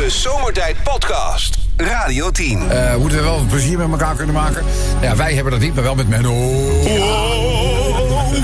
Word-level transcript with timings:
De 0.00 0.10
Zomertijd 0.10 0.76
Podcast. 0.82 1.58
Radio 1.76 2.30
10. 2.30 2.70
Eh, 2.70 2.96
moeten 2.96 3.18
we 3.18 3.24
wel 3.24 3.44
plezier 3.48 3.78
met 3.78 3.90
elkaar 3.90 4.14
kunnen 4.14 4.34
maken? 4.34 4.64
Ja, 5.00 5.16
wij 5.16 5.34
hebben 5.34 5.52
dat 5.52 5.60
niet, 5.60 5.74
maar 5.74 5.84
wel 5.84 5.94
met 5.94 6.08
Menno. 6.08 6.32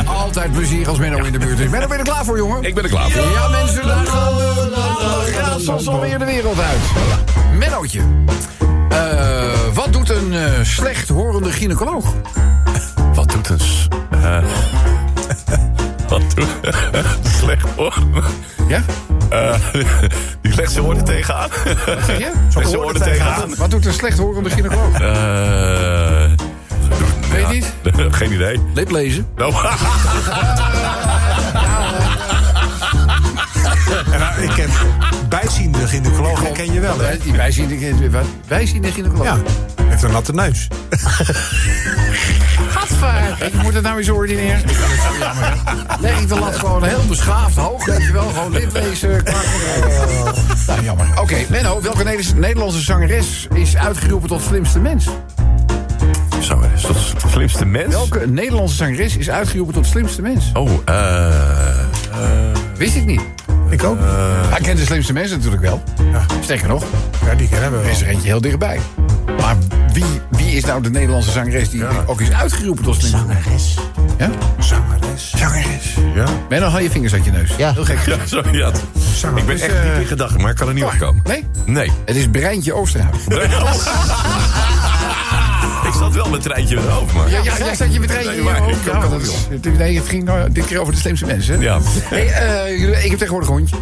Altijd 0.06 0.52
plezier 0.52 0.88
als 0.88 0.98
Menno 0.98 1.24
in 1.24 1.32
de 1.32 1.38
buurt 1.38 1.58
is. 1.58 1.68
Menno, 1.68 1.86
ben 1.86 1.96
je 1.96 2.02
er 2.02 2.10
klaar 2.10 2.24
voor, 2.24 2.36
jongen? 2.36 2.62
Ik 2.62 2.74
ben 2.74 2.84
er 2.84 2.90
klaar 2.90 3.10
voor. 3.10 3.32
Ja, 3.32 3.48
mensen, 3.48 3.86
daar 3.86 4.06
gaan 4.06 4.36
de 4.36 5.34
raadsels 5.38 5.88
alweer 5.88 6.18
de 6.18 6.24
wereld 6.24 6.58
uit. 6.60 6.80
Mennootje. 7.58 8.00
Eh, 8.88 9.74
wat 9.74 9.92
doet 9.92 10.10
een 10.10 10.32
eh, 10.32 10.62
slecht 10.62 11.08
horende 11.08 11.52
gynaecoloog? 11.52 12.14
Wat 13.14 13.30
doet 13.30 13.48
een... 13.48 13.60
eh, 16.06 16.18
wat 16.18 16.34
doet... 16.34 16.48
Slecht 17.40 17.68
hoor. 17.76 17.94
Ja? 18.68 18.82
Eh, 19.30 19.54
die 20.42 20.54
legt 20.54 20.72
zijn 20.72 20.84
oren 20.84 21.04
tegenaan. 21.04 21.48
Wat 21.86 22.04
zeg 22.06 22.18
je? 22.18 22.32
Legt 22.54 22.68
zijn 22.68 22.80
oren 22.80 23.02
tegenaan. 23.02 23.54
Wat 23.56 23.70
doet 23.70 23.86
een 23.86 23.92
slecht 23.92 24.18
horende 24.18 24.50
gynaecoloog? 24.50 25.00
Eh, 25.00 26.30
Weet 27.30 27.48
je 27.48 27.54
niet? 27.54 27.72
Geen 28.18 28.32
idee. 28.32 28.60
Liplezen. 28.74 29.26
Nou, 29.36 29.52
Nou, 34.18 34.42
ik 34.42 34.50
ken 34.50 34.68
bijziende 35.28 35.86
gynaecoloog, 35.86 36.52
ken 36.52 36.72
je 36.72 36.80
wel, 36.80 36.98
hè? 37.00 37.18
Die 37.18 37.32
bijziende, 37.32 38.10
wat? 38.10 38.24
bijziende 38.48 38.92
gynaecoloog. 38.92 39.24
Ja, 39.26 39.36
heeft 39.82 40.02
een 40.02 40.10
natte 40.10 40.32
neus. 40.32 40.68
Ik 43.40 43.62
moet 43.62 43.74
het 43.74 43.82
nou 43.82 43.98
eens 43.98 44.08
ordinair. 44.10 44.60
Leg 46.00 46.20
ik 46.20 46.28
de 46.28 46.38
lat 46.38 46.56
gewoon 46.58 46.84
heel 46.84 47.04
beschaafd 47.08 47.56
hoog. 47.56 47.84
Weet 47.86 48.02
je 48.06 48.12
wel, 48.12 48.28
gewoon 48.28 48.50
klaar 49.22 49.44
voor 49.44 50.32
de- 50.32 50.40
Nou, 50.66 50.82
jammer. 50.84 51.06
Oké, 51.20 51.36
Menno, 51.48 51.80
welke 51.80 51.98
Nederlandse- 51.98 52.36
Nederlandse 52.36 52.80
zangeres 52.80 53.46
is 53.54 53.76
uitgeroepen 53.76 54.28
tot 54.28 54.42
slimste 54.42 54.78
mens? 54.78 55.04
dat 56.82 56.94
de 57.22 57.28
slimste 57.28 57.64
mens? 57.64 57.92
Welke 57.94 58.26
Nederlandse 58.28 58.76
zangeres 58.76 59.16
is 59.16 59.30
uitgeroepen 59.30 59.74
tot 59.74 59.86
slimste 59.86 60.22
mens? 60.22 60.50
Oh, 60.52 60.70
eh... 60.84 61.34
Wist 62.76 62.96
ik 62.96 63.04
niet. 63.04 63.20
Ik 63.70 63.84
ook. 63.84 63.98
Hij 64.48 64.60
kent 64.60 64.78
de 64.78 64.84
slimste 64.84 65.12
mensen 65.12 65.36
natuurlijk 65.36 65.62
wel. 65.62 65.82
Sterker 66.42 66.68
nog, 66.68 66.84
Ja, 67.24 67.34
die 67.34 67.48
kennen 67.48 67.72
we 67.72 67.78
er 67.84 67.90
is 67.90 68.00
er 68.00 68.06
eentje 68.06 68.28
heel 68.28 68.40
dichtbij. 68.40 68.80
Maar 69.40 69.56
wie 69.92 70.04
is 70.56 70.64
nou 70.64 70.82
de 70.82 70.90
Nederlandse 70.90 71.30
zangeres 71.30 71.70
die 71.70 71.84
ook 72.06 72.20
is 72.20 72.32
uitgeroepen 72.32 72.84
tot? 72.84 73.02
Zangeres. 73.02 73.74
Ja? 74.18 74.30
Zangeres. 74.58 75.32
Zangeres. 75.36 75.94
Ja. 76.14 76.26
Menno, 76.48 76.66
hou 76.66 76.82
je 76.82 76.90
vingers 76.90 77.12
uit 77.12 77.24
je 77.24 77.30
neus. 77.30 77.56
Ja. 77.56 77.72
Heel 77.72 77.84
gek. 77.84 77.98
Ja, 78.06 78.16
sorry, 78.24 78.56
ja. 78.56 78.70
Zangeres. 79.14 79.42
Ik 79.42 79.46
ben 79.46 79.60
echt 79.60 79.74
eh, 79.74 79.82
diep 79.82 80.00
in 80.00 80.06
gedachten, 80.06 80.40
maar 80.40 80.50
ik 80.50 80.56
kan 80.56 80.68
er 80.68 80.74
niet 80.74 80.84
opkomen. 80.84 81.22
Nee? 81.24 81.44
Nee. 81.64 81.90
Het 82.04 82.16
is 82.16 82.28
Breintje 82.30 82.72
Oosterhuis. 82.72 83.16
ik 85.88 85.92
zat 85.98 86.14
wel 86.14 86.28
met 86.28 86.42
treintje 86.42 86.76
in 86.76 86.82
het 86.82 86.90
hoofd, 86.90 87.12
maar... 87.12 87.30
Ja, 87.30 87.42
ja, 87.42 87.58
jij 87.58 87.74
zat 87.74 87.92
je 87.92 88.00
met 88.00 88.08
Breintje 88.08 88.30
Nee, 88.30 88.38
in 88.38 88.44
je 88.44 88.50
hoofd. 88.50 88.84
Ja, 89.64 89.70
Nee, 89.78 89.96
het 89.96 90.08
ging 90.08 90.24
nou 90.24 90.52
dit 90.52 90.66
keer 90.66 90.80
over 90.80 90.92
de 90.92 90.98
slimste 90.98 91.26
mensen. 91.26 91.60
Ja. 91.60 91.78
Hey, 92.02 92.28
eh, 92.28 93.04
ik 93.04 93.10
heb 93.10 93.18
tegenwoordig 93.18 93.48
een 93.48 93.54
hondje. 93.54 93.76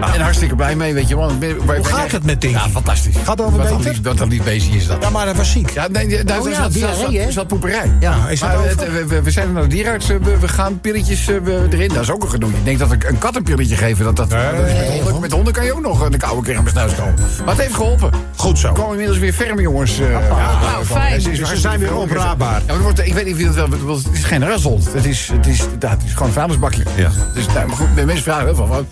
En 0.00 0.20
hartstikke 0.20 0.54
blij 0.54 0.76
mee, 0.76 0.94
weet 0.94 1.08
je 1.08 1.16
wel. 1.16 1.30
Hoe 1.66 1.84
gaat 1.84 2.10
het 2.12 2.24
met 2.24 2.40
Dinky? 2.40 2.56
Ja, 2.56 2.68
fantastisch. 2.68 3.14
Gaat 3.16 3.26
het 3.38 3.38
wel 3.38 3.50
wat 3.68 3.78
beter? 3.82 3.98
Wat 4.02 4.20
een 4.20 4.28
lief 4.28 4.42
beestje 4.44 4.76
is 4.76 4.86
dat. 4.86 4.96
Ja, 5.02 5.10
maar 5.10 5.24
hij 5.26 5.34
was 5.34 5.50
ziek. 5.50 5.70
Ja, 5.70 5.88
nee, 5.88 6.24
daar 6.24 6.40
Oh 6.40 6.48
is 6.48 6.56
ja, 6.56 6.62
wat- 6.62 7.12
hè? 7.12 7.30
zat 7.30 7.46
poeperij. 7.46 7.92
Ja. 8.00 8.28
Is 8.28 8.40
dat 8.40 8.48
Maar 8.48 8.58
over? 8.58 8.68
het- 8.70 8.92
we, 8.92 9.06
we- 9.06 9.22
we 9.22 9.30
zijn 9.30 9.52
naar 9.52 9.62
de 9.62 9.68
dierenarts. 9.68 10.08
eh, 10.10 10.16
We, 10.22 10.38
we 10.38 10.48
gaan 10.48 10.80
pilletjes 10.80 11.28
eh, 11.28 11.36
we- 11.42 11.66
erin. 11.70 11.88
Dat 11.88 12.02
is 12.02 12.10
ook 12.10 12.22
een 12.22 12.30
gedoe. 12.30 12.50
Ik 12.50 12.64
denk 12.64 12.78
dat 12.78 12.92
ik 12.92 13.04
een 13.04 13.18
kat 13.18 13.36
een 13.36 13.42
pilletje 13.42 13.76
geven. 13.76 14.04
Dat, 14.04 14.16
dat, 14.16 14.30
dat 14.30 14.38
is 14.40 14.72
met, 14.74 15.00
honden, 15.02 15.20
met 15.20 15.32
honden 15.32 15.52
kan 15.52 15.64
je 15.64 15.72
ook 15.74 15.80
nog 15.82 16.00
een 16.00 16.18
koude 16.18 16.42
keer 16.42 16.56
aan 16.56 16.62
mijn 16.62 16.74
snuis 16.74 16.94
komen. 16.94 17.14
Maar 17.44 17.54
het 17.54 17.62
heeft 17.62 17.74
geholpen. 17.74 18.10
Goed 18.36 18.58
zo. 18.58 18.66
Er 18.68 18.72
komen 18.74 18.90
inmiddels 18.90 19.18
weer 19.18 19.32
ferme 19.32 19.62
jongens. 19.62 19.98
Nou, 19.98 20.84
fijn. 20.84 21.20
Ze, 21.20 21.30
is 21.30 21.38
Dus 21.38 21.60
zijn 21.60 21.78
weer 21.78 21.88
veel. 21.88 21.98
opraapbaar. 21.98 22.62
Ja, 22.66 22.78
wordt, 22.78 23.06
ik 23.06 23.14
weet 23.14 23.24
niet 23.24 23.34
of 23.34 23.40
je 23.40 23.46
dat 23.46 23.54
wel... 23.54 23.96
Het 23.96 24.06
is 24.12 24.24
geen 24.24 24.46
rasselt. 24.48 24.92
Het 24.92 25.04
is, 25.04 25.28
het 25.32 25.46
is, 25.46 25.58
het 25.78 26.02
is 26.04 26.12
gewoon 26.12 26.28
een 26.28 26.34
vuilnisbakje. 26.34 26.82
Ja. 26.94 27.10
Dus, 27.34 27.46
nou, 27.46 27.66
maar 27.66 27.76
goed, 27.76 27.94
mensen 27.94 28.22
vragen 28.22 28.56
veel 28.56 28.66
van... 28.66 28.86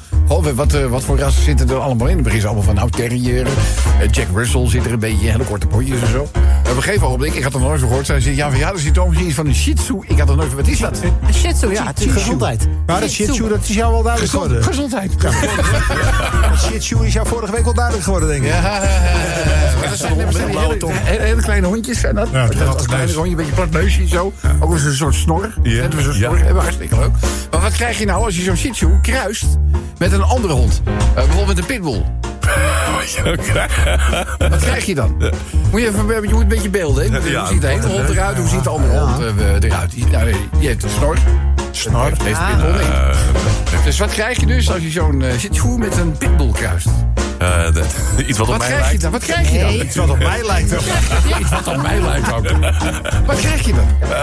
Wat, 0.54 0.72
eh, 0.74 0.86
wat 0.94 1.04
voor 1.04 1.18
rassen 1.18 1.42
zitten 1.42 1.68
er 1.68 1.76
allemaal 1.76 2.08
in? 2.08 2.14
Het 2.14 2.24
begint 2.24 2.44
allemaal 2.44 2.62
van 2.62 2.74
nou, 2.74 2.90
terrier. 2.90 3.46
eh, 4.00 4.10
Jack 4.10 4.26
Russell 4.34 4.68
zit 4.68 4.84
er 4.84 4.92
een 4.92 4.98
beetje. 4.98 5.30
Hele 5.30 5.44
korte 5.44 5.66
potjes 5.66 6.00
en 6.00 6.08
zo. 6.08 6.28
Op 6.74 6.80
een 6.80 6.86
gegeven 6.86 7.06
ogenblik, 7.06 7.34
ik 7.34 7.42
had 7.42 7.54
er 7.54 7.60
nooit 7.60 7.78
van 7.78 7.88
gehoord. 7.88 8.06
Zij 8.06 8.20
zei, 8.20 8.36
ja, 8.36 8.50
van, 8.50 8.58
ja, 8.58 8.72
er 8.72 8.78
zit 8.78 8.98
ook 8.98 9.14
iets 9.14 9.34
van 9.34 9.46
een 9.46 9.54
shih 9.54 9.74
tzu. 9.74 9.94
Ik 10.06 10.18
had 10.18 10.28
er 10.28 10.36
nooit 10.36 10.48
van, 10.48 10.56
wat 10.56 10.66
is 10.66 10.78
dat? 10.78 11.00
Een 11.26 11.34
shih 11.34 11.52
tzu, 11.52 11.70
ja. 11.70 11.86
Het 11.86 12.00
is 12.00 12.12
gezondheid. 12.12 12.66
Maar 12.86 13.00
dat 13.00 13.10
shih 13.10 13.30
tzu, 13.30 13.48
dat 13.48 13.58
is 13.62 13.74
jou 13.74 13.92
wel 13.92 14.02
duidelijk 14.02 14.32
geworden. 14.32 14.62
Gezondheid. 14.64 15.20
Dat 15.20 15.32
shih 16.58 16.78
tzu 16.78 16.96
is 17.06 17.12
jou 17.12 17.26
vorige 17.26 17.52
week 17.52 17.64
wel 17.64 17.74
duidelijk 17.74 18.04
geworden, 18.04 18.28
denk 18.28 18.42
ik. 18.42 18.48
Ja, 18.48 18.80
dat 19.88 19.98
zijn, 19.98 20.18
dat 20.78 20.90
hele, 21.04 21.42
kleine 21.42 21.66
hondjes. 21.66 22.00
zijn 22.00 22.14
dat, 22.14 22.28
Ja, 22.32 22.46
dat, 22.46 22.56
dat 22.58 22.86
kleine 22.86 23.12
hondje, 23.12 23.30
een 23.30 23.36
beetje 23.36 23.52
plat 23.52 23.70
neusje 23.70 24.08
zo. 24.08 24.32
Ook 24.60 24.72
als 24.72 24.82
een 24.82 24.94
soort 24.94 25.14
snor. 25.14 25.54
Ja. 25.62 25.88
We 25.88 26.02
zo'n 26.02 26.12
Ja. 26.12 26.18
snor, 26.18 26.38
hebben 26.38 26.62
hartstikke 26.62 26.98
leuk. 26.98 27.10
Maar 27.50 27.60
wat 27.60 27.72
krijg 27.72 27.98
je 27.98 28.04
nou 28.06 28.24
als 28.24 28.36
je 28.36 28.42
zo'n 28.42 28.56
shih 28.56 28.72
tzu 28.72 28.88
kruist 29.02 29.46
met 29.98 30.12
een 30.12 30.22
andere 30.22 30.52
hond? 30.52 30.82
Eh, 30.86 31.14
bijvoorbeeld 31.14 31.46
met 31.46 31.58
een 31.58 31.66
pitbull. 31.66 32.02
Wat 34.38 34.60
krijg 34.60 34.84
je 34.84 34.94
dan? 34.94 35.16
Moet 35.70 35.80
je, 35.80 35.86
even, 35.88 36.22
je 36.22 36.28
moet 36.32 36.42
een 36.42 36.48
beetje 36.48 36.68
beelden. 36.70 37.12
Hè? 37.12 37.18
Ja. 37.30 37.38
Hoe 37.40 37.48
ziet 37.48 37.60
de 37.60 37.68
ene 37.68 37.86
hond 37.86 38.08
eruit? 38.08 38.36
Hoe 38.36 38.48
ziet 38.48 38.64
de 38.64 38.70
andere 38.70 38.98
hond 38.98 39.18
eh, 39.38 39.70
eruit? 39.70 39.90
Die, 39.90 40.06
nou, 40.06 40.34
die 40.58 40.68
heeft 40.68 40.82
een 40.82 40.90
snor. 40.90 41.16
Snor? 41.70 42.10
Heeft 42.22 42.38
een 42.38 42.46
pitbull. 42.56 42.84
Dus 43.84 43.98
wat 43.98 44.10
krijg 44.10 44.40
je 44.40 44.46
dus 44.46 44.70
als 44.72 44.82
je 44.82 44.90
zo'n 44.90 45.22
eh, 45.22 45.34
tzu 45.50 45.66
met 45.68 45.96
een 45.96 46.12
pitbull 46.18 46.50
kruist? 46.52 46.86
Eh, 47.38 47.64
dat- 47.72 47.84
iets 48.28 48.38
wat 48.38 48.48
op 48.48 48.58
mij 48.58 48.66
krijg 48.66 48.80
je 48.80 48.84
lijkt. 48.86 49.02
dan? 49.02 49.10
Wat 49.12 49.22
krijg 49.24 49.50
je 49.52 49.58
dan? 49.58 49.68
Nee. 49.68 49.82
Iets 49.84 49.96
wat 49.96 50.10
op 50.10 50.18
mij 50.18 50.46
lijkt. 50.46 50.70
wel. 50.70 50.80
Iets 51.40 51.50
wat 51.50 51.66
op 51.68 51.82
mij 51.82 52.00
lijkt 52.00 52.32
ook. 52.32 52.48
Wat 53.26 53.36
krijg 53.40 53.66
je 53.66 53.72
dan? 53.72 54.10
Eh, 54.10 54.18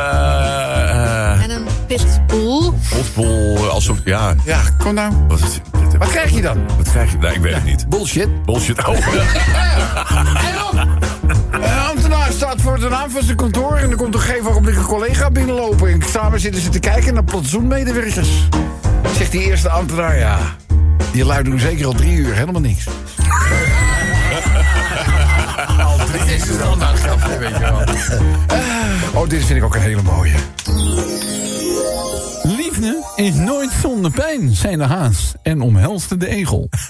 eh, 1.33 1.43
En 1.43 1.49
een 1.49 1.65
pitbull. 1.87 2.71
Potbol, 2.89 3.69
als 3.69 3.83
soort... 3.83 4.01
Ja, 4.05 4.33
Ja, 4.45 4.59
kom 4.77 4.93
nou. 4.93 5.13
wat, 5.27 5.39
is, 5.39 5.59
Wat 6.01 6.09
krijg 6.09 6.31
je 6.31 6.41
dan? 6.41 6.57
wat 6.77 6.89
krijg 6.91 7.11
je? 7.11 7.17
Nee, 7.17 7.33
ik 7.33 7.41
weet 7.41 7.53
het 7.53 7.63
niet. 7.63 7.89
Bullshit. 7.89 8.45
Bullshit. 8.45 8.87
Oh, 8.87 8.95
En 10.47 10.63
op! 10.71 10.87
Een 11.51 11.79
ambtenaar 11.89 12.31
staat 12.31 12.61
voor 12.61 12.79
de 12.79 12.89
naam 12.89 13.09
van 13.09 13.23
zijn 13.23 13.37
kantoor... 13.37 13.75
en 13.75 13.89
er 13.89 13.95
komt 13.95 14.13
een 14.13 14.19
gegeven 14.19 14.49
ogenblik 14.49 14.75
een 14.75 14.83
collega 14.83 15.31
binnenlopen... 15.31 15.91
en 15.91 16.01
samen 16.09 16.39
zitten 16.39 16.61
ze 16.61 16.69
te 16.69 16.79
kijken 16.79 17.13
naar 17.13 17.23
plantsoenmedewerkers. 17.23 18.29
Zegt 19.17 19.31
die 19.31 19.41
eerste 19.41 19.69
ambtenaar, 19.69 20.17
ja... 20.17 20.37
die 21.11 21.25
lui 21.25 21.43
doen 21.43 21.59
zeker 21.59 21.85
al 21.85 21.93
drie 21.93 22.17
uur 22.17 22.33
helemaal 22.33 22.61
niks. 22.61 22.85
al 25.87 25.97
drie 25.97 26.35
is 26.35 26.47
het 26.47 26.59
nou 26.59 26.95
grapje, 26.95 27.37
weet 27.37 27.57
je 27.57 27.59
wel. 27.59 27.83
Oh, 29.21 29.29
dit 29.29 29.45
vind 29.45 29.57
ik 29.59 29.63
ook 29.63 29.75
een 29.75 29.81
hele 29.81 30.01
mooie. 30.01 30.33
Is 33.21 33.33
nooit 33.33 33.71
zonder 33.81 34.11
pijn, 34.11 34.55
zei 34.55 34.77
de 34.77 34.83
haas 34.83 35.33
en 35.43 35.61
omhelste 35.61 36.17
de 36.17 36.27
egel. 36.27 36.69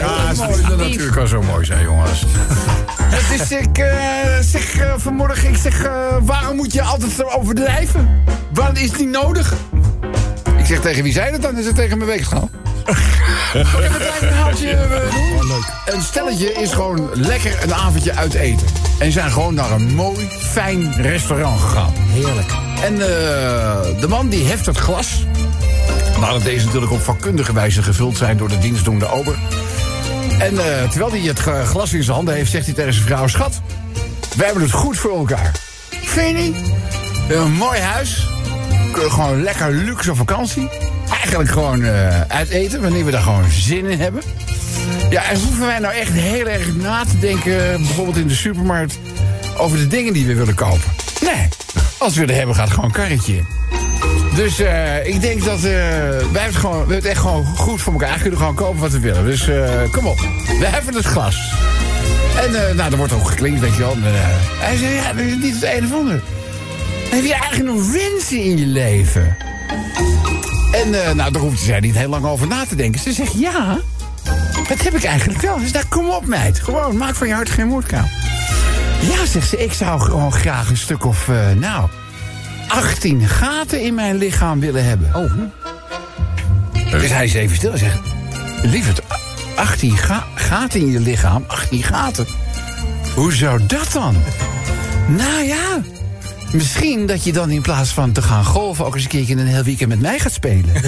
Ja, 0.00 0.32
dat 0.34 0.50
is 0.50 0.62
natuurlijk 0.62 1.14
wel 1.14 1.26
zo 1.26 1.42
mooi 1.42 1.64
zijn, 1.64 1.82
jongens. 1.82 2.24
Het 3.02 3.40
is, 3.40 3.52
ik 3.52 3.78
eh, 3.78 4.38
zeg 4.40 4.78
eh, 4.78 4.92
vanmorgen, 4.96 5.48
ik 5.48 5.56
zeg, 5.56 5.84
eh, 5.84 5.92
waarom 6.20 6.56
moet 6.56 6.72
je 6.72 6.82
altijd 6.82 7.12
zo 7.12 7.22
overdrijven? 7.22 8.22
Wat 8.52 8.78
is 8.78 8.90
niet 8.98 9.08
nodig? 9.08 9.54
Ik 10.58 10.66
zeg, 10.66 10.80
tegen 10.80 11.02
wie 11.02 11.12
zei 11.12 11.30
dat 11.30 11.42
dan? 11.42 11.58
Is 11.58 11.66
het 11.66 11.74
tegen 11.74 11.98
mijn 11.98 12.10
weegschaal? 12.10 12.50
Ik 13.52 13.90
een 13.90 13.96
klein 13.96 14.12
verhaaltje 14.12 14.76
doen? 14.76 15.64
Een 15.94 16.02
stelletje 16.02 16.52
is 16.52 16.72
gewoon 16.72 17.10
lekker 17.14 17.62
een 17.62 17.74
avondje 17.74 18.14
uit 18.14 18.34
eten. 18.34 18.66
En 18.98 19.12
zijn 19.12 19.30
gewoon 19.30 19.54
naar 19.54 19.70
een 19.70 19.94
mooi, 19.94 20.28
fijn 20.38 21.02
restaurant 21.02 21.60
gegaan. 21.60 21.92
Heerlijk. 21.96 22.52
En 22.82 22.92
eh, 22.92 24.00
de 24.00 24.08
man 24.08 24.28
die 24.28 24.46
heft 24.46 24.66
het 24.66 24.76
glas. 24.76 25.24
Nadat 26.20 26.42
deze 26.42 26.64
natuurlijk 26.64 26.92
op 26.92 27.00
vakkundige 27.00 27.52
wijze 27.52 27.82
gevuld 27.82 28.16
zijn 28.16 28.36
door 28.36 28.48
de 28.48 28.58
dienstdoende 28.58 29.08
ober. 29.08 29.38
En 30.38 30.58
eh, 30.58 30.88
terwijl 30.88 31.10
hij 31.10 31.20
het 31.20 31.38
glas 31.68 31.92
in 31.92 32.02
zijn 32.02 32.16
handen 32.16 32.34
heeft, 32.34 32.50
zegt 32.50 32.66
hij 32.66 32.74
tegen 32.74 32.92
zijn 32.92 33.06
vrouw: 33.06 33.26
Schat, 33.26 33.60
wij 34.36 34.46
hebben 34.46 34.62
het 34.62 34.72
goed 34.72 34.98
voor 34.98 35.18
elkaar. 35.18 35.52
Vind 35.90 36.38
je 36.38 36.44
niet? 36.44 36.56
Een 37.28 37.52
mooi 37.52 37.80
huis. 37.80 38.26
Gewoon 38.92 39.42
lekker 39.42 39.72
luxe 39.72 40.14
vakantie. 40.14 40.68
Eigenlijk 41.20 41.50
gewoon 41.50 41.84
eh, 41.84 42.20
uit 42.20 42.48
eten, 42.48 42.82
wanneer 42.82 43.04
we 43.04 43.10
daar 43.10 43.22
gewoon 43.22 43.50
zin 43.50 43.86
in 43.86 44.00
hebben. 44.00 44.22
Ja, 45.10 45.24
en 45.24 45.40
hoeven 45.40 45.66
wij 45.66 45.78
nou 45.78 45.94
echt 45.94 46.12
heel 46.12 46.46
erg 46.46 46.74
na 46.74 47.04
te 47.04 47.18
denken, 47.18 47.76
bijvoorbeeld 47.76 48.16
in 48.16 48.26
de 48.26 48.34
supermarkt, 48.34 48.98
over 49.56 49.78
de 49.78 49.86
dingen 49.86 50.12
die 50.12 50.26
we 50.26 50.34
willen 50.34 50.54
kopen? 50.54 50.92
Nee, 51.20 51.48
als 51.98 52.16
we 52.16 52.26
er 52.26 52.34
hebben, 52.34 52.54
gaat 52.54 52.70
gewoon 52.70 52.84
een 52.84 52.92
karretje 52.92 53.36
in. 53.36 53.46
Dus 54.34 54.58
eh, 54.58 55.06
ik 55.06 55.20
denk 55.20 55.44
dat 55.44 55.56
eh, 55.56 55.62
wij 56.32 56.44
het, 56.44 56.56
gewoon, 56.56 56.72
we 56.72 56.78
hebben 56.78 56.96
het 56.96 57.04
echt 57.04 57.20
gewoon 57.20 57.44
goed 57.44 57.80
voor 57.80 57.92
elkaar. 57.92 58.18
Kunnen 58.18 58.38
gewoon 58.38 58.54
kopen 58.54 58.80
wat 58.80 58.92
we 58.92 59.00
willen. 59.00 59.24
Dus 59.24 59.48
kom 59.90 60.06
op, 60.06 60.18
we 60.58 60.66
heffen 60.66 60.94
het 60.94 61.04
glas. 61.04 61.52
En 62.36 62.76
nou, 62.76 62.90
er 62.90 62.96
wordt 62.96 63.12
ook 63.12 63.28
geklinkt, 63.28 63.60
weet 63.60 63.74
je 63.74 63.80
wel. 63.80 63.94
Hij 64.00 64.76
zei, 64.76 64.94
ja, 64.94 65.12
dat 65.12 65.24
is 65.24 65.36
niet 65.36 65.54
het 65.54 65.76
een 65.76 65.84
of 65.84 65.92
ander. 65.92 66.22
Heb 67.10 67.24
je 67.24 67.34
eigenlijk 67.34 67.74
nog 67.74 67.90
wensen 67.92 68.42
in 68.42 68.58
je 68.58 68.66
leven? 68.66 69.36
En 70.72 71.04
eh, 71.06 71.14
nou, 71.14 71.32
daar 71.32 71.42
hoefde 71.42 71.64
zij 71.64 71.80
niet 71.80 71.96
heel 71.96 72.08
lang 72.08 72.24
over 72.24 72.46
na 72.46 72.64
te 72.66 72.74
denken. 72.76 73.00
Ze 73.00 73.12
zegt, 73.12 73.32
ja, 73.38 73.78
dat 74.68 74.82
heb 74.82 74.94
ik 74.94 75.04
eigenlijk 75.04 75.40
wel. 75.40 75.58
Ze 75.58 75.66
zegt, 75.68 75.88
kom 75.88 76.08
op 76.10 76.26
meid, 76.26 76.60
gewoon, 76.60 76.96
maak 76.96 77.14
van 77.14 77.28
je 77.28 77.34
hart 77.34 77.50
geen 77.50 77.66
moordkuil. 77.66 78.08
Ja, 79.00 79.26
zegt 79.26 79.48
ze, 79.48 79.62
ik 79.64 79.72
zou 79.72 80.00
gewoon 80.00 80.32
graag 80.32 80.68
een 80.70 80.76
stuk 80.76 81.04
of, 81.04 81.28
eh, 81.28 81.36
nou, 81.58 81.88
18 82.68 83.28
gaten 83.28 83.82
in 83.82 83.94
mijn 83.94 84.16
lichaam 84.16 84.60
willen 84.60 84.84
hebben. 84.84 85.14
Oh. 85.14 85.32
Dus 86.90 87.10
hij 87.10 87.24
is 87.24 87.34
even 87.34 87.56
stil 87.56 87.72
en 87.72 87.78
zegt, 87.78 87.98
lieverd, 88.62 89.00
18 89.54 89.96
ga- 89.96 90.26
gaten 90.34 90.80
in 90.80 90.90
je 90.90 91.00
lichaam, 91.00 91.44
18 91.46 91.82
gaten. 91.82 92.26
Hoe 93.14 93.32
zou 93.32 93.66
dat 93.66 93.92
dan? 93.92 94.16
Nou 95.08 95.42
ja, 95.44 95.80
misschien 96.52 97.06
dat 97.06 97.24
je 97.24 97.32
dan 97.32 97.50
in 97.50 97.62
plaats 97.62 97.90
van 97.90 98.12
te 98.12 98.22
gaan 98.22 98.44
golven... 98.44 98.86
ook 98.86 98.94
eens 98.94 99.02
een 99.02 99.08
keertje 99.08 99.34
een 99.36 99.46
heel 99.46 99.62
weekend 99.62 99.88
met 99.88 100.00
mij 100.00 100.18
gaat 100.18 100.32
spelen. 100.32 100.72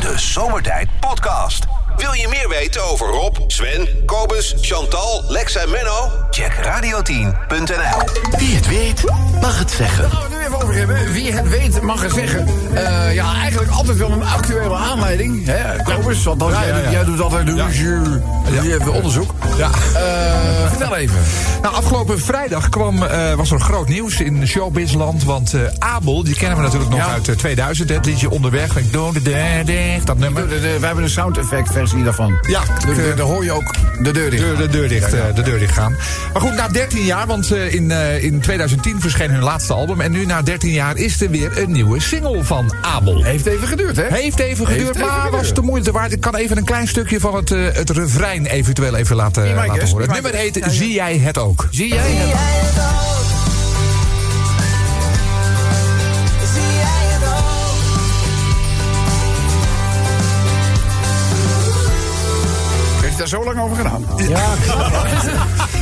De 0.00 0.12
Zomertijd 0.16 0.88
Podcast. 1.00 1.64
Wil 1.96 2.12
je 2.12 2.28
meer 2.28 2.48
weten 2.48 2.84
over 2.84 3.06
Rob, 3.06 3.36
Sven, 3.46 3.88
Kobus, 4.04 4.54
Chantal, 4.60 5.24
Lex 5.28 5.56
en 5.56 5.70
Menno? 5.70 6.10
Check 6.30 6.52
radio10.nl. 6.52 8.38
Wie 8.38 8.54
het 8.54 8.68
weet, 8.68 9.04
mag 9.40 9.58
het 9.58 9.70
zeggen. 9.70 10.37
Over 10.68 10.80
hebben. 10.80 11.12
Wie 11.12 11.32
het 11.32 11.48
weet 11.48 11.82
mag 11.82 12.02
het 12.02 12.12
zeggen. 12.12 12.46
Eh, 12.74 13.14
ja, 13.14 13.34
eigenlijk 13.40 13.70
altijd 13.70 13.96
wel 13.98 14.10
een 14.10 14.22
actuele 14.22 14.74
aanleiding. 14.76 15.46
Hè, 15.46 15.82
Kobus, 15.82 16.24
want 16.24 16.40
dan, 16.40 16.50
jij, 16.50 16.72
doet- 16.82 16.90
jij 16.92 17.04
doet 17.04 17.20
altijd 17.20 17.46
de 17.46 17.54
ja. 17.54 18.90
onderzoek. 18.92 19.34
Ja. 19.58 19.70
Eh, 19.94 20.68
vertel 20.68 20.96
even. 20.96 21.16
Nou, 21.62 21.74
afgelopen 21.74 22.20
vrijdag 22.20 22.68
kwam, 22.68 23.02
eh, 23.02 23.34
was 23.34 23.50
er 23.50 23.60
groot 23.60 23.88
nieuws 23.88 24.20
in 24.20 24.46
showbizland. 24.46 25.24
Want 25.24 25.54
Abel, 25.78 26.24
die 26.24 26.34
kennen 26.34 26.56
we 26.56 26.62
natuurlijk 26.64 26.90
nog 26.90 27.00
Ja. 27.00 27.12
uit 27.12 27.28
eh, 27.28 27.34
2000. 27.34 27.88
hè, 27.88 27.94
Het 27.94 28.06
liedje 28.06 28.30
Onderweg. 28.30 28.76
Ik 28.76 28.92
doe 28.92 29.12
de 29.12 29.22
deur 29.22 29.64
dicht, 29.64 30.06
dat 30.06 30.18
nummer. 30.18 30.48
De- 30.48 30.76
we 30.80 30.86
hebben 30.86 31.04
een 31.04 31.10
sound 31.10 31.38
effect 31.38 31.72
versie 31.72 32.04
daarvan. 32.04 32.38
Ja, 32.42 32.60
de- 32.86 33.12
Daar 33.16 33.26
hoor 33.26 33.44
je 33.44 33.52
ook 33.52 33.74
de 34.02 34.10
deur 34.12 34.30
dicht. 34.30 34.42
de, 34.42 34.56
de 34.56 34.68
deur 34.68 34.88
dicht, 34.88 35.10
de 35.34 35.42
deur 35.42 35.58
dicht 35.58 35.72
gaan. 35.74 35.96
Maar 36.32 36.42
goed, 36.42 36.54
na 36.54 36.68
13 36.68 37.04
jaar, 37.04 37.26
want 37.26 37.50
in, 37.54 37.90
in 38.20 38.40
2010 38.40 39.00
verscheen 39.00 39.30
hun 39.30 39.42
laatste 39.42 39.72
album. 39.72 40.00
En 40.00 40.10
nu 40.12 40.26
na 40.26 40.42
13 40.42 40.56
jaar 40.62 40.96
is 40.96 41.20
er 41.20 41.30
weer 41.30 41.58
een 41.58 41.72
nieuwe 41.72 42.00
single 42.00 42.44
van 42.44 42.74
Abel. 42.82 43.24
Heeft 43.24 43.46
even 43.46 43.68
geduurd, 43.68 43.96
hè? 43.96 44.06
Heeft 44.08 44.38
even 44.38 44.66
geduurd, 44.66 44.96
even 44.96 45.06
maar 45.06 45.20
geduurd. 45.20 45.42
was 45.42 45.54
de 45.54 45.62
moeite 45.62 45.92
waard. 45.92 46.12
Ik 46.12 46.20
kan 46.20 46.34
even 46.34 46.56
een 46.56 46.64
klein 46.64 46.88
stukje 46.88 47.20
van 47.20 47.34
het, 47.34 47.50
eh, 47.50 47.58
het 47.72 47.90
refrein 47.90 48.46
eventueel 48.46 48.96
even 48.96 49.16
laten, 49.16 49.54
laten 49.54 49.88
horen. 49.88 50.02
Het 50.02 50.12
nummer 50.12 50.34
heet. 50.34 50.64
Zie 50.68 50.92
jij 50.92 51.18
het 51.18 51.38
ook? 51.38 51.68
Zie 51.70 51.88
jij 51.88 52.10
het? 52.10 52.38
Heeft 52.38 53.07
zo 63.28 63.44
lang 63.44 63.60
over 63.60 63.76
gedaan? 63.76 64.04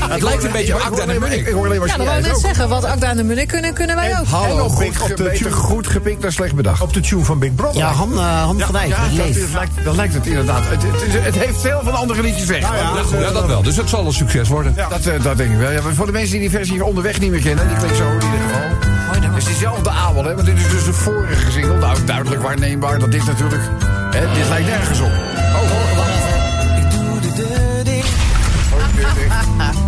Het 0.08 0.22
lijkt 0.22 0.44
een 0.44 0.52
beetje 0.52 0.74
op 0.74 0.80
Akda 0.80 1.00
en 1.02 1.06
maar- 1.06 1.18
Munnik. 1.18 1.46
Ik 1.46 1.52
hoor 1.52 1.66
alleen 1.66 1.78
maar 1.78 1.88
Ja, 1.88 1.96
dat 1.96 2.06
wou 2.06 2.18
ik 2.18 2.26
net 2.26 2.38
zeggen. 2.38 2.68
Wat 2.68 2.84
Akda 2.84 3.08
en 3.08 3.16
de 3.16 3.24
Munnik 3.24 3.48
kunnen, 3.48 3.74
kunnen 3.74 3.96
wij 3.96 4.18
ook. 4.18 4.42
En 4.50 4.56
nog 4.56 4.72
goed, 4.74 5.00
op 5.00 5.16
de 5.16 5.22
beter 5.22 5.36
tune. 5.36 5.50
goed 5.50 5.86
gepikt 5.86 6.22
dan 6.22 6.32
slecht 6.32 6.54
bedacht. 6.54 6.80
Op 6.80 6.92
de 6.92 7.00
tune 7.00 7.24
van 7.24 7.38
Big 7.38 7.54
Brother. 7.54 7.78
Ja, 7.78 7.92
Han, 7.92 8.12
eh, 8.12 8.42
Han 8.42 8.60
van 8.60 8.72
Dijk, 8.72 8.88
Ja, 8.88 8.96
dat, 9.16 9.52
lijkt, 9.52 9.84
dat 9.84 9.96
lijkt 9.96 10.14
het 10.14 10.26
inderdaad. 10.26 10.62
Het, 10.68 11.34
heeft 11.34 11.60
veel 11.60 11.80
van 11.84 11.94
andere 11.94 12.22
liedjes 12.22 12.46
weg. 12.46 12.60
Ja, 12.60 13.30
dat 13.32 13.46
wel. 13.46 13.62
Dus 13.62 13.76
het 13.76 13.88
zal 13.88 14.06
een 14.06 14.12
succes 14.12 14.48
worden. 14.48 14.74
Dat, 14.88 15.06
eh, 15.06 15.22
dat 15.22 15.36
denk 15.36 15.50
ik 15.52 15.58
wel. 15.58 15.70
Ja, 15.70 15.80
voor 15.94 16.06
de 16.06 16.12
mensen 16.12 16.30
die 16.30 16.40
die 16.40 16.50
versie 16.58 16.84
onderweg 16.84 17.20
niet 17.20 17.30
meer 17.30 17.40
kennen, 17.40 17.68
die 17.68 17.76
klinkt 17.76 17.96
zo 17.96 18.06
in 18.06 18.12
ieder 18.14 18.28
geval. 18.28 18.94
Het 19.36 19.36
is 19.36 19.44
diezelfde 19.44 19.90
Abel, 19.90 20.24
hè? 20.24 20.34
Want 20.34 20.46
dit 20.46 20.56
is 20.56 20.70
dus 20.70 20.84
de 20.84 20.92
vorige 20.92 21.50
single. 21.50 21.78
Nou, 21.78 22.04
duidelijk 22.04 22.42
waarneembaar 22.42 22.98
dat 22.98 23.12
dit 23.12 23.24
natuurlijk. 23.26 23.62
Hè, 24.10 24.20
dit 24.34 24.48
lijkt 24.48 24.66
nergens 24.68 25.00
op. 25.00 25.06
Oh, 25.06 25.85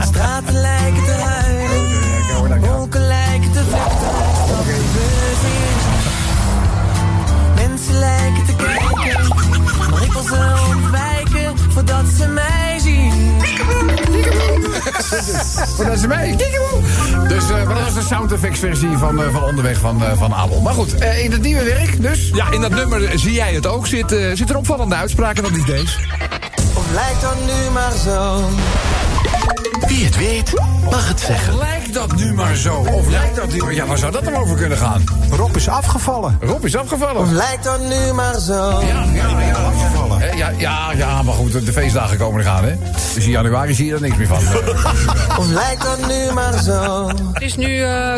straten 0.06 0.60
lijken 0.60 1.04
te 1.04 1.12
huilen, 1.12 2.60
wolken 2.60 3.06
lijken 3.06 3.52
te 3.52 3.62
vechten. 3.70 4.06
Wat. 4.48 4.66
Mensen 7.54 7.98
lijken 7.98 8.44
te 8.46 8.54
kijken, 8.56 9.28
maar 9.90 10.02
ik 10.02 10.12
wil 10.12 10.22
ze 10.22 10.66
ontwijken 10.74 11.58
voordat 11.70 12.04
ze 12.18 12.26
mij 12.26 12.78
zien. 12.80 13.36
Oh, 15.78 15.86
dat 15.86 15.96
is 15.96 16.06
mij. 16.06 16.36
Dus 17.28 17.50
eh, 17.50 17.64
maar 17.64 17.74
dat 17.74 17.84
was 17.84 17.94
de 17.94 18.02
sound 18.02 18.32
effects 18.32 18.58
versie 18.58 18.96
van, 18.96 19.22
eh, 19.22 19.32
van 19.32 19.44
Onderweg 19.44 19.78
van, 19.78 20.04
eh, 20.04 20.18
van 20.18 20.34
Abel. 20.34 20.60
Maar 20.60 20.74
goed, 20.74 20.92
in 21.02 21.32
het 21.32 21.42
nieuwe 21.42 21.62
werk 21.62 22.02
dus. 22.02 22.30
Ja, 22.32 22.50
in 22.50 22.60
dat 22.60 22.70
nummer 22.70 23.18
zie 23.18 23.32
jij 23.32 23.52
het 23.54 23.66
ook. 23.66 23.86
Zit, 23.86 24.16
zit 24.34 24.50
er 24.50 24.56
opvallende 24.56 24.94
uitspraken 24.94 25.42
dan 25.42 25.52
niet 25.52 25.66
deze? 25.66 25.98
Of 26.74 26.84
lijkt 26.92 27.20
dat 27.20 27.36
nu 27.46 27.70
maar 27.72 27.92
zo. 28.04 28.48
Wie 29.98 30.06
het 30.06 30.16
weet, 30.16 30.52
mag 30.90 31.08
het 31.08 31.20
zeggen. 31.20 31.58
Lijkt 31.58 31.94
dat 31.94 32.16
nu 32.16 32.32
maar 32.34 32.56
zo? 32.56 32.74
Of 32.74 33.08
lijkt 33.08 33.36
dat 33.36 33.52
nu 33.52 33.58
maar... 33.58 33.74
Ja, 33.74 33.86
waar 33.86 33.98
zou 33.98 34.12
dat 34.12 34.24
dan 34.24 34.34
over 34.34 34.56
kunnen 34.56 34.78
gaan? 34.78 35.04
Rob 35.30 35.56
is 35.56 35.68
afgevallen. 35.68 36.38
Rob 36.40 36.64
is 36.64 36.76
afgevallen. 36.76 37.22
Of 37.22 37.30
lijkt 37.30 37.64
dat 37.64 37.80
nu 37.80 38.12
maar 38.12 38.40
zo. 38.40 38.80
Ja, 38.86 39.04
ja, 39.12 39.40
ja, 39.40 39.52
afgevallen. 39.52 40.20
Hè, 40.20 40.26
Ja, 40.32 40.48
ja, 40.56 40.92
ja, 40.92 41.22
maar 41.22 41.34
goed, 41.34 41.66
de 41.66 41.72
feestdagen 41.72 42.18
komen 42.18 42.40
eraan, 42.40 42.64
hè? 42.64 42.74
Dus 43.14 43.24
in 43.24 43.30
januari 43.30 43.74
zie 43.74 43.86
je 43.86 43.94
er 43.94 44.00
niks 44.00 44.16
meer 44.16 44.26
van. 44.26 44.38
Of 45.38 45.48
lijkt 45.48 45.82
dat 45.82 46.06
nu 46.08 46.32
maar 46.32 46.62
zo. 46.62 47.08
Het 47.32 47.42
is 47.42 47.56
nu 47.56 47.82
eh, 47.82 48.16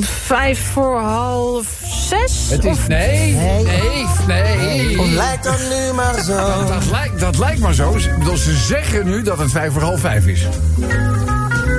vijf 0.00 0.70
voor 0.72 0.98
half 0.98 1.66
zes. 2.08 2.50
Het 2.50 2.64
is... 2.64 2.86
Nee, 2.86 3.34
nee, 3.34 4.06
nee. 4.26 5.00
Of 5.00 5.10
lijkt 5.10 5.44
dat 5.44 5.58
nu 5.58 5.92
maar 5.92 6.22
zo. 6.22 6.64
Dat 6.68 6.90
lijkt, 6.90 7.20
dat 7.20 7.38
lijkt 7.38 7.60
maar 7.60 7.74
zo. 7.74 7.96
Ik 7.96 8.18
bedoel, 8.18 8.36
Ze 8.36 8.56
zeggen 8.56 9.06
nu 9.06 9.22
dat 9.22 9.38
het 9.38 9.50
vijf 9.50 9.72
voor 9.72 9.82
half 9.82 10.00
vijf 10.00 10.26
is. 10.26 10.46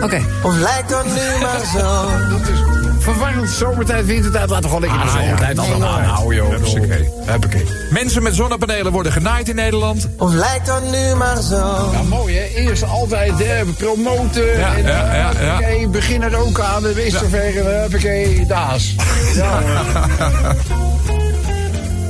Oké. 0.02 0.22
Of 0.44 0.58
lijkt 0.58 0.90
dat 0.90 1.06
nu 1.06 1.42
maar 1.42 1.66
zo. 1.74 2.08
Dat 2.30 2.48
is 2.48 2.89
verwarrend. 3.02 3.50
Zomertijd, 3.50 4.06
wintertijd. 4.06 4.50
Laten 4.50 4.70
we 4.70 4.76
gewoon 4.76 4.82
lekker 4.82 5.02
de 5.02 5.20
zomertijd 5.20 5.60
allemaal 5.60 5.98
aanhouden, 5.98 6.36
joh. 6.36 6.50
Huppakee. 6.50 7.10
Huppakee. 7.26 7.66
Mensen 7.90 8.24
met 8.24 8.36
zonnepanelen 8.36 8.92
worden 8.92 9.12
genaaid 9.12 9.50
in 9.50 9.56
Nederland. 9.56 10.08
Of 10.18 10.34
lijkt 10.34 10.66
dat 10.66 10.92
nu 10.92 11.16
maar 11.16 11.42
zo. 11.42 11.90
Ja, 11.92 12.02
mooi 12.02 12.36
hè. 12.36 12.46
Eerst 12.46 12.84
altijd 12.84 13.42
eh, 13.42 13.62
promoten. 13.78 14.58
Ja, 14.60 14.76
en, 14.76 14.84
ja, 14.84 15.06
eh, 15.06 15.14
ja, 15.14 15.32
ja. 15.40 15.52
huppakee, 15.52 15.88
begin 15.88 16.22
er 16.22 16.36
ook 16.38 16.60
aan. 16.60 16.84
De 16.84 17.06
is 17.06 17.14
zover. 17.14 17.58
en 17.58 17.82
Huppakee, 17.82 18.46
daas. 18.46 18.96
Ja, 19.36 19.62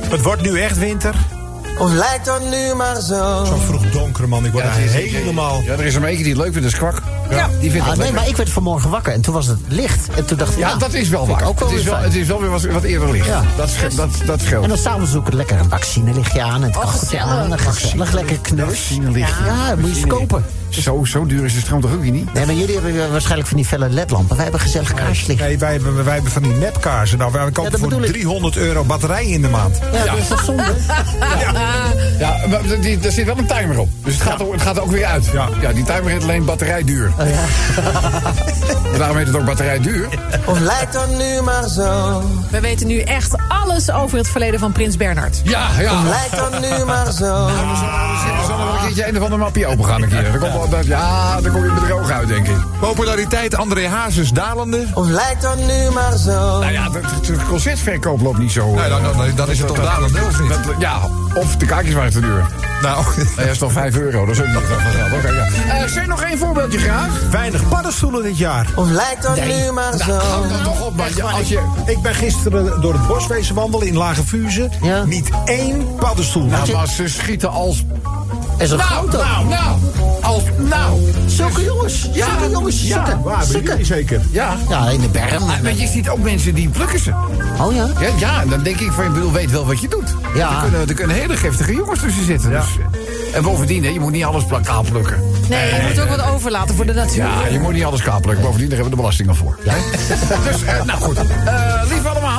Het 0.08 0.22
wordt 0.22 0.42
nu 0.42 0.60
echt 0.60 0.78
winter. 0.78 1.14
Of 1.78 1.92
lijkt 1.92 2.24
dat 2.24 2.50
nu 2.50 2.74
maar 2.74 3.00
zo. 3.00 3.44
Zo 3.44 3.56
vroeg 3.66 3.90
donker, 3.90 4.28
man. 4.28 4.46
Ik 4.46 4.52
word 4.52 4.64
Ja, 4.64 4.70
helemaal... 4.70 5.62
Ja, 5.64 5.72
er 5.72 5.84
is 5.84 5.94
er 5.94 6.00
maar 6.00 6.08
eentje 6.10 6.24
die 6.24 6.32
het 6.32 6.42
leuk 6.42 6.52
vindt, 6.52 6.72
dat 6.72 6.82
is 6.82 6.90
kwak. 6.90 7.19
Ja. 7.30 7.48
Die 7.60 7.70
vindt 7.70 7.86
Ah, 7.86 7.92
nee, 7.92 7.96
lekker. 7.96 8.14
maar 8.14 8.28
ik 8.28 8.36
werd 8.36 8.50
vanmorgen 8.50 8.90
wakker 8.90 9.12
en 9.12 9.20
toen 9.20 9.34
was 9.34 9.46
het 9.46 9.58
licht. 9.68 10.08
En 10.16 10.24
toen 10.26 10.38
dacht 10.38 10.52
ik, 10.52 10.58
Ja, 10.58 10.66
nou, 10.66 10.78
dat 10.78 10.92
is 10.94 11.08
wel 11.08 11.26
waar. 11.26 11.44
Ook 11.46 11.58
wel 11.60 11.68
het, 11.68 11.78
is 11.78 11.84
wel, 11.84 11.96
het 11.98 12.14
is 12.14 12.26
wel 12.26 12.40
weer 12.40 12.50
wat, 12.50 12.62
wat 12.64 12.82
eerder 12.82 13.10
licht. 13.10 13.26
Ja. 13.26 13.42
Dat, 13.56 13.68
scheelt, 13.70 13.96
dat, 13.96 14.10
dat 14.26 14.40
scheelt. 14.40 14.62
En 14.62 14.68
dan 14.68 14.78
s'avonds 14.78 15.12
het 15.12 15.32
lekker 15.34 15.58
een 15.58 15.68
vaccinelichtje 15.68 16.42
aan 16.42 16.54
en 16.54 16.62
het 16.62 16.78
kacheltje 16.78 17.20
aan. 17.20 17.52
En 17.52 17.58
gezellig 17.58 18.12
lekker 18.12 18.38
knus. 18.38 18.64
Vaccinelichtje. 18.64 19.44
Ja, 19.44 19.74
moet 19.76 19.90
je 19.90 19.96
eens 19.96 20.06
kopen. 20.06 20.44
Zo, 20.70 21.04
zo 21.04 21.26
duur 21.26 21.44
is 21.44 21.54
de 21.54 21.60
stroom 21.60 21.80
toch 21.80 21.92
ook 21.92 22.00
weer 22.02 22.10
niet? 22.10 22.32
Nee, 22.34 22.46
maar 22.46 22.54
jullie 22.54 22.74
hebben 22.74 23.04
eh, 23.04 23.10
waarschijnlijk 23.10 23.48
van 23.48 23.56
die 23.56 23.66
felle 23.66 23.88
ledlampen. 23.88 24.34
Wij 24.34 24.42
hebben 24.44 24.60
gezellig 24.60 24.94
kaarslicht. 24.94 25.40
Nee, 25.40 25.58
wij 25.58 25.72
hebben, 25.72 26.04
wij 26.04 26.14
hebben 26.14 26.32
van 26.32 26.42
die 26.42 26.52
nepkaarsen. 26.52 27.18
Nou, 27.18 27.32
wij 27.32 27.50
kopen 27.50 27.78
voor 27.78 27.88
bedoel 27.88 28.04
ik. 28.04 28.10
300 28.12 28.56
euro 28.56 28.84
batterij 28.84 29.24
in 29.26 29.42
de 29.42 29.48
maand. 29.48 29.78
Ja, 29.92 30.04
dat 30.04 30.18
is 30.18 30.28
toch 30.28 30.44
zonde? 30.44 30.64
Ja, 32.18 32.36
maar 32.48 32.80
die, 32.80 32.98
er 33.02 33.12
zit 33.12 33.26
wel 33.26 33.38
een 33.38 33.46
timer 33.46 33.78
op. 33.78 33.88
Dus 34.04 34.14
het 34.14 34.22
gaat, 34.22 34.42
ook- 34.42 34.52
het 34.52 34.62
gaat 34.62 34.80
ook 34.80 34.90
weer 34.90 35.04
uit. 35.04 35.26
Ja. 35.32 35.72
die 35.72 35.84
timer 35.84 36.10
heet 36.10 36.22
alleen 36.22 36.44
batterij 36.44 36.84
duur. 36.84 37.12
Oh, 37.18 37.26
ja. 37.28 37.38
Daarom 38.98 39.16
heet 39.16 39.26
het 39.26 39.36
ook 39.36 39.44
batterij 39.44 39.78
duur. 39.80 40.08
Of 40.44 40.58
lijkt 40.60 40.92
dat 40.92 41.16
nu 41.18 41.40
maar 41.42 41.68
zo. 41.68 42.22
We 42.50 42.60
weten 42.60 42.86
nu 42.86 42.98
echt 43.00 43.34
alles 43.48 43.90
over 43.90 44.18
het 44.18 44.28
verleden 44.28 44.60
van 44.60 44.72
Prins 44.72 44.96
Bernhard. 44.96 45.40
Ja, 45.44 45.68
ja. 45.80 45.92
Of 45.92 46.04
lijkt 46.08 46.36
dat 46.36 46.60
nu 46.60 46.84
maar 46.84 47.12
zo. 47.12 47.46
We 47.46 48.42
zullen 48.46 48.58
wel 48.64 48.74
een 48.74 48.80
keertje 48.86 49.08
een 49.08 49.16
of 49.16 49.22
ander 49.22 49.38
mapje 49.38 49.66
open 49.66 49.84
gaan 49.84 50.02
een 50.02 50.08
keer. 50.08 50.38
Komt 50.38 50.52
ja, 50.82 51.40
dan 51.40 51.52
kom 51.52 51.64
je 51.64 51.72
bedroog 51.72 52.10
uit, 52.10 52.28
denk 52.28 52.48
ik. 52.48 52.56
Populariteit 52.80 53.56
André 53.56 53.88
Hazes 53.88 54.30
dalende. 54.30 54.86
Of 54.94 55.08
lijkt 55.08 55.42
dat 55.42 55.56
nu 55.56 55.90
maar 55.90 56.16
zo. 56.16 56.58
Nou 56.58 56.72
ja, 56.72 56.88
de, 56.88 57.00
de 57.26 57.36
concertverkoop 57.48 58.20
loopt 58.20 58.38
niet 58.38 58.52
zo. 58.52 58.74
Nee, 58.74 58.88
dan, 58.88 59.02
dan, 59.02 59.34
dan 59.34 59.50
is 59.50 59.58
het 59.58 59.66
toch 59.66 59.76
dalende, 59.76 60.20
of 60.26 60.40
niet? 60.40 60.52
ja, 60.78 61.00
of 61.34 61.56
de 61.56 61.66
kaartjes 61.66 61.94
waren 61.94 62.12
te 62.12 62.20
duur. 62.20 62.46
Nou, 62.82 63.04
dat 63.36 63.46
is 63.46 63.58
toch 63.58 63.72
5 63.72 63.96
euro, 63.96 64.26
dat 64.26 64.34
is 64.34 64.40
ook 64.40 64.46
niet 64.46 64.56
van 64.56 64.92
geld. 64.92 65.12
Oké, 65.12 65.28
ja. 65.28 65.44
Eh, 65.44 65.88
zeg 65.88 66.06
nog 66.06 66.22
één 66.22 66.38
voorbeeldje 66.38 66.78
graag. 66.78 67.08
Weinig 67.30 67.68
paddenstoelen 67.68 68.22
dit 68.22 68.38
jaar. 68.38 68.66
Of 68.76 68.90
lijkt 68.90 69.22
dat 69.22 69.44
nu 69.44 69.72
maar 69.72 69.96
zo. 69.96 70.12
Hou 70.12 70.48
dan 70.48 70.62
toch 70.62 70.86
op, 70.86 70.96
man. 70.96 71.06
Ja, 71.14 71.24
als 71.24 71.48
je... 71.48 71.60
Ik 71.86 72.02
ben 72.02 72.14
gisteren 72.14 72.80
door 72.80 72.92
het 72.92 73.06
bos 73.06 73.26
wezen 73.26 73.54
wandelen 73.54 73.86
in 73.86 73.96
Lage 73.96 74.26
Vuze. 74.26 74.68
Ja. 74.82 75.04
Niet 75.04 75.30
één 75.44 75.94
paddenstoel. 75.94 76.44
Nou, 76.44 76.72
maar 76.72 76.88
ze 76.88 77.08
schieten 77.08 77.50
als 77.50 77.84
En 78.60 78.68
zo 78.68 78.76
nou, 78.76 78.88
groot 78.88 79.16
ook. 79.16 79.24
nou, 79.24 79.46
nou. 79.48 79.78
Als, 80.22 80.42
nou. 80.58 81.00
Zulke 81.26 81.64
jongens. 81.64 82.08
Ja. 82.12 82.26
Zulke 82.26 82.50
jongens. 82.50 82.82
Ja. 82.82 83.06
Zulke. 83.06 83.22
Waar, 83.22 83.44
Zulke. 83.44 83.76
zeker? 83.84 84.20
Ja. 84.30 84.56
Ja, 84.68 84.88
in 84.88 85.00
de 85.00 85.08
berm. 85.08 85.46
Maar 85.46 85.58
weet 85.62 85.76
je, 85.76 85.82
je 85.82 85.88
ziet 85.88 86.08
ook 86.08 86.18
mensen 86.18 86.54
die 86.54 86.68
plukken 86.68 86.98
ze. 86.98 87.10
Oh 87.60 87.74
ja? 87.74 87.88
Ja, 88.00 88.08
ja, 88.18 88.42
en 88.42 88.48
dan 88.48 88.62
denk 88.62 88.76
ik 88.80 88.92
van, 88.92 89.04
je 89.04 89.10
bedoel, 89.10 89.32
weet 89.32 89.50
wel 89.50 89.66
wat 89.66 89.80
je 89.80 89.88
doet. 89.88 90.14
Ja. 90.34 90.50
Er 90.56 90.62
kunnen, 90.62 90.88
er 90.88 90.94
kunnen 90.94 91.16
hele 91.16 91.36
giftige 91.36 91.74
jongens 91.74 92.00
tussen 92.00 92.24
zitten. 92.24 92.50
Dus, 92.50 92.60
eh, 93.30 93.36
en 93.36 93.42
bovendien, 93.42 93.84
hè, 93.84 93.90
je 93.90 94.00
moet 94.00 94.12
niet 94.12 94.24
alles 94.24 94.44
pla- 94.44 94.60
kaal 94.60 94.82
plukken. 94.82 95.16
Nee, 95.48 95.74
je 95.74 95.86
moet 95.88 96.00
ook 96.00 96.08
wat 96.16 96.26
overlaten 96.26 96.74
voor 96.74 96.86
de 96.86 96.92
natuur. 96.92 97.22
Ja, 97.24 97.46
je 97.50 97.58
moet 97.58 97.72
niet 97.72 97.84
alles 97.84 98.02
kaal 98.02 98.20
plukken. 98.20 98.44
Bovendien, 98.44 98.68
daar 98.68 98.78
hebben 98.78 98.90
we 98.90 98.96
de 98.96 99.02
belasting 99.02 99.28
al 99.28 99.34
voor. 99.34 99.58
dus, 100.50 100.62
eh, 100.64 100.82
nou 100.82 101.00
goed. 101.00 101.16
Eh, 101.44 101.82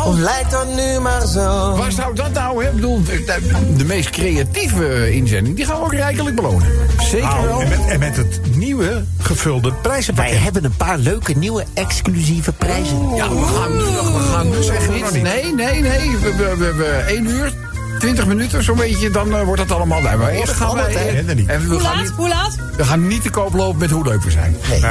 allemaal. 0.02 0.24
Lijkt 0.24 0.52
dan 0.52 0.76
nu 0.76 1.00
maar 1.00 1.28
zo. 1.28 1.76
Waar 1.76 1.92
zou 1.92 2.16
dat 2.16 2.32
nou, 2.34 2.64
hè? 2.64 2.70
Ik 2.70 2.76
bedoel, 2.76 3.04
de, 3.04 3.74
de 3.78 3.86
meest 3.86 4.10
creatieve 4.10 5.12
inzending, 5.14 5.56
die 5.56 5.66
gaan 5.66 5.78
we 5.78 5.84
ook 5.84 5.94
rijkelijk 5.94 6.36
belonen. 6.36 6.68
Zeker 7.00 7.28
Nou, 7.28 7.48
wel. 7.48 7.62
en, 7.62 7.70
met, 7.70 7.86
en 7.88 8.00
met 8.00 8.18
het 8.18 8.56
nieuwe 8.56 9.04
gevulde 9.20 9.70
Wij 9.70 9.78
prijzenpakket. 9.82 10.40
hebben 10.40 10.64
een 10.64 10.76
paar 10.78 10.98
leuke 10.98 11.34
nieuwe 11.38 11.66
exclusieve 11.74 12.52
prijzen. 12.52 13.16
Ja, 13.16 13.30
we 13.30 13.42
gaan 13.46 13.72
nu 13.78 13.84
nog, 13.84 14.14
we 14.18 14.32
gaan 14.34 14.50
nu 14.50 14.64
zeggen 14.64 14.94
niet. 14.94 15.12
Nee, 15.24 15.54
nee, 15.54 15.82
nee. 15.82 16.10
We, 16.22 16.36
we, 16.36 16.56
we, 16.58 16.74
we 16.74 16.86
1 17.08 17.26
uur, 17.26 17.54
20 18.02 18.26
minuten 18.26 18.64
zo'n 18.64 18.78
beetje, 18.78 19.10
dan 19.10 19.36
eh, 19.36 19.44
wordt 19.44 19.68
dat 19.68 19.78
allemaal 19.78 20.02
bij. 20.02 20.18
Maar 20.18 20.30
eerst 20.30 20.54
gaan 20.54 20.76
wij... 20.76 20.96
er. 20.96 21.18
En 21.50 21.62
we, 21.62 21.66
Hoe 21.66 21.80
gaan 21.80 21.96
laat? 21.96 22.02
niet, 22.04 22.12
Hoe 22.16 22.28
laat? 22.30 22.56
we 22.78 22.84
gaan 22.84 23.08
niet 23.08 23.22
te 23.24 23.30
koop 23.30 23.54
lopen 23.54 23.80
met 23.80 23.90
hoe 23.90 24.04
leuk 24.04 24.22
we 24.24 24.32
zijn. 24.32 24.58
Nee. 24.70 24.82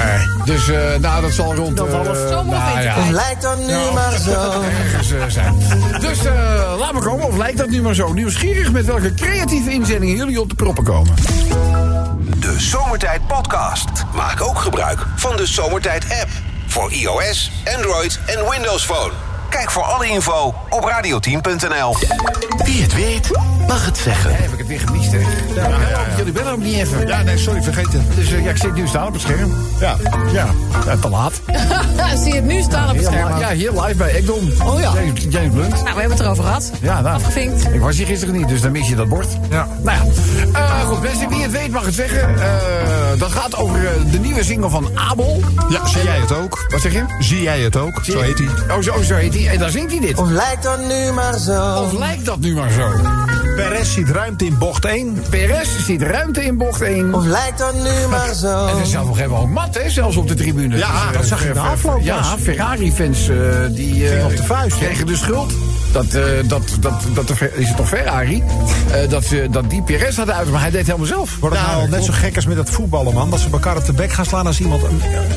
Dus 0.45 0.69
eh, 0.69 0.79
nou, 1.00 1.23
dat 1.23 1.33
zal 1.33 1.55
rond... 1.55 1.81
Eh, 1.81 1.93
half 1.93 2.07
zomer 2.07 2.38
of 2.38 2.45
nou, 2.45 2.64
winter. 2.75 2.83
ja, 3.05 3.11
Lijkt 3.11 3.43
dan 3.43 3.67
nu 3.67 3.75
maar 3.95 4.12
zo. 4.26 4.62
ergens 4.62 5.35
zijn. 5.35 5.55
Dus 6.00 6.19
laat 6.79 6.93
maar 6.93 7.02
komen, 7.02 7.26
of 7.26 7.37
lijkt 7.37 7.59
dat 7.59 7.69
nu 7.69 7.83
maar 7.83 7.95
zo? 7.95 8.12
Nieuwsgierig 8.12 8.73
met 8.73 8.85
welke 8.87 9.14
creatieve 9.14 9.71
inzendingen 9.71 10.17
jullie 10.17 10.40
op 10.40 10.49
de 10.49 10.55
proppen 10.55 10.85
komen. 10.85 11.14
De 12.38 12.55
Zomertijd 12.59 13.26
Podcast. 13.26 13.88
Maak 14.14 14.43
ook 14.43 14.59
gebruik 14.59 15.07
van 15.17 15.37
de 15.37 15.47
Zomertijd 15.47 16.05
app. 16.21 16.29
Voor 16.67 16.93
iOS, 16.93 17.50
Android 17.76 18.19
en 18.26 18.50
Windows 18.50 18.85
Phone. 18.85 19.12
Kijk 19.50 19.71
voor 19.71 19.83
alle 19.83 20.07
info 20.09 20.54
op 20.69 20.85
radioteam.nl. 20.85 21.97
Wie 22.64 22.83
het 22.83 22.95
weet, 22.95 23.30
mag 23.66 23.85
het 23.85 23.97
zeggen. 23.97 24.37
heb 24.37 24.52
ik 24.52 24.59
het 24.59 24.66
weer 24.66 24.80
gemist, 24.80 25.12
hè? 25.12 25.19
Ja, 25.54 25.69
ja, 25.69 25.76
Jullie 26.16 26.33
bellen 26.33 26.52
ook 26.52 26.59
niet 26.59 26.75
even. 26.76 27.07
Ja, 27.07 27.23
nee, 27.23 27.38
sorry, 27.38 27.62
vergeten. 27.62 28.07
Dus 28.14 28.33
eh, 28.33 28.45
ja, 28.45 28.50
ik 28.50 28.57
zit 28.57 28.75
nu 28.75 28.87
staan 28.87 29.07
op 29.07 29.12
het 29.12 29.23
scherm. 29.23 29.54
Ja. 29.80 29.97
Ja, 30.33 30.47
ja 30.87 30.97
te 30.97 31.09
laat. 31.09 31.33
Zie 32.23 32.28
je 32.28 32.35
het 32.35 32.45
nu 32.45 32.62
staan 32.62 32.88
op 32.90 32.97
het 32.97 33.04
Ja, 33.04 33.11
scherm? 33.11 33.38
ja, 33.38 33.50
hier 33.50 33.71
live 33.73 33.95
bij 33.95 34.14
Ekdom. 34.14 34.52
Oh 34.64 34.80
ja. 34.80 34.92
James, 34.95 35.26
James 35.28 35.50
Blunt. 35.54 35.71
Nou, 35.71 35.83
we 35.85 35.90
hebben 36.00 36.11
het 36.11 36.21
erover 36.21 36.45
gehad. 36.45 36.71
Ja, 36.80 37.00
nou. 37.00 37.14
Afgevinkt. 37.14 37.75
Ik 37.75 37.80
was 37.80 37.97
hier 37.97 38.07
gisteren 38.07 38.35
niet, 38.37 38.49
dus 38.49 38.61
dan 38.61 38.73
mis 38.73 38.88
je 38.88 38.95
dat 38.95 39.09
bord. 39.09 39.26
Ja. 39.50 39.69
Nou 39.83 39.99
ja. 39.99 40.59
Eh, 40.59 40.80
goed, 40.88 41.02
mensen, 41.02 41.28
wie 41.28 41.42
het 41.42 41.50
weet 41.52 41.71
mag 41.71 41.85
het 41.85 41.95
zeggen. 41.95 42.40
Eh, 42.40 42.49
dat 43.19 43.30
gaat 43.33 43.57
over 43.57 43.87
eh, 43.87 43.92
de 44.12 44.19
nieuwe 44.19 44.45
single 44.45 44.69
van 44.71 44.90
Abel. 44.95 45.42
Ja, 45.69 45.87
zie 45.87 46.02
jij 46.02 46.19
het 46.19 46.33
ook? 46.33 46.66
Wat 46.69 46.80
zeg 46.80 46.92
je? 46.92 47.04
Zie 47.19 47.42
jij 47.42 47.61
het 47.61 47.76
ook? 47.76 48.00
Zo 48.02 48.21
heet 48.21 48.38
hij. 48.38 48.76
Oh, 48.76 48.83
zo, 48.83 49.02
zo 49.02 49.14
heet 49.14 49.35
hij. 49.35 49.39
En 49.49 49.59
dan 49.59 49.70
zingt 49.70 49.90
hij 49.90 50.00
dit. 50.00 50.18
Of 50.18 50.30
lijkt 50.30 50.62
dan 50.62 50.87
nu 50.87 51.12
maar 51.12 51.38
zo. 51.38 51.82
Of 51.82 51.92
lijkt 51.92 52.25
dat 52.25 52.38
nu 52.40 52.54
maar 52.54 52.70
zo? 52.70 52.88
Perez 53.56 53.92
ziet 53.94 54.09
ruimte 54.11 54.44
in 54.44 54.59
bocht 54.59 54.85
1. 54.85 55.23
Perez 55.30 55.68
ziet 55.85 56.02
ruimte 56.02 56.44
in 56.44 56.59
bocht 56.59 56.80
1. 56.82 57.14
Of 57.14 57.25
lijkt 57.25 57.59
dan 57.59 57.75
nu 57.82 58.06
maar 58.11 58.35
zo. 58.35 58.66
En 58.66 58.75
er 58.76 58.80
is 58.82 58.90
zelf 58.90 59.06
nog 59.06 59.16
helemaal 59.16 59.47
mat, 59.47 59.75
hè, 59.82 59.90
zelfs 59.90 60.16
op 60.16 60.28
de 60.28 60.35
tribune. 60.35 60.76
Ja, 60.76 60.87
Dus, 60.87 61.00
eh, 61.00 61.12
dat 61.12 61.25
zag 61.25 61.47
je 61.47 61.52
de 61.52 61.61
afloop 61.61 62.00
Ja. 62.02 62.37
Ferrari-fans 62.38 63.28
eh, 63.28 63.37
die 63.70 64.09
eh, 64.09 64.25
op 64.25 64.37
de 64.37 64.42
vuist, 64.42 64.76
kregen 64.78 65.06
de 65.06 65.16
schuld. 65.16 65.52
Dat, 65.92 66.14
eh, 66.14 66.23
dat, 66.44 66.62
dat, 66.80 67.02
dat 67.14 67.30
Fer- 67.37 67.54
is 67.54 67.68
het 67.68 67.76
toch 67.76 67.88
Ferrari? 67.88 68.42
Eh, 68.90 69.09
dat, 69.09 69.25
ze, 69.25 69.49
dat 69.50 69.70
die 69.70 69.82
Perez 69.82 70.16
hadden 70.16 70.35
uit, 70.35 70.50
maar 70.50 70.61
hij 70.61 70.70
deed 70.70 70.78
het 70.78 70.87
helemaal 70.87 71.09
zelf. 71.09 71.37
Wordt 71.40 71.56
het 71.56 71.66
nou 71.66 71.88
net 71.88 72.04
zo 72.04 72.12
gek 72.12 72.37
als 72.37 72.47
met 72.47 72.56
dat 72.56 72.70
voetballen, 72.70 73.14
man? 73.14 73.30
Dat 73.30 73.40
ze 73.40 73.49
elkaar 73.52 73.76
op 73.76 73.85
de 73.85 73.92
bek 73.92 74.12
gaan 74.12 74.25
slaan 74.25 74.47
als 74.47 74.61
iemand 74.61 74.82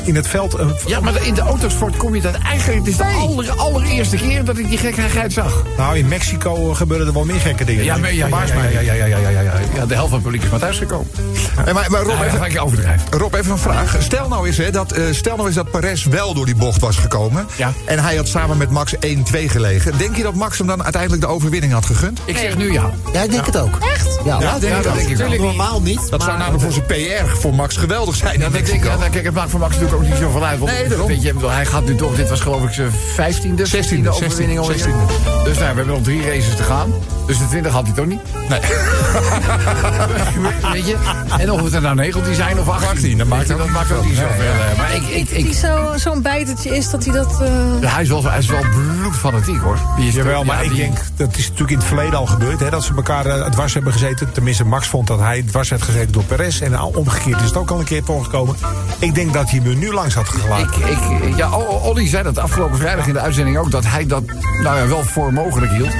in 0.04 0.14
het 0.14 0.26
veld... 0.28 0.58
Een, 0.58 0.74
Ja, 0.86 1.00
maar 1.00 1.26
in 1.26 1.34
de 1.34 1.40
autosport 1.40 1.96
kom 1.96 2.14
je 2.14 2.20
dat 2.20 2.34
eigenlijk... 2.34 2.78
Het 2.78 2.88
is 2.88 2.96
de 2.96 3.04
aller, 3.04 3.50
allereerste 3.50 4.16
keer 4.16 4.44
dat 4.44 4.58
ik 4.58 4.68
die 4.68 4.78
gekkigheid 4.78 5.32
zag. 5.32 5.62
Nou, 5.76 5.98
in 5.98 6.08
Mexico 6.08 6.70
eh, 6.70 6.76
gebeuren 6.76 7.06
er 7.06 7.12
wel 7.12 7.24
meer 7.24 7.40
gekke 7.40 7.64
dingen. 7.64 7.84
Ja, 7.84 7.96
maar, 7.96 8.14
ja, 8.14 8.26
ja, 8.26 8.44
ja, 8.70 8.80
ja, 8.80 8.80
ja, 8.80 8.92
ja, 8.92 9.04
ja, 9.06 9.16
ja, 9.16 9.28
ja, 9.28 9.40
ja. 9.40 9.52
ja, 9.74 9.86
de 9.86 9.94
helft 9.94 10.08
van 10.08 10.18
het 10.18 10.22
publiek 10.22 10.42
is 10.42 10.50
maar 10.50 10.60
thuisgekomen. 10.60 11.06
Hey, 11.54 11.72
maar, 11.72 11.90
maar 11.90 12.02
Rob, 12.02 12.14
Nou, 12.14 12.24
even, 12.24 12.98
dat. 13.10 13.20
Rob, 13.20 13.34
even 13.34 13.50
een 13.50 13.58
vraag. 13.58 13.96
Stel 13.98 14.28
nou 14.28 14.46
eens, 14.46 14.56
hè, 14.56 14.70
dat, 14.70 14.92
eh, 14.92 15.04
stel 15.10 15.34
nou 15.34 15.46
eens 15.46 15.56
dat 15.56 15.70
Perez 15.70 16.04
wel 16.04 16.34
door 16.34 16.46
die 16.46 16.56
bocht 16.56 16.80
was 16.80 16.96
gekomen. 16.96 17.46
Ja. 17.56 17.72
En 17.84 17.98
hij 17.98 18.16
had 18.16 18.28
samen 18.28 18.56
met 18.56 18.70
Max 18.70 18.94
1-2 18.94 19.48
gelegen. 19.48 19.98
Denk 19.98 20.16
je 20.16 20.22
dat 20.22 20.34
Max 20.34 20.43
hem 20.52 20.66
dan 20.66 20.82
uiteindelijk 20.82 21.22
de 21.22 21.28
overwinning 21.28 21.72
had 21.72 21.86
gegund? 21.86 22.20
Ik 22.24 22.36
zeg 22.36 22.56
nu 22.56 22.72
ja. 22.72 22.90
Ja, 23.12 23.22
ik 23.22 23.30
denk 23.30 23.46
het 23.46 23.58
ook. 23.58 23.78
Echt? 23.92 24.18
Ja, 24.24 24.40
Ja, 24.40 24.58
denk 24.58 24.72
Ja, 24.72 24.76
ik 24.78 24.82
dat 24.82 24.92
ook. 24.92 24.98
denk 24.98 25.10
ik 25.10 25.16
wel. 25.16 25.28
Normaal 25.38 25.80
niet. 25.82 26.10
Dat 26.10 26.22
zou 26.22 26.38
namelijk 26.38 26.62
voor 26.62 26.72
zijn 26.72 26.86
PR 26.86 27.38
voor 27.40 27.54
Max 27.54 27.76
geweldig 27.76 28.16
zijn 28.16 28.32
Ja, 28.38 28.44
dat 28.44 28.52
denk 28.52 28.66
ik, 28.66 28.84
ja, 28.84 28.96
nou, 28.96 29.10
kijk, 29.10 29.24
het 29.24 29.34
maakt 29.34 29.50
voor 29.50 29.60
Max 29.60 29.72
natuurlijk 29.74 30.02
ook 30.02 30.08
niet 30.08 30.18
zo 30.18 30.30
van 30.30 30.44
uit. 30.44 30.58
Want, 30.58 30.70
Nee, 30.72 30.88
daarom. 30.88 31.06
weet 31.08 31.22
je, 31.22 31.34
hij 31.46 31.66
gaat 31.66 31.84
nu 31.84 31.94
toch, 31.94 32.14
dit 32.16 32.28
was 32.28 32.40
geloof 32.40 32.62
ik 32.64 32.72
zijn 32.72 32.90
vijftiende, 33.14 33.66
zestiende 33.66 34.10
overwinning 34.10 34.58
alweer. 34.58 34.78
16e. 34.78 35.44
Dus 35.44 35.44
nou, 35.44 35.54
we 35.58 35.64
hebben 35.64 35.86
nog 35.86 36.02
drie 36.02 36.22
races 36.26 36.56
te 36.56 36.62
gaan. 36.62 36.92
Dus 37.26 37.38
de 37.38 37.46
20 37.48 37.72
had 37.72 37.84
hij 37.86 37.94
toch 37.94 38.06
niet? 38.06 38.20
Nee. 38.48 38.60
Weet 40.72 40.86
je? 40.86 40.96
En 41.38 41.50
of 41.50 41.62
het 41.62 41.74
er 41.74 41.80
nou 41.80 41.94
19 41.94 42.34
zijn 42.34 42.58
of 42.58 42.68
18. 42.68 42.88
18, 42.88 43.18
dat 43.18 43.26
maakt 43.26 43.46
je, 43.46 43.52
ook 43.52 43.58
dat 43.58 43.68
maakt 43.68 43.92
ook 43.92 43.98
veel. 44.00 44.08
niet 44.10 44.18
zoveel. 44.18 44.54
Nee, 44.66 44.76
Maar 44.76 44.94
ik, 44.94 45.08
ik, 45.08 45.30
ik, 45.46 45.52
zo- 45.54 45.92
zo'n 45.96 46.22
bijtertje 46.22 46.76
is 46.76 46.90
dat 46.90 47.04
hij 47.04 47.14
dat... 47.14 47.40
eh, 47.42 47.48
ja, 47.80 47.88
hij, 47.88 48.02
is 48.02 48.08
wel, 48.08 48.24
hij 48.24 48.38
is 48.38 48.46
wel 48.46 48.64
bloedfanatiek 49.00 49.60
hoor. 49.60 49.78
Die 49.96 50.08
is 50.08 50.14
Jawel, 50.34 50.54
toch- 50.54 50.54
maar 50.54 50.64
ja, 50.64 50.70
ik 50.70 50.76
denk, 50.76 50.98
dat 51.16 51.36
is 51.36 51.42
natuurlijk 51.44 51.70
in 51.70 51.76
het 51.78 51.86
verleden 51.86 52.18
al 52.18 52.26
gebeurd... 52.26 52.60
Hè, 52.60 52.70
dat 52.70 52.84
ze 52.84 52.92
elkaar 52.96 53.26
eh, 53.26 53.50
dwars 53.50 53.74
hebben 53.74 53.92
gezeten. 53.92 54.32
Tenminste, 54.32 54.64
Max 54.64 54.88
vond 54.88 55.06
dat 55.06 55.18
hij 55.18 55.42
dwars 55.42 55.70
had 55.70 55.82
gezeten 55.82 56.12
door 56.12 56.24
Perez. 56.24 56.60
En 56.60 56.74
al 56.74 56.92
omgekeerd 56.96 57.40
is 57.40 57.46
het 57.46 57.56
ook 57.56 57.70
al 57.70 57.78
een 57.78 57.84
keer 57.84 58.02
voorgekomen. 58.04 58.56
Ik 58.98 59.14
denk 59.14 59.32
dat 59.32 59.50
hij 59.50 59.60
er 59.64 59.76
nu 59.76 59.92
langs 59.92 60.14
had 60.14 60.28
gelaten. 60.28 60.80
Ik, 60.90 61.22
ik, 61.22 61.36
ja, 61.36 61.50
Olly 61.58 62.08
zei 62.08 62.22
dat 62.22 62.38
afgelopen 62.38 62.78
vrijdag 62.78 63.06
in 63.06 63.12
de 63.12 63.20
uitzending 63.20 63.58
ook... 63.58 63.70
dat 63.70 63.84
hij 63.86 64.06
dat 64.06 64.22
nou 64.62 64.76
ja, 64.78 64.86
wel 64.86 65.02
voor 65.04 65.32
mogelijk 65.32 65.72
hield. 65.72 65.92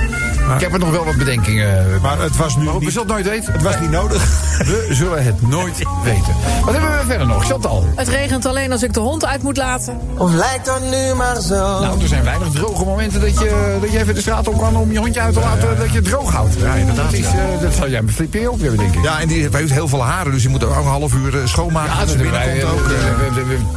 Ik 0.54 0.60
heb 0.60 0.72
er 0.72 0.78
nog 0.78 0.90
wel 0.90 1.04
wat 1.04 1.16
bedenkingen. 1.16 2.00
Maar 2.02 2.18
het 2.18 2.36
was 2.36 2.56
nu 2.56 2.64
Maar 2.64 2.74
we 2.74 2.80
niet, 2.80 2.92
zullen 2.92 3.06
het 3.06 3.16
nooit 3.16 3.28
weten. 3.28 3.52
het 3.52 3.62
was 3.62 3.80
niet 3.80 3.90
nodig. 3.90 4.22
We 4.58 4.86
zullen 4.90 5.24
het 5.24 5.48
nooit 5.48 5.76
weten. 6.04 6.34
Wat 6.64 6.72
hebben 6.74 6.90
we 6.98 7.04
verder 7.06 7.26
nog? 7.26 7.44
Chantal? 7.46 7.84
Het 7.96 8.08
regent 8.08 8.46
alleen 8.46 8.72
als 8.72 8.82
ik 8.82 8.92
de 8.92 9.00
hond 9.00 9.24
uit 9.26 9.42
moet 9.42 9.56
laten. 9.56 9.98
Of 10.16 10.32
lijkt 10.34 10.64
dan 10.66 10.88
nu 10.90 11.14
maar 11.14 11.40
zo. 11.40 11.54
Nou, 11.80 12.00
er 12.00 12.08
zijn 12.08 12.24
weinig 12.24 12.48
droge 12.50 12.84
momenten 12.84 13.20
dat 13.20 13.38
je, 13.38 13.76
dat 13.80 13.92
je 13.92 13.98
even 13.98 14.14
de 14.14 14.20
straat 14.20 14.48
op 14.48 14.58
kan 14.58 14.76
om 14.76 14.92
je 14.92 14.98
hondje 14.98 15.20
uit 15.20 15.34
te 15.34 15.40
laten, 15.40 15.76
dat 15.78 15.88
je 15.90 15.96
het 15.96 16.04
droog 16.04 16.32
houdt. 16.32 16.54
Ja, 16.60 16.74
inderdaad. 16.74 17.10
Dat, 17.10 17.20
is, 17.20 17.26
eh, 17.26 17.60
dat 17.60 17.74
zal 17.74 17.88
jij 17.88 18.02
met 18.02 18.14
Flippy 18.14 18.46
ook 18.46 18.60
hebben, 18.60 18.78
denk 18.78 18.94
ik. 18.94 19.02
Ja, 19.02 19.20
en 19.20 19.28
die 19.28 19.48
heeft 19.52 19.70
heel 19.72 19.88
veel 19.88 20.02
haren, 20.02 20.32
dus 20.32 20.40
die 20.42 20.50
moet 20.50 20.64
ook 20.64 20.76
een 20.76 20.82
half 20.82 21.14
uur 21.14 21.40
eh, 21.40 21.46
schoonmaken. 21.46 21.92
Ja, 21.92 21.98
dat 22.00 22.08
ze 22.08 22.14
hebben 22.16 22.32
wij. 22.32 22.52
binnenkomt 22.52 22.80
ook. 22.80 22.88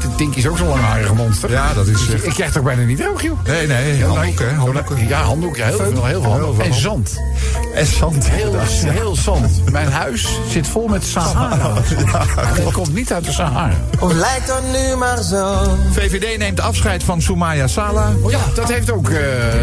eh. 0.10 0.16
Tinky 0.16 0.38
is 0.38 0.48
ook 0.48 0.58
zo'n 0.58 0.68
langharige 0.68 1.14
monster. 1.14 1.52
Ja, 1.52 1.74
dat 1.74 1.88
is... 1.88 2.06
Dus 2.06 2.22
ik 2.22 2.34
krijg 2.34 2.50
het 2.50 2.58
ook 2.58 2.64
bijna 2.64 2.84
niet 2.84 2.98
droog, 2.98 3.22
joh. 3.22 3.38
Nee, 3.46 3.68
nee, 3.68 4.04
handdoek, 4.06 4.40
hè, 4.40 4.54
handdoeken. 4.54 5.08
Ja, 5.08 5.22
handdoek. 5.22 5.56
Ja, 5.58 5.66
heel 5.66 5.78
veel, 5.78 6.06
heel 6.06 6.22
veel 6.22 6.32
handdoek. 6.32 6.62
En 6.62 6.74
zand. 6.74 7.16
En 7.78 7.86
zand. 7.86 8.30
Heel, 8.30 8.56
heel 8.86 9.16
zand. 9.16 9.72
Mijn 9.72 9.92
huis 9.92 10.40
zit 10.50 10.68
vol 10.68 10.88
met 10.88 11.04
Sahara. 11.06 11.76
En 12.56 12.64
het 12.64 12.74
komt 12.74 12.94
niet 12.94 13.14
uit 13.14 13.26
de 13.26 13.32
Sahara. 13.32 13.74
Of 14.00 14.14
lijkt 14.14 14.48
dan 14.48 14.72
nu 14.72 14.96
maar 14.96 15.24
zo. 15.24 15.78
VVD 15.92 16.38
neemt 16.38 16.60
afscheid 16.60 17.04
van 17.04 17.22
Soumaya 17.22 17.68
Sala. 17.68 18.12
Oh 18.22 18.32
ja, 18.32 18.40
dat 18.56 18.72
heeft 18.72 18.92
ook... 18.92 19.10
eh 19.10 19.18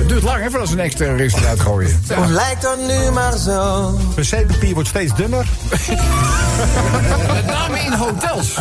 duurt 0.07 0.23
lang, 0.23 0.43
hè, 0.43 0.51
voordat 0.51 0.69
ze 0.69 0.75
een 0.75 0.81
ex-terrorist 0.81 1.37
eruit 1.37 1.61
gooien. 1.61 2.01
Of 2.19 2.29
lijkt 2.29 2.63
dan 2.63 2.87
nu 2.87 3.11
maar 3.11 3.39
zo. 3.39 3.91
wc-papier 4.17 4.75
wordt 4.75 4.89
steeds 4.89 5.15
dunner. 5.15 5.47
Met 7.35 7.47
name 7.47 7.79
in 7.79 7.93
hotels. 7.93 8.55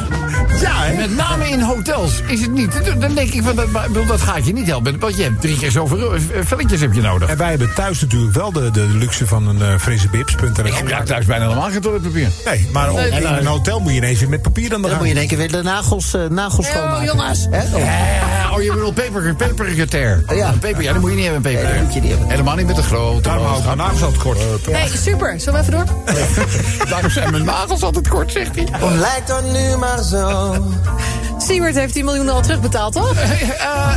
Ja, 0.62 0.83
hè? 0.83 0.95
Met 0.95 1.15
name 1.15 1.50
in 1.50 1.62
hotels 1.62 2.22
is 2.27 2.41
het 2.41 2.51
niet. 2.51 3.00
Dan 3.00 3.13
denk 3.13 3.29
ik 3.29 3.43
van, 3.43 3.55
dat, 3.55 4.07
dat 4.07 4.22
gaat 4.22 4.45
je 4.45 4.53
niet 4.53 4.67
helpen. 4.67 5.00
Want 5.00 5.15
je 5.15 5.24
hebt 5.24 5.41
drie 5.41 5.57
keer 5.57 5.72
zoveel 5.72 6.13
eh, 6.13 6.22
velletjes 6.43 6.81
heb 6.81 6.93
je 6.93 7.01
nodig. 7.01 7.29
En 7.29 7.38
wij 7.38 7.50
hebben 7.50 7.74
thuis 7.74 8.01
natuurlijk 8.01 8.33
wel 8.33 8.51
de, 8.51 8.72
de 8.72 8.88
luxe 8.88 9.27
van 9.27 9.42
een 9.47 9.59
uh, 9.59 9.77
frissebips.nl. 9.79 10.65
Ik 10.65 10.73
gebruik 10.73 11.05
thuis 11.05 11.25
bijna 11.25 11.47
helemaal 11.47 11.69
geen 11.69 11.81
toiletpapier. 11.81 12.27
Nee, 12.45 12.69
maar 12.71 12.91
op- 12.91 12.97
in 13.00 13.25
een 13.25 13.45
hotel 13.45 13.79
moet 13.79 13.91
je 13.91 13.97
ineens 13.97 14.19
weer 14.19 14.29
met 14.29 14.41
papier 14.41 14.69
dan 14.69 14.81
Dan 14.81 14.89
gaan. 14.89 15.00
moet 15.00 15.07
je 15.07 15.13
in 15.13 15.19
één 15.19 15.27
keer 15.27 15.38
weer 15.38 15.51
de 15.51 15.62
nagels, 15.63 16.13
eh, 16.13 16.21
nagels 16.29 16.65
schoonmaken. 16.67 16.97
Oh, 16.97 17.03
jongens. 17.05 17.47
Hè? 17.50 17.75
Oh. 17.75 17.81
Eh, 17.81 18.53
oh, 18.53 18.62
je 18.63 18.71
bedoelt 18.73 18.93
peper, 18.93 19.35
pepergeter. 19.35 20.23
Ja. 20.35 20.47
Een 20.47 20.59
Peper, 20.59 20.81
ja, 20.83 20.91
dat 20.93 21.01
moet 21.01 21.09
je 21.09 21.15
niet 21.15 21.25
hebben, 21.25 21.51
een 21.51 21.55
Nee, 21.55 21.63
dat 21.63 21.71
pepergeter. 21.71 21.83
moet 21.85 21.93
je 21.93 22.00
niet 22.01 22.09
hebben. 22.09 22.29
Helemaal 22.29 22.55
niet 22.55 22.65
met 22.67 22.75
de 22.75 22.83
grote. 22.83 23.21
Daarom 23.21 23.45
hou 23.45 23.57
ik 23.59 23.65
mijn 23.65 23.77
nagels 23.77 24.01
altijd 24.01 24.21
kort. 24.21 24.67
Nee, 24.71 24.88
super. 24.97 25.39
Zullen 25.39 25.65
we 25.65 25.67
even 25.67 25.85
door? 25.85 26.85
Daarom 26.89 27.09
zijn 27.09 27.31
mijn 27.31 27.45
nagels 27.45 27.81
altijd 27.83 28.07
kort, 28.07 28.31
zegt 28.31 28.55
hij. 28.55 28.67
Lijkt 29.00 29.27
dan 29.27 29.51
nu 29.51 29.77
maar 29.77 30.03
zo. 30.03 30.53
Siewert 31.38 31.75
heeft 31.75 31.94
die 31.94 32.04
miljoenen 32.04 32.34
al 32.34 32.42
terugbetaald, 32.42 32.94
toch? 32.94 33.13
Eh, 33.63 33.96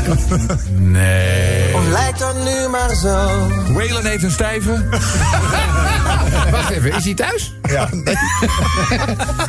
nee. 0.73 1.75
Of 1.75 1.87
lijkt 1.89 2.19
dan 2.19 2.43
nu 2.45 2.69
maar 2.69 2.95
zo. 2.95 3.29
Waylon 3.73 4.05
heeft 4.05 4.23
een 4.23 4.31
stijve. 4.31 4.85
Wacht 6.51 6.71
even, 6.71 6.95
is 6.97 7.05
hij 7.05 7.15
thuis? 7.15 7.55
Ja. 7.63 7.89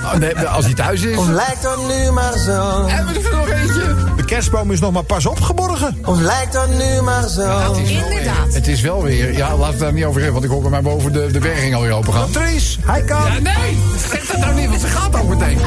Oh, 0.04 0.14
nee, 0.14 0.38
als 0.40 0.66
hij 0.66 0.74
thuis 0.74 1.02
is. 1.02 1.18
Of 1.18 1.28
lijkt 1.28 1.62
dat 1.62 1.88
nu 1.88 2.12
maar 2.12 2.38
zo? 2.38 2.86
Hebben 2.88 3.14
we 3.14 3.30
er 3.30 3.36
nog 3.36 3.50
eentje? 3.50 3.96
De 4.16 4.26
kerstboom 4.26 4.72
is 4.72 4.80
nog 4.80 4.92
maar 4.92 5.04
pas 5.04 5.26
opgeborgen. 5.26 5.98
Of 6.06 6.20
lijkt 6.20 6.54
dat 6.54 6.70
nu 6.70 7.02
maar 7.02 7.28
zo? 7.28 7.42
Het 7.74 7.78
is 7.78 7.92
wel 7.94 8.04
Inderdaad. 8.10 8.46
weer- 8.46 8.54
Het 8.54 8.68
is 8.68 8.82
wel 8.82 9.04
weer. 9.04 9.34
Ja, 9.38 9.48
laten 9.50 9.60
we 9.60 9.66
het 9.66 9.80
daar 9.80 9.94
niet 9.94 10.04
over 10.06 10.22
hebben, 10.22 10.34
want 10.42 10.46
ik 10.46 10.52
hoor 10.52 10.62
bij 10.62 10.70
mij 10.72 10.82
boven 10.82 11.12
de, 11.14 11.32
de 11.32 11.40
berging 11.40 11.76
alweer 11.76 11.92
open 11.92 12.14
gaan. 12.14 12.30
Dries, 12.32 12.78
hij 12.86 13.02
kan. 13.02 13.22
Ja, 13.34 13.40
nee, 13.40 13.78
zeg 14.10 14.26
dat 14.26 14.38
nou 14.38 14.54
niet, 14.56 14.68
want 14.70 14.82
ze 14.82 14.88
gaat 14.88 15.16
ook 15.16 15.28
meteen. 15.30 15.60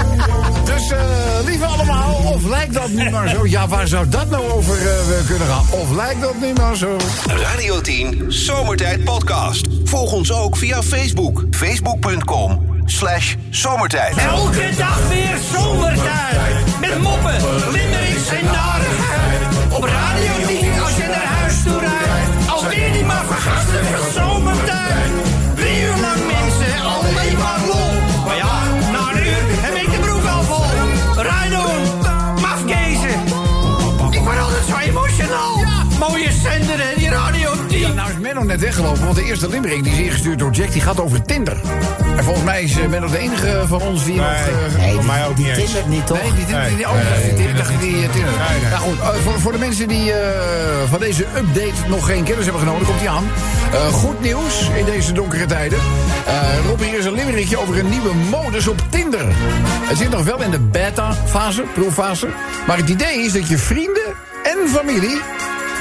Dus, 0.65 0.91
eh 0.91 0.99
lieve 1.45 1.65
allemaal, 1.65 2.20
of 2.27 2.45
lijkt 2.45 2.75
dat 2.75 2.89
nu 2.89 3.11
maar 3.11 3.29
zo? 3.29 3.47
Ja, 3.47 3.69
waar 3.69 3.89
zou 3.89 4.09
dat 4.09 4.31
nou 4.31 4.51
over 4.51 4.75
eh, 4.77 5.27
kunnen 5.27 5.49
gaan? 5.49 5.65
Of 5.71 5.91
lijkt 5.91 6.21
dat 6.21 6.35
nu 6.41 6.53
maar 6.53 6.77
zo? 6.77 6.97
Radio 7.27 7.81
10 7.81 8.25
Zomertijd 8.29 9.05
Podcast. 9.05 9.67
Volg 9.85 10.13
ons 10.13 10.33
ook 10.33 10.57
via 10.57 10.83
Facebook. 10.83 11.45
Facebook.com 11.51 12.83
slash 12.85 13.35
zomertijd. 13.51 14.17
Elke 14.17 14.71
dag 14.77 15.09
weer 15.09 15.37
zomertijd. 15.53 16.81
Met 16.81 17.03
moppen, 17.03 17.37
limmerings 17.73 18.29
en 18.29 18.45
narigheid. 18.45 19.41
Op 19.73 19.85
Radio 19.85 20.47
10 20.47 20.81
als 20.81 20.97
je 20.97 21.07
naar 21.09 21.25
huis 21.41 21.63
toe 21.63 21.79
rijdt. 21.79 22.49
Alweer 22.51 22.93
die 22.93 23.05
maar 23.05 23.25
zomertijd. 24.15 24.30
Net 38.51 38.61
weggelopen, 38.61 39.05
want 39.05 39.17
de 39.17 39.25
eerste 39.25 39.49
limerick 39.49 39.83
die 39.85 39.93
is 39.93 39.99
ingestuurd 39.99 40.39
door 40.39 40.51
Jack, 40.51 40.73
die 40.73 40.81
gaat 40.83 41.01
over 41.01 41.23
Tinder. 41.23 41.57
En 42.17 42.25
volgens 42.25 42.45
mij 42.45 42.63
is 42.63 42.79
eh, 42.79 42.87
Menno 42.87 43.09
de 43.09 43.19
enige 43.19 43.63
van 43.67 43.81
ons 43.83 44.05
die 44.05 44.15
nog... 44.15 44.27
eh, 44.27 44.79
Nee, 44.79 44.91
voor 44.93 45.01
die- 45.01 45.11
mij 45.11 45.27
ook 45.27 45.37
niet 45.39 45.47
eens. 45.47 45.57
Tinder 45.59 45.83
niet, 45.89 46.07
toch? 46.07 46.23
Nee, 46.23 46.33
die, 46.33 46.47
die, 46.47 46.77
die, 46.77 46.87
oh, 46.89 47.57
dacht 47.57 47.71
ik 47.71 47.81
die 47.81 47.95
eh, 48.05 48.11
Tinder. 48.11 48.31
Nee, 48.33 48.61
nee. 48.61 48.71
Nou 48.71 48.83
goed, 48.83 49.01
eh, 49.01 49.09
voor, 49.09 49.41
voor 49.41 49.53
de 49.53 49.59
mensen 49.59 49.89
die 49.89 50.13
eh, 50.13 50.29
van 50.91 51.01
deze 51.01 51.25
update 51.37 51.89
nog 51.89 52.07
geen 52.07 52.25
kennis 52.25 52.45
hebben 52.45 52.63
genomen, 52.63 52.87
komt 52.87 52.99
die 52.99 53.09
aan. 53.11 53.25
Eh, 53.73 53.87
goed 53.87 54.21
nieuws 54.21 54.69
in 54.79 54.85
deze 54.85 55.13
donkere 55.13 55.47
tijden. 55.47 55.79
Eh 56.27 56.67
Rob, 56.67 56.81
hier 56.81 56.99
is 56.99 57.05
een 57.05 57.15
limerickje 57.15 57.59
over 57.61 57.79
een 57.79 57.89
nieuwe 57.89 58.15
modus 58.31 58.69
op 58.69 58.83
Tinder. 58.89 59.25
Het 59.89 59.99
zit 59.99 60.11
nog 60.11 60.23
wel 60.25 60.43
in 60.43 60.51
de 60.51 60.61
beta-fase, 60.61 61.63
proeffase. 61.75 62.29
Maar 62.67 62.77
het 62.77 62.89
idee 62.89 63.19
is 63.25 63.33
dat 63.33 63.49
je 63.49 63.59
vrienden 63.59 64.15
en 64.43 64.69
familie 64.69 65.21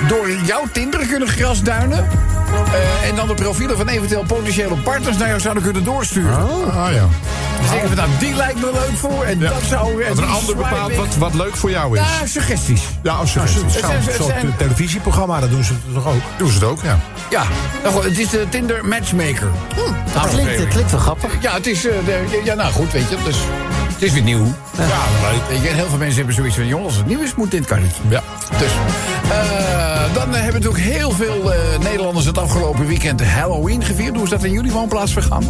door 0.07 0.29
jouw 0.45 0.63
Tinder 0.71 1.05
kunnen 1.07 1.27
grasduinen. 1.27 2.07
Eh, 2.53 3.07
en 3.09 3.15
dan 3.15 3.27
de 3.27 3.33
profielen 3.33 3.77
van 3.77 3.87
eventueel 3.87 4.23
potentiële 4.23 4.75
partners 4.75 5.17
naar 5.17 5.27
jou 5.27 5.39
zouden 5.39 5.63
kunnen 5.63 5.83
doorsturen. 5.83 6.37
Ah 6.37 6.93
ja. 6.93 7.07
Dus 7.61 7.89
we, 7.89 7.95
nou, 7.95 8.09
die 8.19 8.33
lijkt 8.35 8.59
me 8.59 8.69
leuk 8.73 8.97
voor. 8.97 9.23
En 9.23 9.39
dat 9.39 9.51
zou... 9.69 10.03
En 10.03 10.15
Dat 10.15 10.23
een 10.23 10.29
ander 10.31 10.55
bepaalt 10.55 10.95
wat, 10.95 11.15
wat 11.17 11.33
leuk 11.33 11.55
voor 11.55 11.69
jou 11.69 11.97
is. 11.99 12.05
Ja, 12.19 12.25
suggesties. 12.25 12.81
Ja, 13.03 13.13
als 13.13 13.33
je 13.33 13.39
het 13.39 13.49
Zo'n 13.49 14.25
zijn- 14.27 14.55
televisieprogramma, 14.57 15.39
dat 15.39 15.49
doen 15.49 15.63
ze 15.63 15.73
toch 15.93 16.07
ook? 16.07 16.21
doen 16.37 16.47
ze 16.47 16.53
het 16.53 16.63
ook, 16.63 16.79
ja. 16.83 16.99
Ja, 17.29 17.43
nou 17.83 17.93
goed, 17.95 18.03
het 18.03 18.19
is 18.19 18.29
de 18.29 18.45
Tinder 18.49 18.85
Matchmaker. 18.85 19.47
Hm, 19.75 19.79
Dat 20.13 20.29
klinkt, 20.29 20.57
dat 20.57 20.67
klinkt 20.67 20.91
wel 20.91 20.99
grappig. 20.99 21.31
Ja, 21.41 21.53
het 21.53 21.67
is... 21.67 21.85
eh, 21.87 21.93
de, 22.05 22.41
ja, 22.43 22.53
nou 22.53 22.71
goed, 22.71 22.91
weet 22.91 23.09
je, 23.09 23.15
dus, 23.23 23.37
het 23.99 24.07
is 24.07 24.13
weer 24.13 24.23
nieuw. 24.23 24.45
Ja, 24.77 25.31
leuk. 25.31 25.41
Weet 25.49 25.61
je, 25.61 25.67
en 25.67 25.75
heel 25.75 25.87
veel 25.87 25.97
mensen 25.97 26.17
hebben 26.17 26.35
zoiets 26.35 26.55
van... 26.55 26.67
jongens, 26.67 26.87
als 26.87 26.97
het 26.97 27.05
nieuw 27.05 27.21
is, 27.21 27.35
moet 27.35 27.51
dit 27.51 27.65
karretje. 27.65 28.01
Ja. 28.09 28.23
Dus, 28.57 28.71
eh, 29.29 30.13
dan 30.13 30.33
hebben 30.33 30.53
natuurlijk 30.53 30.83
heel 30.83 31.11
veel 31.11 31.53
eh, 31.53 31.79
Nederlanders... 31.79 32.25
het 32.25 32.37
afgelopen 32.37 32.87
weekend 32.87 33.23
Halloween 33.23 33.83
gevierd. 33.83 34.15
Hoe 34.15 34.23
is 34.23 34.29
dat 34.29 34.43
in 34.43 34.51
jullie 34.51 34.71
woonplaats 34.71 35.13
vergaan? 35.13 35.43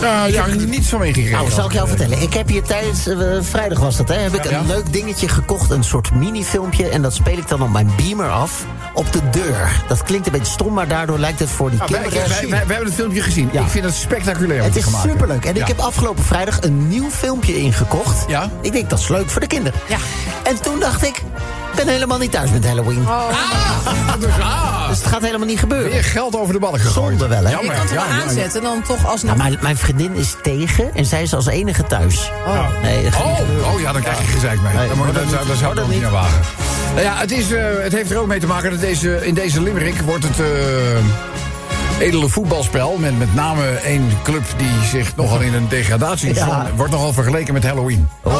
Ja, 0.00 0.24
ja, 0.24 0.44
ik 0.44 0.50
heb 0.50 0.60
er 0.60 0.66
niets 0.68 0.88
van 0.88 0.98
meegekregen. 0.98 1.32
Nou, 1.32 1.50
zal 1.50 1.64
ik 1.66 1.72
jou 1.72 1.88
vertellen. 1.88 2.22
Ik 2.22 2.34
heb 2.34 2.48
hier 2.48 2.62
tijdens, 2.62 3.06
eh, 3.06 3.16
vrijdag 3.40 3.78
was 3.78 3.96
dat, 3.96 4.08
hè, 4.08 4.14
heb 4.14 4.34
ik 4.34 4.44
een 4.44 4.50
Ja. 4.50 4.62
leuk 4.66 4.92
dingetje 4.92 5.28
gekocht. 5.28 5.70
Een 5.70 5.84
soort 5.84 6.14
minifilmpje. 6.14 6.88
En 6.88 7.02
dat 7.02 7.14
speel 7.14 7.36
ik 7.38 7.48
dan 7.48 7.62
op 7.62 7.70
mijn 7.70 7.90
beamer 7.96 8.28
af. 8.30 8.64
Op 8.94 9.12
de 9.12 9.20
deur. 9.30 9.82
Dat 9.88 10.02
klinkt 10.02 10.26
een 10.26 10.32
beetje 10.32 10.52
stom, 10.52 10.72
maar 10.72 10.88
daardoor 10.88 11.18
lijkt 11.18 11.38
het 11.38 11.50
voor 11.50 11.70
die 11.70 11.78
Nou, 11.78 11.92
kinderen... 11.92 12.28
wij, 12.28 12.38
wij- 12.40 12.48
wij 12.48 12.58
hebben 12.58 12.84
het 12.86 12.94
filmpje 12.94 13.22
gezien. 13.22 13.48
Ja. 13.52 13.62
Ik 13.62 13.68
vind 13.68 13.84
het 13.84 13.94
spectaculair. 13.94 14.62
Het 14.62 14.76
is 14.76 14.84
gemaakt 14.84 15.08
superleuk. 15.08 15.44
En 15.44 15.50
ik 15.50 15.56
Ja. 15.56 15.66
heb 15.66 15.78
afgelopen 15.78 16.24
vrijdag 16.24 16.62
een 16.62 16.88
nieuw 16.88 17.10
filmpje 17.10 17.56
ingekocht. 17.60 18.24
Ja? 18.28 18.50
Ik 18.60 18.72
denk, 18.72 18.90
dat 18.90 18.98
is 18.98 19.08
leuk 19.08 19.30
voor 19.30 19.40
de 19.40 19.46
kinderen. 19.46 19.80
Ja. 19.88 19.96
En 20.42 20.60
toen 20.62 20.80
dacht 20.80 21.04
ik 21.04 21.22
ben 21.84 21.88
helemaal 21.94 22.18
niet 22.18 22.30
thuis 22.32 22.50
met 22.50 22.66
Halloween. 22.66 23.06
Ah, 23.06 23.22
dus, 24.20 24.30
ah, 24.40 24.88
Dus 24.88 24.98
het 24.98 25.06
gaat 25.06 25.22
helemaal 25.22 25.46
niet 25.46 25.58
gebeuren. 25.58 25.90
weer 25.90 26.04
geld 26.04 26.36
over 26.36 26.52
de 26.52 26.58
ballen 26.60 26.80
gegooid. 26.80 27.18
Zonde 27.18 27.34
wel, 27.34 27.44
hè? 27.44 27.50
Je 27.60 27.66
kan 27.66 27.80
het 27.80 27.90
wel 27.92 28.02
aanzetten, 28.02 28.62
dan 28.62 28.82
toch 28.82 29.06
alsnog. 29.06 29.36
Nou, 29.36 29.48
mijn, 29.50 29.62
mijn 29.62 29.76
vriendin 29.76 30.14
is 30.14 30.34
tegen 30.42 30.94
en 30.94 31.04
zij 31.06 31.22
is 31.22 31.34
als 31.34 31.46
enige 31.46 31.84
thuis. 31.86 32.30
Nee, 32.82 33.02
dat 33.02 33.12
gaat 33.12 33.24
niet 33.26 33.62
Oh, 33.64 33.74
oh 33.74 33.80
ja, 33.80 33.92
dan 33.92 34.02
krijg 34.02 34.18
je 34.18 34.24
gezeik 34.24 34.60
mee. 34.60 34.74
Nee, 34.74 34.88
dan 34.88 34.96
moet 34.96 35.06
je, 35.06 35.12
dat 35.12 35.22
dat, 35.22 35.30
zou- 35.32 35.40
niet. 35.40 35.48
dat 35.48 35.58
zou 35.58 35.70
Oh, 35.72 35.78
ik 35.78 35.84
ook 35.84 35.90
niet 35.90 36.02
naar 36.02 36.10
wagen. 36.10 36.40
Nou 36.90 37.02
ja, 37.02 37.16
het, 37.16 37.32
is, 37.32 37.52
eh, 37.52 37.62
het 37.82 37.92
heeft 37.92 38.10
er 38.10 38.18
ook 38.18 38.26
mee 38.26 38.40
te 38.40 38.46
maken 38.46 38.70
dat 38.70 38.80
deze, 38.80 39.26
in 39.26 39.34
deze 39.34 39.62
limerick 39.62 40.00
wordt 40.00 40.24
het... 40.24 40.40
eh, 40.40 42.06
edele 42.06 42.28
voetbalspel. 42.28 42.96
Met 42.98 43.18
met 43.18 43.34
name 43.34 43.66
één 43.68 44.08
club 44.22 44.42
die 44.56 44.84
zich 44.90 45.16
nogal 45.16 45.40
in 45.40 45.54
een 45.54 45.68
degradatie 45.68 46.34
Ja. 46.34 46.66
wordt 46.76 46.92
nogal 46.92 47.12
vergeleken 47.12 47.52
met 47.54 47.64
Halloween. 47.64 48.08
Oh. 48.22 48.34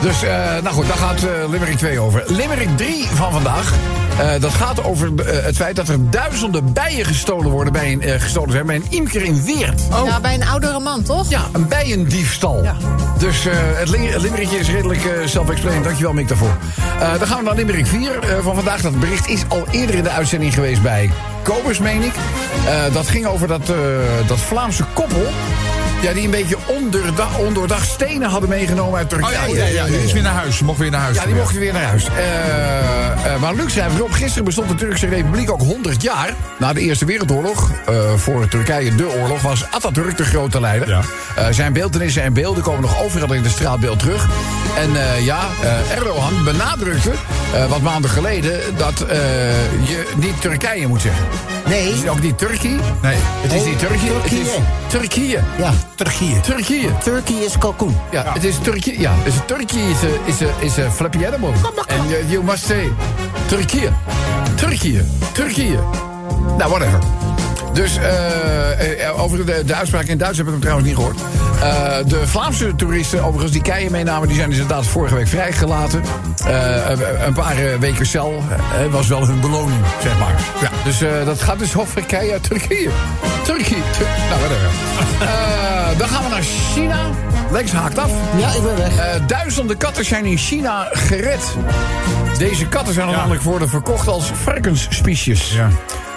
Dus, 0.00 0.22
eh, 0.22 0.30
nou 0.62 0.74
goed, 0.74 0.86
daar 0.86 0.96
gaat 0.96 1.22
eh, 1.22 1.50
Limerick 1.50 1.76
2 1.78 2.00
over. 2.00 2.22
Limerick 2.26 2.76
3 2.76 3.06
van 3.14 3.32
vandaag. 3.32 3.72
eh, 4.18 4.28
dat 4.40 4.54
gaat 4.54 4.84
over 4.84 5.10
het 5.24 5.56
feit 5.56 5.76
dat 5.76 5.88
er 5.88 6.10
duizenden 6.10 6.72
bijen 6.72 7.04
gestolen, 7.04 7.50
worden 7.50 7.72
bij 7.72 7.92
een, 7.92 8.20
gestolen 8.20 8.50
zijn 8.52 8.66
bij 8.66 8.76
een 8.76 8.86
imker 8.88 9.22
in 9.22 9.44
Weert. 9.44 9.80
Ja, 10.04 10.20
bij 10.20 10.34
een 10.34 10.46
oudere 10.46 10.78
man, 10.80 11.02
toch? 11.02 11.28
Ja, 11.30 11.40
een 11.52 11.68
bijendiefstal. 11.68 12.62
Ja. 12.62 12.74
Dus 13.18 13.44
het 13.50 13.88
li- 13.88 14.06
het 14.10 14.22
limerickje 14.22 14.58
is 14.58 14.68
redelijk 14.70 15.00
self-explained. 15.24 15.84
Dankjewel, 15.84 16.12
Mick, 16.12 16.28
daarvoor. 16.28 16.56
Dan 17.18 17.26
gaan 17.28 17.38
we 17.38 17.44
naar 17.44 17.54
limerick 17.54 17.86
4 17.86 18.18
eh, 18.18 18.38
van 18.42 18.54
vandaag. 18.54 18.80
Dat 18.80 19.00
bericht 19.00 19.28
is 19.28 19.42
al 19.48 19.64
eerder 19.70 19.94
in 19.96 20.02
de 20.02 20.10
uitzending 20.10 20.54
geweest 20.54 20.82
bij 20.82 21.10
Kobus, 21.42 21.78
meen 21.78 22.02
ik. 22.02 22.12
Dat 22.92 23.08
ging 23.08 23.26
over 23.26 23.48
dat, 23.48 23.66
dat 24.26 24.38
Vlaamse 24.38 24.84
koppel... 24.92 25.26
Ja, 26.06 26.12
die 26.12 26.24
een 26.24 26.30
beetje 26.30 26.56
ondoordacht, 26.66 27.38
ondoordacht 27.38 27.88
stenen 27.88 28.28
hadden 28.28 28.48
meegenomen 28.48 28.98
uit 28.98 29.12
Oh 29.12 29.18
Turkije. 29.18 29.56
ja, 29.56 29.64
ja, 29.64 29.70
ja, 29.72 29.86
die 29.86 30.04
is 30.04 30.12
weer 30.12 30.22
naar 30.22 30.32
huis. 30.32 30.60
Mocht 30.60 30.78
weer 30.78 30.90
naar 30.90 31.00
huis. 31.00 31.16
Ja, 31.16 31.24
die 31.24 31.34
mochten 31.34 31.60
weer 31.60 31.72
naar 31.72 31.82
huis. 31.82 32.06
Eh, 32.08 33.34
eh, 33.34 33.40
maar 33.40 33.54
Luc 33.54 33.72
schrijft 33.72 33.96
erop, 33.96 34.12
gisteren 34.12 34.44
bestond 34.44 34.68
de 34.68 34.74
Turkse 34.74 35.06
Republiek 35.06 35.50
ook 35.50 35.60
100 35.60 36.02
jaar. 36.02 36.34
Na 36.58 36.72
de 36.72 36.80
Eerste 36.80 37.04
Wereldoorlog, 37.04 37.70
eh, 37.86 38.14
voor 38.16 38.48
Turkije 38.48 38.94
de 38.94 39.08
oorlog, 39.08 39.42
was 39.42 39.64
Atatürk 39.70 40.16
de 40.16 40.24
grote 40.24 40.60
leider. 40.60 40.88
Ja. 40.88 41.00
Eh, 41.36 41.46
zijn 41.50 41.72
beeldenissen 41.72 42.22
en 42.22 42.32
beelden 42.32 42.62
komen 42.62 42.80
nog 42.80 43.02
overal 43.02 43.32
in 43.32 43.42
de 43.42 43.48
straatbeeld 43.48 43.98
terug. 43.98 44.28
En 44.76 45.22
ja, 45.24 45.48
Erdogan 45.94 46.44
benadrukte 46.44 47.12
wat 47.68 47.80
maanden 47.80 48.10
geleden 48.10 48.60
dat 48.76 49.04
je 49.84 50.12
niet 50.16 50.40
Turkije 50.40 50.86
moet 50.86 51.00
zeggen. 51.00 51.24
Nee. 51.66 51.86
Het 51.92 52.02
is 52.02 52.08
ook 52.08 52.20
niet 52.20 52.38
Turkije. 52.38 52.78
Nee. 53.02 53.16
Het 53.18 53.52
is 53.52 53.64
niet 53.64 53.78
Turkije. 53.78 54.12
Het 54.12 54.32
is 54.32 54.38
Turkije. 54.38 54.60
Turkije. 54.86 55.40
Ja, 55.58 55.72
Turkije. 55.94 56.40
Turkije. 56.40 56.88
Turkey 56.98 57.36
is 57.36 57.58
kalkoen. 57.58 57.96
Ja, 58.10 58.24
het 58.32 58.44
is 58.44 58.56
Turkije. 58.62 59.00
Ja, 59.00 59.14
dus 59.24 59.34
Turkije 59.46 59.90
is 59.90 60.02
a, 60.02 60.06
is 60.24 60.42
a, 60.42 60.46
is 60.60 60.78
a 60.78 60.90
flappy 60.90 61.26
animal. 61.26 61.52
And 61.88 62.10
you, 62.10 62.24
you 62.28 62.44
must 62.44 62.66
say 62.66 62.92
Turkije. 63.46 63.90
Turkije. 64.54 65.04
Turkije. 65.32 65.78
Nou, 66.58 66.70
whatever. 66.70 66.98
Dus 67.76 67.96
eh, 67.96 69.06
eh, 69.06 69.22
over 69.22 69.46
de, 69.46 69.62
de 69.66 69.74
uitspraak 69.74 70.04
in 70.04 70.18
Duits 70.18 70.36
heb 70.36 70.46
ik 70.46 70.52
hem 70.52 70.60
trouwens 70.60 70.88
niet 70.88 70.96
gehoord. 70.96 71.20
Eh, 71.60 71.96
de 72.06 72.26
Vlaamse 72.26 72.74
toeristen, 72.76 73.22
overigens, 73.22 73.52
die 73.52 73.62
keien 73.62 73.90
meenamen... 73.92 74.28
die 74.28 74.36
zijn 74.36 74.50
dus 74.50 74.58
inderdaad 74.58 74.86
vorige 74.86 75.14
week 75.14 75.28
vrijgelaten. 75.28 76.02
Eh, 76.46 77.26
een 77.26 77.32
paar 77.32 77.56
weken 77.80 78.06
cel 78.06 78.42
was 78.90 79.06
wel 79.08 79.26
hun 79.26 79.40
beloning, 79.40 79.80
zeg 80.02 80.18
maar. 80.18 80.34
Ja, 80.60 80.70
dus 80.84 81.00
eh, 81.02 81.10
dat 81.24 81.42
gaat 81.42 81.58
dus 81.58 81.76
over 81.76 82.02
keien 82.02 82.32
uit 82.32 82.42
Turkije. 82.42 82.88
Turkije. 83.44 83.82
Tur- 83.98 84.06
nou, 84.28 84.40
whatever. 84.40 84.70
Eh, 85.20 85.98
dan 85.98 86.08
gaan 86.08 86.22
we 86.22 86.28
naar 86.30 86.44
China. 86.74 86.98
Lex 87.50 87.72
haakt 87.72 87.98
af. 87.98 88.10
Ja, 88.36 88.48
ik 88.52 88.62
ben 88.62 88.76
weg. 88.76 88.96
Eh, 88.98 89.20
duizenden 89.26 89.76
katten 89.76 90.04
zijn 90.04 90.24
in 90.24 90.36
China 90.36 90.88
gered. 90.92 91.54
Deze 92.38 92.66
katten 92.66 92.94
zijn 92.94 93.06
namelijk 93.10 93.42
worden 93.42 93.68
verkocht 93.68 94.08
als 94.08 94.30
varkensspiesjes. 94.42 95.52
Ja. 95.52 95.68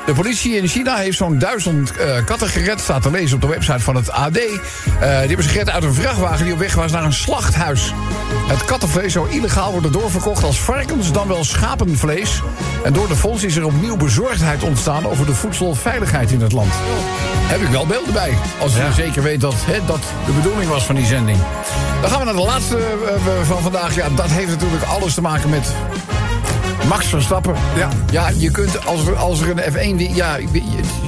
De 0.10 0.16
politie 0.16 0.56
in 0.56 0.68
China 0.68 0.96
heeft 0.96 1.18
zo'n 1.18 1.38
duizend 1.38 1.92
eh, 1.92 2.26
katten 2.26 2.48
gered. 2.48 2.80
Staat 2.80 3.02
te 3.02 3.12
lezen 3.12 3.36
op 3.36 3.42
de 3.42 3.48
website 3.48 3.80
van 3.80 3.96
het 3.96 4.12
AD. 4.12 4.38
Eh, 4.38 4.50
die 5.00 5.08
hebben 5.08 5.44
ze 5.44 5.50
gered 5.50 5.70
uit 5.70 5.84
een 5.84 5.94
vrachtwagen 5.94 6.44
die 6.44 6.54
op 6.54 6.60
weg 6.60 6.76
was 6.76 6.92
naar 6.92 7.04
een 7.04 7.14
slachthuis. 7.14 7.94
Het 8.48 8.66
kattenvlees 8.66 9.14
zou 9.14 9.30
illegaal 9.30 9.72
worden 9.72 9.92
doorverkocht 9.92 10.44
als 10.44 10.60
varkens, 10.60 11.12
dan 11.12 11.28
wel 11.28 11.44
schapenvlees. 11.44 12.42
En 12.84 12.94
door 12.94 13.08
de 13.08 13.16
fonds 13.16 13.44
is 13.44 13.56
er 13.56 13.66
opnieuw 13.66 13.98
bezorgdheid 13.98 14.64
ontstaan 14.64 15.06
over 15.06 15.26
de 15.26 15.36
voedselveiligheid 15.36 16.32
in 16.32 16.42
het 16.42 16.52
land. 16.52 16.74
Heb 17.48 17.62
ik 17.62 17.70
wel 17.70 17.86
beelden 17.86 18.14
bij. 18.14 18.38
Als 18.60 18.76
je 18.76 18.90
zeker 18.96 19.24
weet 19.24 19.42
dat 19.42 19.56
hè, 19.58 19.86
dat 19.86 20.02
de 20.26 20.32
bedoeling 20.32 20.70
was 20.70 20.84
van 20.84 20.96
die 20.96 21.06
zending. 21.06 21.38
Dan 22.02 22.10
gaan 22.10 22.20
we 22.20 22.26
naar 22.26 22.34
de 22.34 22.42
laatste 22.42 22.78
eh, 22.78 23.48
van 23.48 23.62
vandaag. 23.62 23.96
Ja, 23.96 24.08
dat 24.16 24.30
heeft 24.30 24.50
natuurlijk 24.50 24.84
alles 24.84 25.14
te 25.14 25.22
maken 25.22 25.50
met 25.50 25.74
Max 26.88 27.06
Verstappen. 27.06 27.54
Ja. 27.76 27.90
Ja, 28.12 28.30
je 28.38 28.52
kunt 28.52 28.86
als 28.86 29.08
er, 29.08 29.16
als 29.16 29.42
er 29.42 29.50
een 29.50 29.74
F1... 29.94 29.98
die- 29.98 30.14
Ja, 30.16 30.38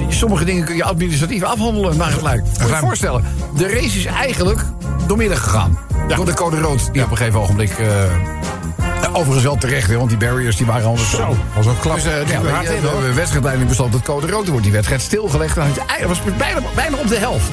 sommige 0.08 0.44
dingen 0.44 0.64
kun 0.64 0.76
je 0.76 0.84
administratief 0.84 1.42
afhandelen 1.42 1.96
naar 1.96 2.12
het 2.12 2.22
lijkt. 2.22 2.58
Moet 2.60 2.68
je 2.68 2.76
voorstellen. 2.76 3.24
De 3.56 3.68
race 3.68 3.98
is 3.98 4.04
eigenlijk 4.04 4.60
doormidden 5.06 5.36
gegaan. 5.36 5.78
Door 6.16 6.24
de 6.24 6.34
code 6.34 6.60
rood 6.60 6.92
die 6.92 7.02
op 7.04 7.10
een 7.10 7.16
gegeven 7.16 7.40
ogenblik... 7.40 7.70
eh, 7.70 7.86
overigens 9.12 9.42
wel 9.42 9.56
terecht, 9.56 9.88
hè, 9.90 9.96
want 9.96 10.08
die 10.08 10.18
barriers 10.18 10.56
die 10.56 10.66
waren 10.66 10.86
anders. 10.86 11.10
Zo, 11.10 11.36
was 11.56 11.66
ook 11.66 11.80
klap. 11.80 11.94
Dus, 11.94 12.04
eh, 12.04 12.28
ja, 12.28 12.40
hard 12.50 12.66
de, 12.66 13.12
wedstrijdleiding 13.14 13.68
besloot 13.68 13.92
dat 13.92 14.02
code 14.02 14.26
rood 14.30 14.48
wordt. 14.48 14.62
Die 14.62 14.72
wedstrijd 14.72 15.00
stilgelegd. 15.02 15.56
En 15.56 15.72
hij 15.86 16.06
was 16.08 16.20
bijna, 16.38 16.60
bijna 16.74 16.96
op 16.96 17.08
de 17.08 17.16
helft. 17.18 17.48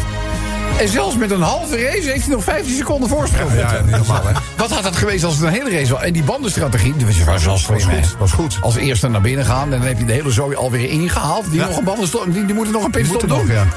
En 0.80 0.88
zelfs 0.88 1.16
met 1.16 1.32
een 1.32 1.42
halve 1.42 1.76
race 1.76 2.10
heeft 2.10 2.26
hij 2.26 2.36
nog 2.36 2.44
15 2.44 2.76
seconden 2.76 3.10
voorsprong. 3.10 3.54
Ja, 3.54 3.82
niet 3.82 3.98
normaal, 3.98 4.28
hè? 4.28 4.32
Wat 4.58 4.72
had 4.72 4.84
het 4.84 4.96
geweest 4.96 5.24
als 5.24 5.34
het 5.34 5.44
een 5.44 5.52
hele 5.52 5.70
race 5.70 5.94
was? 5.94 6.02
En 6.02 6.14
die 6.14 6.24
bandenstrategie, 6.24 6.94
die 6.96 7.26
was 7.26 7.44
wel 7.44 7.58
slim, 7.58 7.78
hè? 7.78 8.04
goed, 8.04 8.16
was 8.18 8.32
goed. 8.32 8.58
Als 8.62 8.76
eerste 8.76 9.08
naar 9.08 9.22
binnen 9.22 9.46
gaan, 9.46 9.64
en 9.64 9.80
dan 9.80 9.88
heb 9.88 9.98
je 9.98 10.06
de 10.06 10.14
hele 10.14 10.32
zooi 10.32 10.56
alweer 10.56 10.90
ingehaald. 10.90 11.52
Die, 11.52 11.60
nog 11.60 11.78
een 11.78 11.84
bandenstop, 11.84 12.26
die, 12.34 12.46
die 12.46 12.56
moeten 12.56 12.74
nog 12.74 12.84
een 12.84 12.92
pitstop 12.92 13.20
doen. 13.20 13.30
nog, 13.30 13.48
ja. 13.48 13.68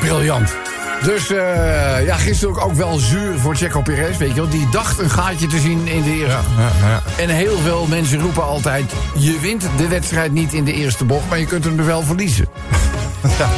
Briljant. 0.00 0.54
Dus 1.02 1.30
eh, 1.30 2.06
ja, 2.06 2.16
gisteren 2.16 2.54
ook, 2.54 2.64
ook 2.64 2.72
wel 2.72 2.98
zuur 2.98 3.38
voor 3.38 3.56
Checo 3.56 3.82
Perez, 3.82 4.16
weet 4.16 4.28
je 4.28 4.34
wel. 4.34 4.48
Die 4.48 4.68
dacht 4.70 4.98
een 4.98 5.10
gaatje 5.10 5.46
te 5.46 5.58
zien 5.58 5.86
in 5.86 6.02
de 6.02 6.10
eerste. 6.10 6.38
Ja, 6.56 6.70
ja, 6.80 6.88
ja. 6.88 7.02
En 7.22 7.28
heel 7.28 7.58
veel 7.58 7.86
mensen 7.88 8.20
roepen 8.20 8.44
altijd... 8.44 8.92
je 9.18 9.38
wint 9.40 9.64
de 9.76 9.88
wedstrijd 9.88 10.32
niet 10.32 10.52
in 10.52 10.64
de 10.64 10.72
eerste 10.72 11.04
bocht... 11.04 11.28
maar 11.28 11.38
je 11.38 11.46
kunt 11.46 11.64
hem 11.64 11.78
er 11.78 11.86
wel 11.86 12.02
verliezen. 12.02 12.46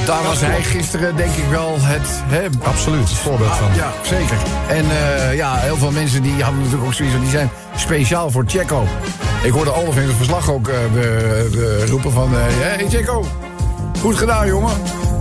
Daar 0.06 0.22
was 0.22 0.40
hij 0.40 0.62
gisteren 0.62 1.16
denk 1.16 1.34
ik 1.34 1.44
wel 1.50 1.76
het... 1.80 2.22
Hè, 2.26 2.46
Absoluut, 2.62 3.10
voorbeeld 3.10 3.54
van. 3.56 3.68
ja, 3.74 3.90
zeker. 4.02 4.36
En 4.68 4.84
eh, 4.90 5.34
ja, 5.36 5.54
heel 5.56 5.76
veel 5.76 5.90
mensen 5.90 6.22
die 6.22 6.32
hadden 6.42 6.58
natuurlijk 6.58 6.86
ook 6.86 6.94
zoiets 6.94 7.14
die 7.20 7.30
zijn 7.30 7.50
speciaal 7.76 8.30
voor 8.30 8.44
Checo. 8.46 8.84
Ik 9.42 9.52
hoorde 9.52 9.74
Olaf 9.74 9.96
in 9.96 10.02
het 10.06 10.16
verslag 10.16 10.50
ook 10.50 10.64
be- 10.64 10.88
be- 11.50 11.86
roepen 11.88 12.12
van... 12.12 12.34
eh 12.34 12.40
hey 12.58 12.86
Checo, 12.88 13.24
goed 14.00 14.16
gedaan 14.18 14.46
jongen. 14.46 14.72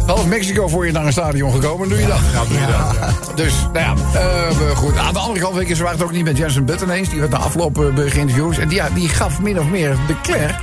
Half 0.06 0.26
Mexico 0.26 0.68
voor 0.68 0.86
je 0.86 0.92
naar 0.92 1.06
een 1.06 1.12
stadion 1.12 1.52
gekomen, 1.52 1.90
doe 1.90 2.00
je 2.00 2.08
dat? 2.08 2.20
Ja, 2.34 2.44
doe 2.50 2.60
je 2.60 2.66
dat. 2.68 3.16
Dus, 3.46 3.54
nou 3.74 3.86
ja, 3.86 3.94
goed. 4.76 4.98
Aan 4.98 5.14
de 5.14 5.20
andere 5.20 5.40
kant, 5.40 5.56
weet 5.56 5.68
je, 5.68 5.76
ze 5.76 5.84
waren 5.84 5.98
het 5.98 6.08
ook 6.08 6.14
niet 6.14 6.24
met 6.24 6.38
Jensen 6.38 6.66
Button 6.66 6.90
eens. 6.90 7.10
Die 7.10 7.20
werd 7.20 7.32
na 7.32 7.38
afloop 7.38 7.78
eh, 7.82 8.12
geïnterviewd. 8.12 8.58
En 8.58 8.68
die, 8.68 8.78
ja, 8.78 8.88
die 8.94 9.10
gaf 9.10 9.40
min 9.40 9.60
of 9.60 9.66
meer 9.68 9.96
de 10.08 10.22
Klerk. 10.22 10.56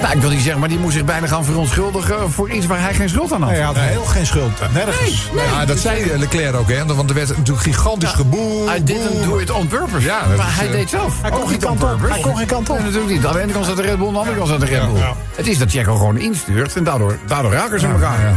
Nou, 0.00 0.14
ik 0.14 0.20
wil 0.20 0.30
niet 0.30 0.40
zeggen, 0.40 0.60
maar 0.60 0.68
die 0.68 0.78
moest 0.78 0.94
zich 0.94 1.04
bijna 1.04 1.26
gaan 1.26 1.44
verontschuldigen... 1.44 2.30
voor 2.32 2.50
iets 2.50 2.66
waar 2.66 2.80
hij 2.80 2.94
geen 2.94 3.08
schuld 3.08 3.32
aan 3.32 3.42
had. 3.42 3.50
Hij 3.50 3.60
had 3.60 3.76
heel 3.78 4.04
geen 4.04 4.26
schuld. 4.26 4.52
Nergens. 4.72 5.30
Ja, 5.34 5.64
dat 5.64 5.78
zei 5.78 6.18
Leclerc 6.18 6.54
ook, 6.54 6.68
hè? 6.68 6.84
Want 6.86 7.08
er 7.08 7.14
werd 7.14 7.28
natuurlijk 7.28 7.66
gigantisch 7.66 8.10
geboel. 8.10 8.74
I 8.74 8.84
didn't 8.84 9.24
do 9.24 9.38
it 9.38 9.50
on 9.50 9.66
purpose. 9.66 10.06
Ja, 10.06 10.20
maar 10.36 10.46
is, 10.46 10.54
hij 10.54 10.66
eh, 10.66 10.72
deed 10.72 10.90
zelf. 10.90 11.22
hij 11.22 11.30
kon 11.30 11.48
geen 11.48 11.58
kant 11.58 11.82
op. 11.82 12.08
Hij 12.08 12.20
kon 12.20 12.36
geen 12.36 12.46
kant 12.46 12.70
op. 12.70 12.76
Nee, 12.76 12.84
natuurlijk 12.84 13.12
niet. 13.12 13.26
Aan 13.26 13.32
de 13.32 13.40
ene 13.40 13.52
kant 13.52 13.64
staat 13.64 13.76
de 13.76 13.82
Red 13.82 13.98
Bull, 13.98 14.06
aan 14.06 14.12
de 14.12 14.18
andere 14.18 14.36
kant 14.36 14.48
staat 14.48 14.60
de 14.60 14.66
Red 14.66 14.92
Bull. 14.92 15.00
Ja. 15.00 15.14
Het 15.34 15.46
is 15.46 15.58
dat 15.58 15.70
Checo 15.70 15.96
gewoon 15.96 16.18
instuurt 16.18 16.76
en 16.76 16.84
daardoor, 16.84 17.18
daardoor 17.26 17.52
raken 17.52 17.80
ze 17.80 17.86
elkaar. 17.86 18.20
ja. 18.20 18.34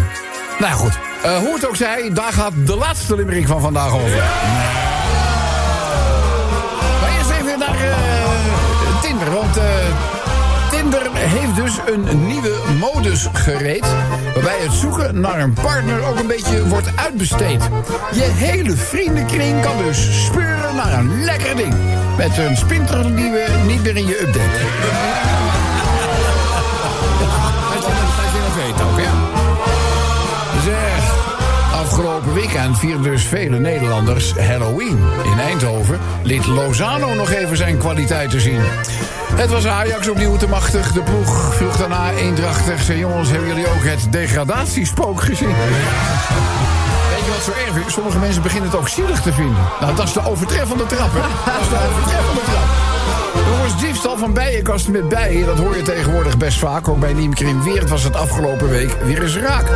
Nou 0.59 0.71
ja, 0.71 0.77
goed. 0.77 0.97
Eh, 1.23 1.37
hoe 1.37 1.53
het 1.53 1.67
ook 1.67 1.75
zij, 1.75 2.09
daar 2.13 2.33
gaat 2.33 2.51
de 2.65 2.75
laatste 2.75 3.15
limerick 3.15 3.47
van 3.47 3.61
vandaag 3.61 3.91
over. 3.93 4.23
Maar 7.01 7.17
eerst 7.17 7.29
even 7.29 7.59
naar 7.59 7.75
eh, 7.75 9.01
Tinder, 9.01 9.31
want... 9.31 9.57
Tinder 10.83 11.09
heeft 11.13 11.55
dus 11.55 11.79
een 11.85 12.27
nieuwe 12.27 12.53
modus 12.79 13.27
gereed... 13.33 13.85
waarbij 14.33 14.59
het 14.59 14.73
zoeken 14.73 15.19
naar 15.19 15.39
een 15.39 15.53
partner 15.53 16.03
ook 16.03 16.19
een 16.19 16.27
beetje 16.27 16.67
wordt 16.67 16.87
uitbesteed. 16.95 17.69
Je 18.11 18.23
hele 18.23 18.75
vriendenkring 18.75 19.61
kan 19.61 19.77
dus 19.77 20.25
speuren 20.25 20.75
naar 20.75 20.99
een 20.99 21.23
lekker 21.23 21.55
ding. 21.55 21.73
Met 22.17 22.37
een 22.37 22.57
spinter 22.57 23.15
die 23.15 23.31
we 23.31 23.63
niet 23.67 23.83
meer 23.83 23.95
in 23.95 24.05
je 24.05 24.21
update. 24.21 25.52
Afgelopen 31.93 32.33
weekend 32.33 32.79
vierden 32.79 33.03
dus 33.03 33.23
vele 33.23 33.59
Nederlanders 33.59 34.33
Halloween. 34.37 34.99
In 35.23 35.39
Eindhoven 35.39 35.99
liet 36.23 36.45
Lozano 36.45 37.13
nog 37.13 37.31
even 37.31 37.57
zijn 37.57 37.77
kwaliteiten 37.77 38.41
zien. 38.41 38.61
Het 39.35 39.49
was 39.49 39.67
Ajax 39.67 40.09
opnieuw 40.09 40.37
te 40.37 40.47
machtig. 40.47 40.91
De 40.91 41.01
ploeg 41.01 41.55
vroeg 41.55 41.77
daarna 41.77 42.11
eendrachtig. 42.11 42.81
Zei 42.81 42.99
jongens, 42.99 43.29
hebben 43.29 43.47
jullie 43.47 43.67
ook 43.67 43.83
het 43.83 44.11
degradatiespook 44.11 45.21
gezien? 45.21 45.47
Weet 47.09 47.25
je 47.25 47.31
wat 47.31 47.43
zo 47.43 47.51
erg 47.67 47.85
is? 47.85 47.93
Sommige 47.93 48.19
mensen 48.19 48.41
beginnen 48.41 48.69
het 48.69 48.79
ook 48.79 48.89
zielig 48.89 49.21
te 49.21 49.33
vinden. 49.33 49.63
Nou, 49.79 49.95
dat 49.95 50.07
is 50.07 50.13
de 50.13 50.25
overtreffende 50.25 50.85
trap, 50.85 51.11
hè? 51.13 51.51
Dat 51.51 51.61
is 51.61 51.69
de 51.69 51.77
overtreffende 51.89 52.41
trap. 52.45 53.42
Jongens, 53.63 53.81
diefstal 53.81 54.17
van 54.17 54.33
bijenkasten 54.33 54.91
met 54.91 55.09
bijen, 55.09 55.45
dat 55.45 55.57
hoor 55.57 55.75
je 55.75 55.81
tegenwoordig 55.81 56.37
best 56.37 56.59
vaak. 56.59 56.87
Ook 56.87 56.99
bij 56.99 57.13
Niemkrim 57.13 57.63
Weert 57.63 57.89
was 57.89 58.03
het 58.03 58.15
afgelopen 58.15 58.69
week 58.69 58.91
weer 59.03 59.21
eens 59.21 59.37
raak. 59.37 59.69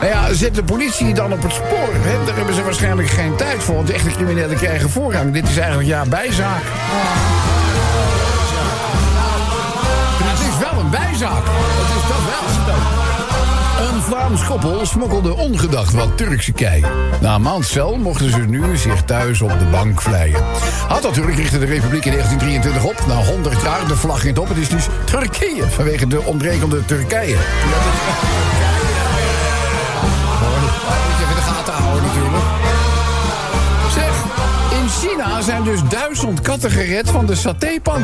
Nou 0.00 0.06
ja, 0.06 0.32
zet 0.32 0.54
de 0.54 0.62
politie 0.62 1.14
dan 1.14 1.32
op 1.32 1.42
het 1.42 1.52
spoor. 1.52 1.92
Daar 2.26 2.36
hebben 2.36 2.54
ze 2.54 2.62
waarschijnlijk 2.62 3.08
geen 3.08 3.36
tijd 3.36 3.62
voor, 3.62 3.74
want 3.74 3.86
de 3.86 3.92
echte 3.92 4.10
criminelen 4.10 4.56
krijgen 4.56 4.90
voorrang. 4.90 5.32
Dit 5.32 5.48
is 5.48 5.56
eigenlijk 5.56 5.88
ja, 5.88 6.04
bijzaak. 6.04 6.62
Het 10.22 10.40
is 10.48 10.58
wel 10.70 10.80
een 10.80 10.90
bijzaak. 10.90 11.42
Het 11.44 12.02
is 12.02 12.08
dat 12.08 12.66
wel. 12.66 12.97
Een 13.78 14.02
Vlaams 14.02 14.44
koppel 14.44 14.86
smokkelde 14.86 15.36
ongedacht 15.36 15.92
wat 15.92 16.16
Turkse 16.16 16.52
kei. 16.52 16.84
Na 17.20 17.34
een 17.34 17.42
maand 17.42 17.96
mochten 17.98 18.30
ze 18.30 18.40
nu 18.40 18.76
zich 18.76 19.02
thuis 19.02 19.40
op 19.40 19.58
de 19.58 19.64
bank 19.70 20.00
vleien. 20.00 20.44
Had 20.88 21.02
natuurlijk 21.02 21.36
richtte 21.36 21.58
de 21.58 21.66
Republiek 21.66 22.04
in 22.04 22.12
1923 22.12 22.84
op. 22.84 23.06
Na 23.06 23.24
100 23.24 23.62
jaar 23.62 23.86
de 23.88 23.96
vlag 23.96 24.22
in 24.22 24.28
het 24.28 24.38
op. 24.38 24.48
Het 24.48 24.56
is 24.56 24.68
dus 24.68 24.86
Turkije 25.04 25.68
vanwege 25.68 26.06
de 26.06 26.20
ontbrekende 26.22 26.84
Turkije. 26.84 27.36
Moet 31.06 31.18
je 31.18 31.24
even 31.24 31.34
de 31.34 31.40
gaten 31.40 31.72
houden 31.72 32.02
natuurlijk. 32.06 32.67
China 35.00 35.40
zijn 35.40 35.62
dus 35.62 35.80
duizend 35.88 36.40
katten 36.40 36.70
gered 36.70 37.10
van 37.10 37.26
de 37.26 37.34
satépan. 37.34 38.02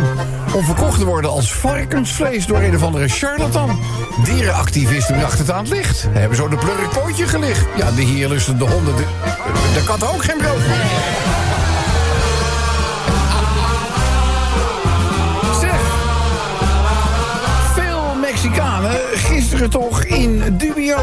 Om 0.54 0.64
verkocht 0.64 0.98
te 0.98 1.04
worden 1.04 1.30
als 1.30 1.52
varkensvlees 1.52 2.46
door 2.46 2.61
een 2.61 2.74
of 2.74 2.83
andere 2.83 3.09
charlatan. 3.09 3.78
Dierenactivisten 4.24 5.16
brachten 5.16 5.38
het 5.38 5.50
aan 5.50 5.64
het 5.64 5.72
licht. 5.72 6.07
Hebben 6.11 6.37
zo 6.37 6.48
de 6.48 6.57
plurk 6.57 6.90
pootje 6.90 7.26
gelicht. 7.26 7.66
Ja, 7.76 7.90
de 7.90 8.02
hier 8.02 8.28
lusten 8.28 8.59
de 8.59 8.64
honden, 8.64 8.96
de, 8.96 9.04
de 9.74 9.85
katten 9.85 10.09
ook 10.09 10.24
geen 10.24 10.38
brood. 10.38 10.62
Mexicanen 18.20 19.00
gisteren 19.14 19.70
toch 19.70 20.04
in 20.04 20.57
dubio. 20.57 20.98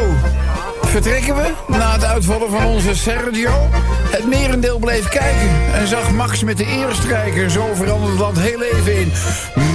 Vertrekken 0.92 1.36
we 1.36 1.52
na 1.66 1.92
het 1.92 2.04
uitvallen 2.04 2.50
van 2.50 2.64
onze 2.64 2.94
Sergio? 2.94 3.68
Het 4.10 4.26
merendeel 4.26 4.78
bleef 4.78 5.08
kijken 5.08 5.74
en 5.74 5.86
zag 5.86 6.10
Max 6.10 6.42
met 6.42 6.56
de 6.56 6.66
eerstrijker. 6.66 7.50
Zo 7.50 7.74
veranderde 7.74 8.10
het 8.10 8.18
land 8.18 8.38
heel 8.38 8.62
even 8.62 8.96
in 8.96 9.12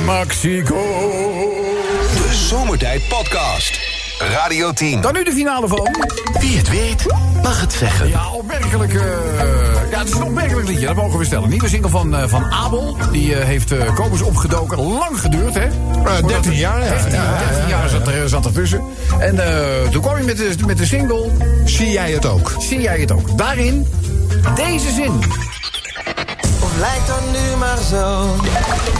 Mexico. 0.06 0.84
De 2.14 2.30
Zomertijd 2.34 3.08
Podcast. 3.08 3.97
Radio 4.20 4.74
10. 4.74 5.02
Dan 5.02 5.14
nu 5.14 5.24
de 5.24 5.32
finale 5.32 5.68
van... 5.68 5.96
Wie 6.40 6.58
het 6.58 6.70
weet, 6.70 7.06
mag 7.44 7.62
het 7.62 7.74
zeggen. 7.74 8.08
Ja, 8.10 8.30
opmerkelijk. 8.32 8.94
eh, 8.94 9.02
ja, 9.92 10.00
het 10.00 10.08
is 10.08 10.14
een 10.14 10.24
opmerkelijk 10.24 10.68
liedje, 10.68 10.86
dat 10.86 10.96
mogen 10.96 11.20
we 11.20 11.26
stellen. 11.26 11.50
Nieuwe 11.50 11.68
single 11.68 11.90
van, 11.90 12.16
eh, 12.16 12.28
van 12.28 12.44
Abel. 12.52 12.98
Die 13.12 13.36
eh, 13.36 13.46
heeft 13.46 13.72
uh, 13.72 13.96
Kobus 13.96 14.22
opgedoken. 14.22 14.78
Lang 14.78 15.20
geduurd, 15.20 15.54
hè? 15.54 15.68
13 16.28 16.54
jaar, 16.54 16.84
ja. 16.84 16.90
13, 16.90 17.12
Ja, 17.12 17.38
13 17.50 17.68
jaar 17.68 17.90
zat 17.90 18.08
er, 18.08 18.30
zat 18.30 18.46
er 18.46 18.52
tussen. 18.52 18.82
En 19.20 19.36
toen 19.92 20.02
kwam 20.02 20.14
hij 20.14 20.24
met 20.24 20.38
de, 20.38 20.56
met 20.66 20.78
de 20.78 20.86
single... 20.86 21.30
Zie 21.66 21.90
jij 21.90 22.12
het 22.12 22.26
ook? 22.26 22.56
Zie 22.60 22.82
jij 22.82 23.00
het 23.00 23.12
ook? 23.12 23.38
Daarin 23.38 23.88
deze 24.56 24.92
zin. 24.92 25.20
Lijkt 26.80 27.08
dat 27.08 27.22
nu 27.32 27.56
maar 27.58 27.78
zo? 27.90 28.36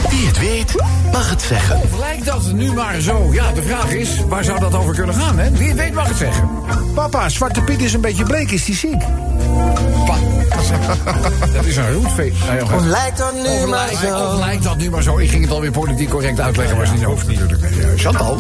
Wie 0.10 0.28
het 0.28 0.40
weet, 0.40 0.74
mag 1.12 1.30
het 1.30 1.42
zeggen. 1.42 1.76
Of 1.82 2.00
lijkt 2.00 2.26
dat 2.26 2.52
nu 2.52 2.74
maar 2.74 3.00
zo? 3.02 3.30
Ja, 3.34 3.52
de 3.52 3.62
vraag 3.64 3.92
is, 3.92 4.22
waar 4.28 4.44
zou 4.44 4.60
dat 4.60 4.76
over 4.76 4.96
kunnen 4.96 5.16
gaan, 5.16 5.38
hè? 5.40 5.52
Wie 5.52 5.68
het 5.68 5.78
weet 5.78 5.94
mag 5.94 6.08
het 6.08 6.18
zeggen. 6.18 6.50
Papa, 6.94 7.30
Zwarte 7.30 7.62
Piet 7.62 7.82
is 7.82 7.94
een 7.94 8.02
beetje 8.02 8.24
bleek. 8.24 8.52
Is 8.52 8.66
die 8.66 8.76
ziek? 8.76 9.00
Pa. 10.06 10.16
Dat 11.54 11.66
is 11.66 11.76
een 11.78 11.94
roetveet. 11.94 12.34
Nou, 12.48 12.62
Of 12.74 12.84
lijkt 12.86 13.18
dat 13.18 13.34
nu 13.34 13.64
of, 13.64 13.68
maar 13.70 13.86
lijkt, 13.86 14.00
zo? 14.02 14.18
of 14.18 14.38
lijkt 14.40 14.64
dat 14.64 14.78
nu 14.78 14.90
maar 14.90 15.04
zo? 15.04 15.18
Ik 15.18 15.30
ging 15.30 15.42
het 15.44 15.52
alweer 15.52 15.72
politiek 15.72 16.10
correct 16.10 16.40
uitleggen, 16.40 16.76
maar 16.78 16.86
is 16.86 16.92
niet 16.92 17.04
hoeft 17.04 17.28
natuurlijk. 17.28 17.62
Eh, 17.62 17.70
Chantal? 17.96 18.38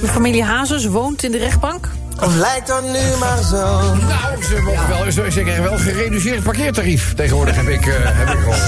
De 0.00 0.08
familie 0.08 0.44
Hazes 0.44 0.86
woont 0.86 1.22
in 1.24 1.30
de 1.32 1.38
rechtbank. 1.38 1.88
Of 2.20 2.36
lijkt 2.36 2.66
dat 2.66 2.82
nu 2.82 3.16
maar 3.18 3.42
zo? 3.50 3.56
Nou, 3.56 4.42
ze 4.42 4.60
mogen 4.64 4.88
wel. 4.88 5.12
ze, 5.12 5.26
ze 5.30 5.40
krijgen 5.40 5.62
wel 5.62 5.72
een 5.72 5.78
gereduceerd 5.78 6.42
parkeertarief. 6.42 7.14
Tegenwoordig 7.14 7.56
heb 7.56 7.68
ik, 7.68 7.86
eh 7.86 7.94
heb 8.02 8.28
ik 8.28 8.38
gehoord. 8.38 8.58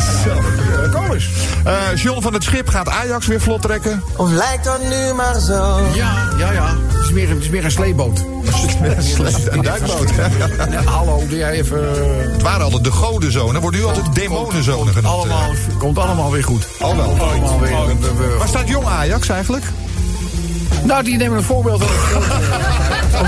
Uh, 0.95 1.01
Kolis. 1.07 1.29
Eh, 1.65 1.73
John 1.95 2.21
van 2.23 2.33
het 2.35 2.45
Schip 2.45 2.69
gaat 2.69 2.89
Ajax 2.89 3.27
weer 3.27 3.41
vlot 3.41 3.63
trekken. 3.63 4.03
Of 4.17 4.31
lijkt 4.31 4.65
dat 4.65 4.83
nu 4.89 5.13
maar 5.15 5.41
zo. 5.41 5.81
Ja, 5.95 6.29
ja, 6.39 6.53
ja. 6.53 6.77
Het 6.93 7.03
is 7.05 7.11
meer, 7.11 7.29
het 7.29 7.43
is 7.43 7.49
meer 7.49 7.65
een 7.65 7.71
sleeboot. 7.71 8.19
Een 9.51 9.63
duikboot. 9.63 10.11
Hallo, 10.85 11.23
doe 11.29 11.39
jij 11.39 11.51
even... 11.51 11.79
eh, 11.97 12.33
Het 12.33 12.43
waren 12.43 12.63
altijd 12.65 12.85
de 12.85 12.91
godenzonen, 12.91 13.61
wordt 13.61 13.77
nu 13.77 13.85
altijd 13.85 14.15
demonenzonen 14.15 14.95
genoemd. 14.95 15.15
Allemaal, 15.15 15.51
komt 15.79 15.99
allemaal 15.99 16.31
weer 16.31 16.45
goed. 16.45 16.67
Al 16.81 16.97
wel. 16.97 17.17
Allemaal 17.19 17.61
weer. 17.61 17.71
we- 17.87 17.95
we- 18.01 18.15
we- 18.29 18.37
Waar 18.39 18.49
staat 18.49 18.69
jong 18.69 18.87
Ajax 18.87 19.29
eigenlijk? 19.29 19.65
nou, 20.85 21.05
die 21.05 21.17
nemen 21.17 21.39
een 21.39 21.45
voorbeeld. 21.45 21.83
Of 21.89 21.89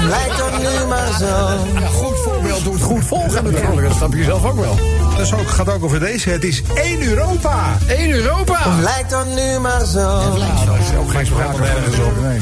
lijkt 0.00 0.38
dat 0.38 0.59
nu 0.59 0.87
maar 0.88 1.12
zo. 1.18 1.26
Ja, 1.81 1.87
goed 1.87 2.18
voorbeeld 2.18 2.64
doet 2.64 2.83
goed 2.83 3.05
volgen 3.05 3.44
natuurlijk. 3.44 3.88
Dat 3.88 3.96
snap 3.96 4.14
je 4.14 4.24
zelf 4.24 4.44
ook 4.44 4.61
wel. 4.61 4.78
Dat 5.11 5.20
is 5.20 5.35
ook, 5.35 5.48
gaat 5.48 5.68
ook 5.68 5.85
over 5.85 6.00
deze. 6.00 6.31
Het 6.31 6.44
is 6.44 6.62
één 6.74 7.02
Europa. 7.02 7.78
1 7.87 8.11
Europa. 8.11 8.59
Lijkt 8.81 9.11
dat 9.11 9.26
nu 9.35 9.59
maar 9.59 9.85
zo. 9.85 10.00
Nou, 10.00 10.66
dat 10.66 10.76
is 10.78 10.96
ook 10.98 11.11
geen 11.11 11.26
sprake 11.26 11.57
van 11.57 12.05
op. 12.05 12.20
Nee. 12.22 12.40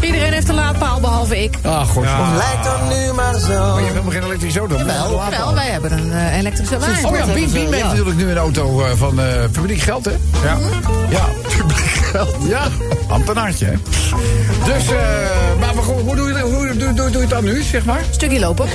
Iedereen 0.00 0.32
heeft 0.32 0.48
een 0.48 0.54
laadpaal, 0.54 1.00
behalve 1.00 1.42
ik. 1.42 1.56
Ah, 1.62 1.88
goed. 1.88 2.02
Of 2.02 2.36
lijkt 2.36 2.64
dat 2.64 2.88
nu 2.88 3.12
maar 3.12 3.38
zo. 3.38 3.48
Maar 3.48 3.78
je 3.78 3.82
hebt 3.82 3.88
helemaal 3.88 4.12
geen 4.12 4.22
elektrische 4.22 4.58
auto. 4.58 4.76
Wel, 4.76 5.20
wel, 5.30 5.54
wij 5.54 5.66
hebben 5.66 5.92
een 5.92 6.12
eh, 6.12 6.38
elektrische 6.38 6.78
wagen. 6.78 7.08
Oh 7.08 7.16
ja, 7.16 7.24
Biem, 7.24 7.52
Biem 7.52 7.72
heeft 7.72 7.84
natuurlijk 7.84 8.16
nu 8.16 8.30
een 8.30 8.36
auto 8.36 8.84
eh, 8.84 8.90
van 8.96 9.20
eh, 9.20 9.44
publiek 9.52 9.80
geld, 9.80 10.04
hè? 10.04 10.12
Ja. 10.42 10.58
Ja, 11.08 11.26
publiek 11.56 11.91
geld. 12.12 12.36
Ja, 12.48 12.62
ambtenaartje, 13.08 13.64
hè? 13.66 13.72
Dus, 14.64 14.86
eh, 14.88 14.96
maar 15.60 15.74
hoe, 15.74 16.00
hoe, 16.00 16.16
doe 16.16 16.28
je, 16.32 16.40
hoe 16.40 16.66
doe, 16.66 16.76
doe, 16.76 16.94
doe 16.94 17.10
je 17.10 17.18
het 17.18 17.30
dan 17.30 17.44
nu, 17.44 17.62
zeg 17.62 17.84
maar? 17.84 18.00
Stukje 18.10 18.38
lopen. 18.40 18.66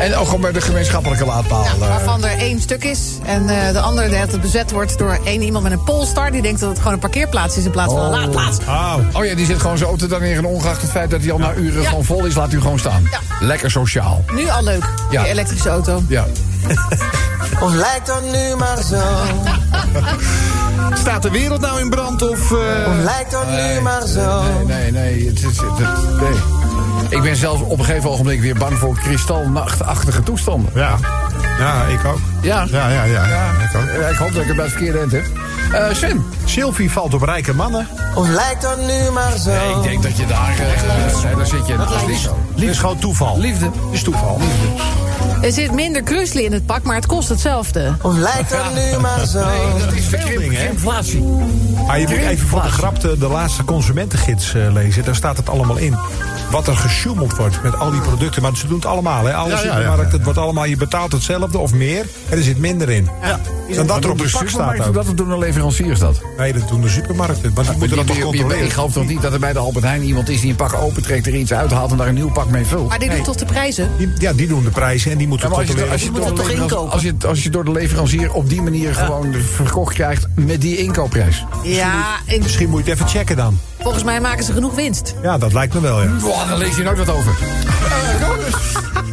En 0.00 0.14
ook 0.16 0.24
gewoon 0.24 0.40
bij 0.40 0.52
de 0.52 0.60
gemeenschappelijke 0.60 1.24
laadpaal. 1.24 1.64
Ja, 1.64 1.70
eh. 1.72 1.78
waarvan 1.78 2.24
er 2.24 2.38
één 2.38 2.60
stuk 2.60 2.84
is. 2.84 3.00
En 3.24 3.48
eh, 3.48 3.72
de 3.72 3.80
andere 3.80 4.08
dat 4.08 4.32
het 4.32 4.40
bezet 4.40 4.70
wordt 4.70 4.98
door 4.98 5.18
één 5.24 5.42
iemand 5.42 5.64
met 5.64 5.72
een 5.72 5.84
Polestar. 5.84 6.30
Die 6.30 6.42
denkt 6.42 6.60
dat 6.60 6.68
het 6.68 6.78
gewoon 6.78 6.92
een 6.92 6.98
parkeerplaats 6.98 7.56
is 7.56 7.64
in 7.64 7.70
plaats 7.70 7.92
van 7.92 8.02
een 8.04 8.10
laadplaats. 8.10 8.58
Oh. 8.58 8.94
Oh 9.12 9.24
ja, 9.24 9.34
die 9.34 9.46
zit 9.46 9.60
gewoon 9.60 9.76
zijn 9.78 9.88
auto 9.88 10.06
dan 10.06 10.20
neer. 10.20 10.36
En 10.36 10.44
ongeacht 10.44 10.82
het 10.82 10.90
feit 10.90 11.10
dat 11.10 11.20
hij 11.20 11.32
al 11.32 11.38
na 11.38 11.54
uren 11.54 11.82
Ja. 11.82 11.88
gewoon 11.88 12.04
vol 12.04 12.24
is, 12.24 12.34
laat 12.34 12.52
u 12.52 12.60
gewoon 12.60 12.78
staan. 12.78 13.02
Ja. 13.10 13.18
Lekker 13.46 13.70
sociaal. 13.70 14.24
Nu 14.32 14.48
al 14.48 14.62
leuk, 14.62 14.84
Ja. 15.10 15.22
die 15.22 15.30
elektrische 15.30 15.68
auto. 15.68 16.02
Ja. 16.08 16.26
Of 17.62 17.72
lijkt 17.74 18.06
dat 18.06 18.22
nu 18.22 18.56
maar 18.56 18.78
zo. 18.82 19.02
Staat 21.02 21.22
de 21.22 21.30
wereld 21.30 21.60
nou 21.60 21.80
in 21.80 21.90
brand 21.90 22.22
of... 22.30 22.52
eh, 22.52 22.58
Of 22.88 23.04
lijkt 23.04 23.30
dat 23.30 23.48
nu 23.50 23.80
maar 23.80 24.06
zo. 24.06 24.42
Nee, 24.42 24.64
nee, 24.64 24.90
nee. 24.92 25.26
Het, 25.28 25.38
is- 25.38 25.44
het, 25.44 25.78
het- 25.78 26.20
nee. 26.20 26.40
Ik 27.08 27.22
ben 27.22 27.36
zelfs 27.36 27.62
op 27.62 27.78
een 27.78 27.84
gegeven 27.84 28.10
ogenblik 28.10 28.40
weer 28.40 28.54
bang 28.54 28.78
voor 28.78 28.98
kristalnachtachtige 28.98 30.22
toestanden. 30.22 30.70
Ja. 30.74 30.96
Ja, 31.58 31.82
ik 31.84 32.04
ook. 32.04 32.18
Ja. 32.42 32.66
Ja, 32.70 32.88
ja, 32.88 33.04
ja. 33.04 33.26
Ja. 33.26 33.50
Ik 33.50 33.76
ook. 33.76 34.00
Ja, 34.00 34.08
ik 34.08 34.16
hoop 34.16 34.32
dat 34.32 34.40
ik 34.42 34.46
het 34.46 34.56
bij 34.56 34.64
het 34.64 34.74
verkeerde 34.74 34.98
eind 34.98 35.12
heb. 35.12 35.24
Eh 35.72 35.94
Sven. 35.94 36.24
Sylvie 36.44 36.90
valt 36.92 37.14
op 37.14 37.22
rijke 37.22 37.54
mannen. 37.54 37.88
Of 38.14 38.28
lijkt 38.28 38.62
dat 38.62 38.78
nu 38.86 39.10
maar 39.12 39.32
zo. 39.44 39.50
Nee, 39.50 39.74
ik 39.76 39.82
denk 39.82 40.02
dat 40.02 40.16
je 40.16 40.26
daar... 40.26 40.50
eh 40.50 41.24
nee, 41.24 41.34
daar 41.36 41.46
zit 41.46 41.66
je... 41.66 41.76
Dat 41.76 41.88
zo. 42.22 42.38
Dit 42.54 42.68
is 42.68 42.78
gewoon 42.78 42.98
toeval. 42.98 43.38
Liefde. 43.38 43.70
is 43.90 44.02
toeval. 44.02 44.38
Liefde. 44.40 44.82
Er 45.42 45.52
zit 45.52 45.72
minder 45.72 46.02
krusli 46.02 46.44
in 46.44 46.52
het 46.52 46.66
pak, 46.66 46.82
maar 46.82 46.94
het 46.94 47.06
kost 47.06 47.28
hetzelfde. 47.28 47.94
Of 48.02 48.16
lijkt 48.16 48.50
dat 48.50 48.74
nu 48.74 49.00
maar 49.00 49.26
zo. 49.26 49.44
Nee, 49.46 49.84
dat 49.84 49.92
is 49.92 50.06
veel 50.06 50.40
inflatie. 50.40 51.22
Maar 51.86 52.00
je 52.00 52.06
moet 52.08 52.16
even 52.16 52.48
voor 52.48 52.62
de 52.62 52.68
grap 52.68 53.00
de, 53.00 53.18
de 53.18 53.28
laatste 53.28 53.64
consumentengids 53.64 54.54
eh, 54.54 54.72
lezen. 54.72 55.04
Daar 55.04 55.14
staat 55.14 55.36
het 55.36 55.48
allemaal 55.48 55.76
in. 55.76 55.96
Wat 56.50 56.66
er 56.66 56.76
gesjoemeld 56.76 57.36
wordt 57.36 57.62
met 57.62 57.78
al 57.78 57.90
die 57.90 58.00
producten. 58.00 58.42
Maar 58.42 58.56
ze 58.56 58.66
doen 58.66 58.76
het 58.76 58.86
allemaal. 58.86 59.24
Hè? 59.24 59.34
Alle 59.34 59.48
Ja, 59.48 59.56
ja, 59.56 59.64
ja, 59.64 59.70
supermarkten, 59.70 60.06
ja. 60.06 60.14
het 60.16 60.24
wordt 60.24 60.38
allemaal, 60.38 60.64
je 60.64 60.76
betaalt 60.76 61.12
hetzelfde 61.12 61.58
of 61.58 61.72
meer. 61.72 62.06
En 62.28 62.36
er 62.36 62.42
zit 62.42 62.58
minder 62.58 62.90
in. 62.90 63.08
Ja. 63.22 63.40
Dan 63.74 63.86
dat 63.86 64.04
er 64.04 64.10
op 64.10 64.18
de 64.18 64.30
pak 64.30 64.48
staat. 64.48 64.94
Dat 64.94 65.16
doen 65.16 65.28
de 65.28 65.38
leveranciers 65.38 65.98
dat. 65.98 66.20
Nee, 66.38 66.52
dat 66.52 66.68
doen 66.68 66.80
de 66.80 66.88
supermarkten. 66.88 67.54
Want 67.54 67.68
die 67.68 67.78
moeten 67.78 67.96
dat 67.96 68.06
toch 68.06 68.18
controleren. 68.18 68.64
Ik 68.64 68.72
geloof 68.72 68.92
toch 68.92 69.06
niet 69.06 69.22
dat 69.22 69.32
er 69.32 69.38
bij 69.38 69.52
de 69.52 69.58
Albert 69.58 69.84
Heijn 69.84 70.02
iemand 70.02 70.28
is 70.28 70.40
die 70.40 70.50
een 70.50 70.56
pak 70.56 70.74
opentrekt, 70.74 71.26
er 71.26 71.34
iets 71.34 71.52
uithaalt 71.52 71.90
en 71.90 71.96
daar 71.96 72.08
een 72.08 72.14
nieuw 72.14 72.30
pak 72.32 72.48
mee 72.50 72.64
vult. 72.66 72.88
Maar 72.88 72.98
die 72.98 73.10
doet 73.10 73.24
toch 73.24 73.36
de 73.36 73.44
prijzen? 73.44 73.90
Ja, 74.18 74.32
die 74.32 74.48
doen 74.48 74.64
de 74.64 74.70
prijzen 74.70 75.12
en 75.12 75.18
die 75.18 75.28
moeten 75.28 75.48
maar 75.48 75.58
controleren. 75.58 75.92
als, 75.92 76.02
je 76.02 76.12
toch 76.12 76.50
inkopen? 76.50 76.92
als, 76.92 77.02
je, 77.02 77.14
als 77.26 77.42
je 77.42 77.50
door 77.50 77.64
de 77.64 77.72
leverancier 77.72 78.32
op 78.32 78.48
die 78.48 78.62
manier 78.62 78.94
gewoon 78.94 79.34
verkocht 79.34 79.94
krijgt 79.94 80.26
met 80.34 80.60
die 80.60 80.76
inkoopprijs. 80.76 81.44
Ja, 81.62 82.18
Misschien 82.42 82.68
moet 82.68 82.84
je 82.84 82.90
het 82.90 83.00
even 83.00 83.10
checken 83.10 83.36
dan. 83.36 83.58
Volgens 83.80 84.04
mij 84.04 84.20
maken 84.20 84.44
ze 84.44 84.52
genoeg 84.52 84.74
winst. 84.74 85.14
Ja, 85.22 85.38
dat 85.38 85.52
lijkt 85.52 85.74
me 85.74 85.80
wel, 85.80 86.02
ja. 86.02 86.08
Boah, 86.20 86.48
daar 86.48 86.58
lees 86.58 86.76
je 86.76 86.82
nooit 86.82 86.98
wat 86.98 87.10
over. 87.10 87.32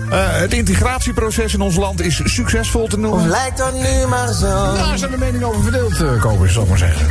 Eh, 0.10 0.20
het 0.32 0.54
integratieproces 0.54 1.54
in 1.54 1.62
ons 1.62 1.76
land 1.76 2.02
is 2.02 2.22
succesvol 2.24 2.88
te 2.88 2.96
Of 2.96 3.02
noemen. 3.02 3.28
lijkt 3.30 3.58
dat 3.58 3.74
nu 3.74 4.08
maar 4.08 4.34
zo. 4.34 4.74
Daar 4.76 4.98
zijn 4.98 5.12
de 5.12 5.18
meningen 5.18 5.48
over 5.48 5.62
verdeeld, 5.62 6.02
uh, 6.02 6.22
Kobus, 6.22 6.54
zal 6.54 6.64
ik 6.64 6.70
maar 6.70 6.78
zeggen. 6.78 7.06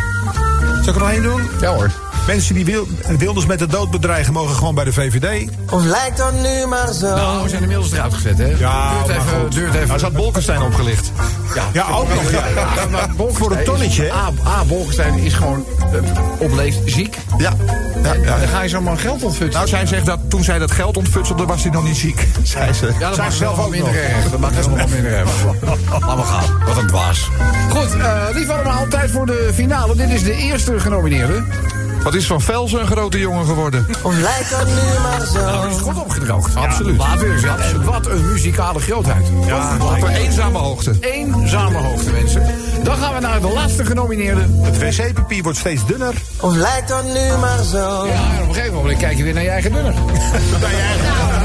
Zal 0.82 0.88
ik 0.88 0.94
er 0.94 0.98
nog 0.98 1.10
één 1.10 1.22
doen? 1.22 1.42
Ja 1.60 1.74
hoor. 1.74 1.90
Mensen 2.26 2.54
die 2.54 2.64
wil, 2.64 2.86
Wilders 3.18 3.46
met 3.46 3.58
de 3.58 3.66
dood 3.66 3.90
bedreigen 3.90 4.32
mogen 4.32 4.54
gewoon 4.56 4.74
bij 4.74 4.84
de 4.84 4.92
VVD. 4.92 5.50
Of 5.70 5.84
lijkt 5.84 6.16
dat 6.16 6.32
nu 6.42 6.66
maar 6.66 6.92
zo. 6.92 7.14
Nou, 7.14 7.42
we 7.42 7.48
zijn 7.48 7.62
inmiddels 7.62 7.92
eruit 7.92 8.14
gezet, 8.14 8.38
hè? 8.38 8.44
Ja, 8.46 8.90
duurt 8.92 9.06
maar 9.06 9.16
even, 9.16 9.40
goed. 9.40 9.52
duurt 9.52 9.74
even. 9.74 9.88
Daar 9.88 9.98
zat 9.98 10.12
Bolkestein 10.12 10.62
opgelicht. 10.62 11.12
Ja, 11.72 11.84
ook 11.92 12.08
nog. 12.08 12.30
Ja. 12.30 12.40
maar 12.90 13.08
Bolkestein 13.16 13.48
Voor 13.48 13.58
een 13.58 13.64
tonnetje, 13.64 14.04
is- 14.06 14.10
hè? 14.10 14.16
A, 14.16 14.32
A, 14.46 14.64
Bolkestein 14.64 15.18
is 15.18 15.34
gewoon 15.34 15.64
uh, 15.94 16.00
opleest 16.38 16.78
ziek. 16.84 17.16
Ja. 17.38 17.52
ja, 18.02 18.12
En 18.12 18.20
ja. 18.22 18.38
dan 18.38 18.48
ga 18.48 18.62
je 18.62 18.68
zomaar 18.68 18.96
geld 18.96 19.22
ontfutselen. 19.22 19.52
Nou, 19.52 19.68
zij 19.68 19.86
zegt 19.86 20.06
dat 20.06 20.18
toen 20.28 20.44
zij 20.44 20.58
dat 20.58 20.70
geld 20.70 20.96
ontfutselde, 20.96 21.44
was 21.46 21.62
hij 21.62 21.72
nog 21.72 21.84
niet 21.84 21.96
ziek. 21.96 22.26
Zei 22.42 22.72
ze. 22.72 22.86
Ja, 22.98 23.06
dat 23.06 23.14
Zij 23.14 23.24
mag 23.24 23.34
zelf 23.34 23.54
zelf 23.54 23.58
ook 23.66 23.70
minder 23.70 23.92
nog. 23.92 24.00
erg. 24.02 24.30
Dat 24.30 24.40
mag 24.40 24.50
helemaal 24.54 24.76
nog 24.76 24.90
minder 24.90 25.12
erg. 25.12 25.30
Laat 25.90 26.16
maar 26.16 26.24
gaan. 26.26 26.58
Wat 26.66 26.76
een 26.76 26.86
dwaas. 26.86 27.28
Goed, 27.70 27.96
eh 27.96 28.22
lief 28.32 28.48
allemaal, 28.48 28.86
tijd 28.88 29.10
voor 29.10 29.26
de 29.26 29.50
finale. 29.54 29.96
Dit 29.96 30.10
is 30.10 30.22
de 30.22 30.34
eerste 30.34 30.80
genomineerde. 30.80 31.44
Wat 32.04 32.14
is 32.14 32.26
Van 32.26 32.40
Velzen 32.40 32.80
een 32.80 32.86
grote 32.86 33.18
jongen 33.18 33.46
geworden? 33.46 33.86
Lijkt 34.02 34.50
dat 34.50 34.66
nu 34.66 34.72
maar 35.02 35.26
zo. 35.26 35.44
Nou, 35.44 35.70
is 35.70 35.76
goed 35.80 35.98
opgedroogd. 35.98 36.56
absoluut. 36.56 37.02
Wat 37.84 38.06
een 38.06 38.30
muzikale 38.32 38.80
grootheid. 38.80 39.26
Ja, 39.46 39.76
Op 39.80 40.02
een 40.02 40.08
eenzame 40.08 40.58
hoogte. 40.58 40.96
Eenzame 41.00 41.78
hoogte, 41.78 42.10
mensen. 42.10 42.46
Dan 42.82 42.96
gaan 42.96 43.14
we 43.14 43.20
naar 43.20 43.40
de 43.40 43.48
laatste 43.48 43.84
genomineerde. 43.84 44.46
Het 44.60 44.78
wc-papier 44.78 45.42
wordt 45.42 45.58
steeds 45.58 45.86
dunner. 45.86 46.14
Of 46.40 46.54
lijkt 46.54 46.88
dat 46.88 47.04
nu 47.04 47.36
maar 47.40 47.62
zo. 47.62 48.06
Ja, 48.06 48.12
en 48.36 48.42
op 48.42 48.48
een 48.48 48.54
gegeven 48.54 48.74
moment 48.74 48.98
kijk 48.98 49.16
je 49.16 49.22
weer 49.22 49.34
naar 49.34 49.42
je 49.42 49.48
eigen 49.48 49.72
dunner. 49.72 49.94
Eeuw. 50.02 51.43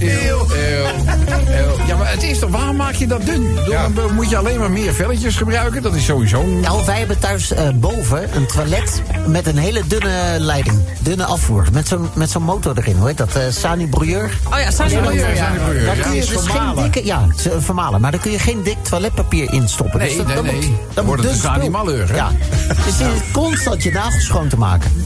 Eeuw. 0.00 0.46
Eeuw. 0.50 1.86
Ja, 1.86 1.96
maar 1.96 2.10
het 2.10 2.22
is 2.22 2.38
toch, 2.38 2.50
waarom 2.50 2.76
maak 2.76 2.94
je 2.94 3.06
dat 3.06 3.26
dun? 3.26 3.58
Dan 3.94 4.14
moet 4.14 4.30
je 4.30 4.36
alleen 4.36 4.58
maar 4.58 4.70
meer 4.70 4.94
velletjes 4.94 5.36
gebruiken. 5.36 5.82
Dat 5.82 5.94
is 5.94 6.04
sowieso... 6.04 6.42
Nou, 6.46 6.84
wij 6.86 6.98
hebben 6.98 7.18
thuis 7.18 7.52
eh, 7.52 7.68
boven 7.74 8.36
een 8.36 8.46
toilet 8.46 9.02
met 9.26 9.46
een 9.46 9.56
hele 9.56 9.82
dunne 9.86 10.36
leiding. 10.38 10.78
Dunne 10.98 11.24
afvoer. 11.24 11.66
Met 11.72 11.88
zo'n 11.88 12.08
met 12.14 12.30
zo'n 12.30 12.42
motor 12.42 12.78
erin, 12.78 12.96
hoe 12.96 13.06
heet 13.06 13.16
dat? 13.16 13.34
eh 13.36 13.42
Sani 13.50 13.86
Brouilleur. 13.86 14.38
Oh 14.52 14.58
ja, 14.58 14.70
Sani 14.70 14.96
Brouilleur, 14.96 15.34
ja. 15.34 15.52
Daar 15.84 15.96
kun 15.96 16.12
je 16.12 16.18
is 16.18 16.26
dus 16.26 16.46
geen 16.46 16.74
dikke... 16.82 17.04
Ja, 17.04 17.26
vermalen. 17.58 18.00
Maar 18.00 18.10
daar 18.10 18.20
kun 18.20 18.30
je 18.30 18.38
geen 18.38 18.62
dik 18.62 18.76
toiletpapier 18.82 19.52
in 19.52 19.68
stoppen. 19.68 19.98
Nee, 19.98 20.08
dus 20.08 20.16
dat, 20.16 20.26
nee, 20.26 20.34
dat 20.34 20.44
nee. 20.44 20.54
Moet, 20.54 20.64
Dan 20.64 20.74
dat 20.94 21.04
wordt 21.04 21.22
moet 21.22 21.30
het 21.30 21.40
dus 21.40 21.50
een 21.50 21.54
Sani. 21.54 21.68
Malheur, 21.68 22.08
hè? 22.08 22.14
Ja. 22.16 22.30
Dus 22.68 22.84
je 22.84 22.92
zit 22.92 23.30
constant 23.32 23.82
je 23.82 23.92
nagels 23.92 24.24
schoon 24.24 24.48
te 24.48 24.58
maken. 24.58 25.04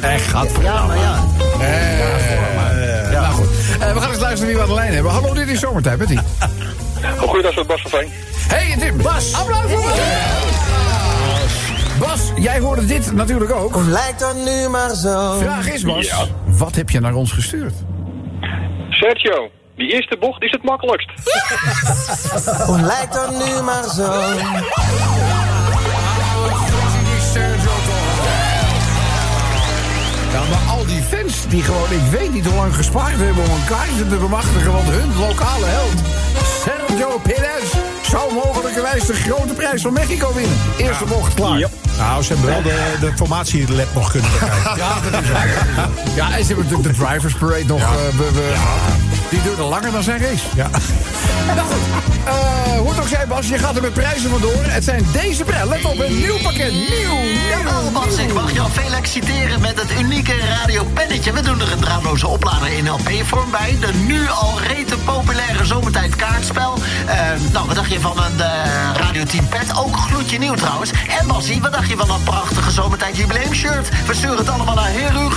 Echt, 0.00 0.26
gaat 0.28 0.48
Ja, 0.62 0.86
maar 0.86 0.96
ja. 0.98 1.24
Eh, 1.60 2.27
Eh, 3.80 3.92
we 3.92 4.00
gaan 4.00 4.10
eens 4.10 4.20
luisteren 4.20 4.46
wie 4.46 4.56
we 4.56 4.62
aan 4.62 4.68
de 4.68 4.74
lijn 4.74 4.92
hebben. 4.94 5.12
Hallo, 5.12 5.34
dit 5.34 5.48
is 5.48 5.60
Zomertijd, 5.60 5.98
Betty. 5.98 6.16
Goeiedag, 7.18 7.54
met 7.56 7.66
Bas 7.66 7.80
van 7.82 7.90
Veen. 7.90 8.08
Hey, 8.48 8.76
Tim. 8.78 9.02
Bas. 9.02 9.34
Applaus 9.34 9.70
voor 9.70 9.82
Bas. 9.82 9.98
Bas, 11.98 12.20
jij 12.42 12.58
hoorde 12.60 12.84
dit 12.86 13.12
natuurlijk 13.12 13.52
ook. 13.52 13.76
Lijkt 13.76 14.20
dat 14.20 14.34
nu 14.44 14.68
maar 14.68 14.94
zo. 14.94 15.38
Vraag 15.38 15.68
is, 15.72 15.82
Bas, 15.82 16.06
Ja. 16.06 16.24
wat 16.46 16.74
heb 16.74 16.90
je 16.90 17.00
naar 17.00 17.14
ons 17.14 17.32
gestuurd? 17.32 17.74
Sergio, 18.90 19.50
die 19.76 19.92
eerste 19.92 20.16
bocht 20.20 20.42
is 20.42 20.50
het 20.50 20.62
makkelijkst. 20.64 21.10
Of 22.68 22.80
lijkt 22.80 23.12
dat 23.12 23.30
nu 23.30 23.62
maar 23.62 23.84
zo. 23.94 24.22
Die 31.48 31.62
gewoon, 31.62 31.92
ik 31.92 32.10
weet 32.10 32.32
niet 32.32 32.46
hoe 32.46 32.54
lang 32.54 32.74
gespaard 32.74 33.16
hebben 33.16 33.44
om 33.44 33.50
een 33.50 33.64
kaartje 33.64 34.08
te 34.08 34.16
bemachtigen, 34.16 34.72
want 34.72 34.88
hun 34.88 35.16
lokale 35.16 35.66
held, 35.66 36.00
Sergio 36.64 37.18
Perez, 37.18 37.97
zou 38.10 38.34
mogelijkerwijs 38.34 39.04
de 39.06 39.14
grote 39.14 39.52
prijs 39.52 39.82
van 39.82 39.92
Mexico 39.92 40.32
winnen. 40.34 40.56
Eerste 40.76 41.04
bocht 41.04 41.34
klaar. 41.34 41.58
Ja, 41.58 41.68
Nou, 41.98 42.22
ze 42.22 42.32
hebben 42.32 42.50
wel 42.50 42.62
de, 42.62 42.96
de 43.00 43.12
formatielab 43.16 43.94
nog 43.94 44.10
kunnen 44.10 44.30
bekijken. 44.30 45.12
dat 45.12 45.22
is 45.22 45.30
waar. 45.30 45.48
Ja, 46.14 46.26
en 46.36 46.40
ze 46.44 46.46
hebben 46.46 46.64
natuurlijk 46.64 46.96
de 46.98 47.04
Drivers 47.04 47.34
Parade 47.34 47.64
nog. 47.66 47.80
eh, 47.80 47.88
we- 48.16 48.30
we- 48.32 48.54
Die 49.30 49.42
duurde 49.42 49.62
langer 49.62 49.92
dan 49.92 50.02
zijn 50.02 50.20
race. 50.20 50.44
Ja. 50.54 50.68
Nou 51.54 51.66
goed, 51.68 51.76
eh, 52.24 52.78
hoe 52.78 52.88
het 52.90 53.00
ook 53.00 53.08
zij, 53.08 53.26
Bas, 53.26 53.48
je 53.48 53.58
gaat 53.58 53.76
er 53.76 53.82
met 53.82 53.92
prijzen 53.92 54.30
vandoor. 54.30 54.62
Het 54.64 54.84
zijn 54.84 55.06
deze 55.12 55.44
prijzen. 55.44 55.68
Let 55.68 55.84
op, 55.84 55.98
een 55.98 56.18
nieuw 56.18 56.38
pakket. 56.42 56.72
Nieuw, 56.72 57.18
nieuw, 57.20 57.90
Bas, 57.92 58.16
ik 58.16 58.32
mag 58.34 58.52
jou 58.52 58.68
feliciteren 58.70 59.60
met 59.60 59.80
het 59.80 59.90
unieke 60.00 60.32
radiopennetje. 60.36 61.32
We 61.32 61.40
doen 61.42 61.60
er 61.60 61.72
een 61.72 61.78
draadloze 61.80 62.26
oplader 62.26 62.68
in 62.72 62.88
LP-vorm 62.90 63.50
bij. 63.50 63.76
De 63.80 63.92
nu 64.06 64.28
al 64.28 64.58
rete 64.68 64.96
populaire 64.96 65.64
zomertijd 65.64 66.16
kaartspel. 66.16 66.74
Eh, 67.06 67.16
nou, 67.52 67.66
wat 67.66 67.74
dacht 67.76 67.90
je 67.92 67.97
van 68.00 68.18
een 68.18 68.40
eh, 68.40 68.90
Radio 68.94 69.24
Team 69.24 69.48
Pet? 69.48 69.76
Ook 69.76 69.96
gloedje 69.96 70.38
nieuw 70.38 70.54
trouwens. 70.54 70.90
En 71.20 71.26
Basie, 71.26 71.60
wat 71.60 71.72
dacht 71.72 71.88
je 71.88 71.96
van 71.96 72.08
dat 72.08 72.24
prachtige 72.24 72.70
zomertijd 72.70 73.16
jubileumshirt? 73.16 73.88
We 74.06 74.14
sturen 74.14 74.36
het 74.36 74.48
allemaal 74.48 74.74
naar 74.74 74.90
Heru 74.90 75.30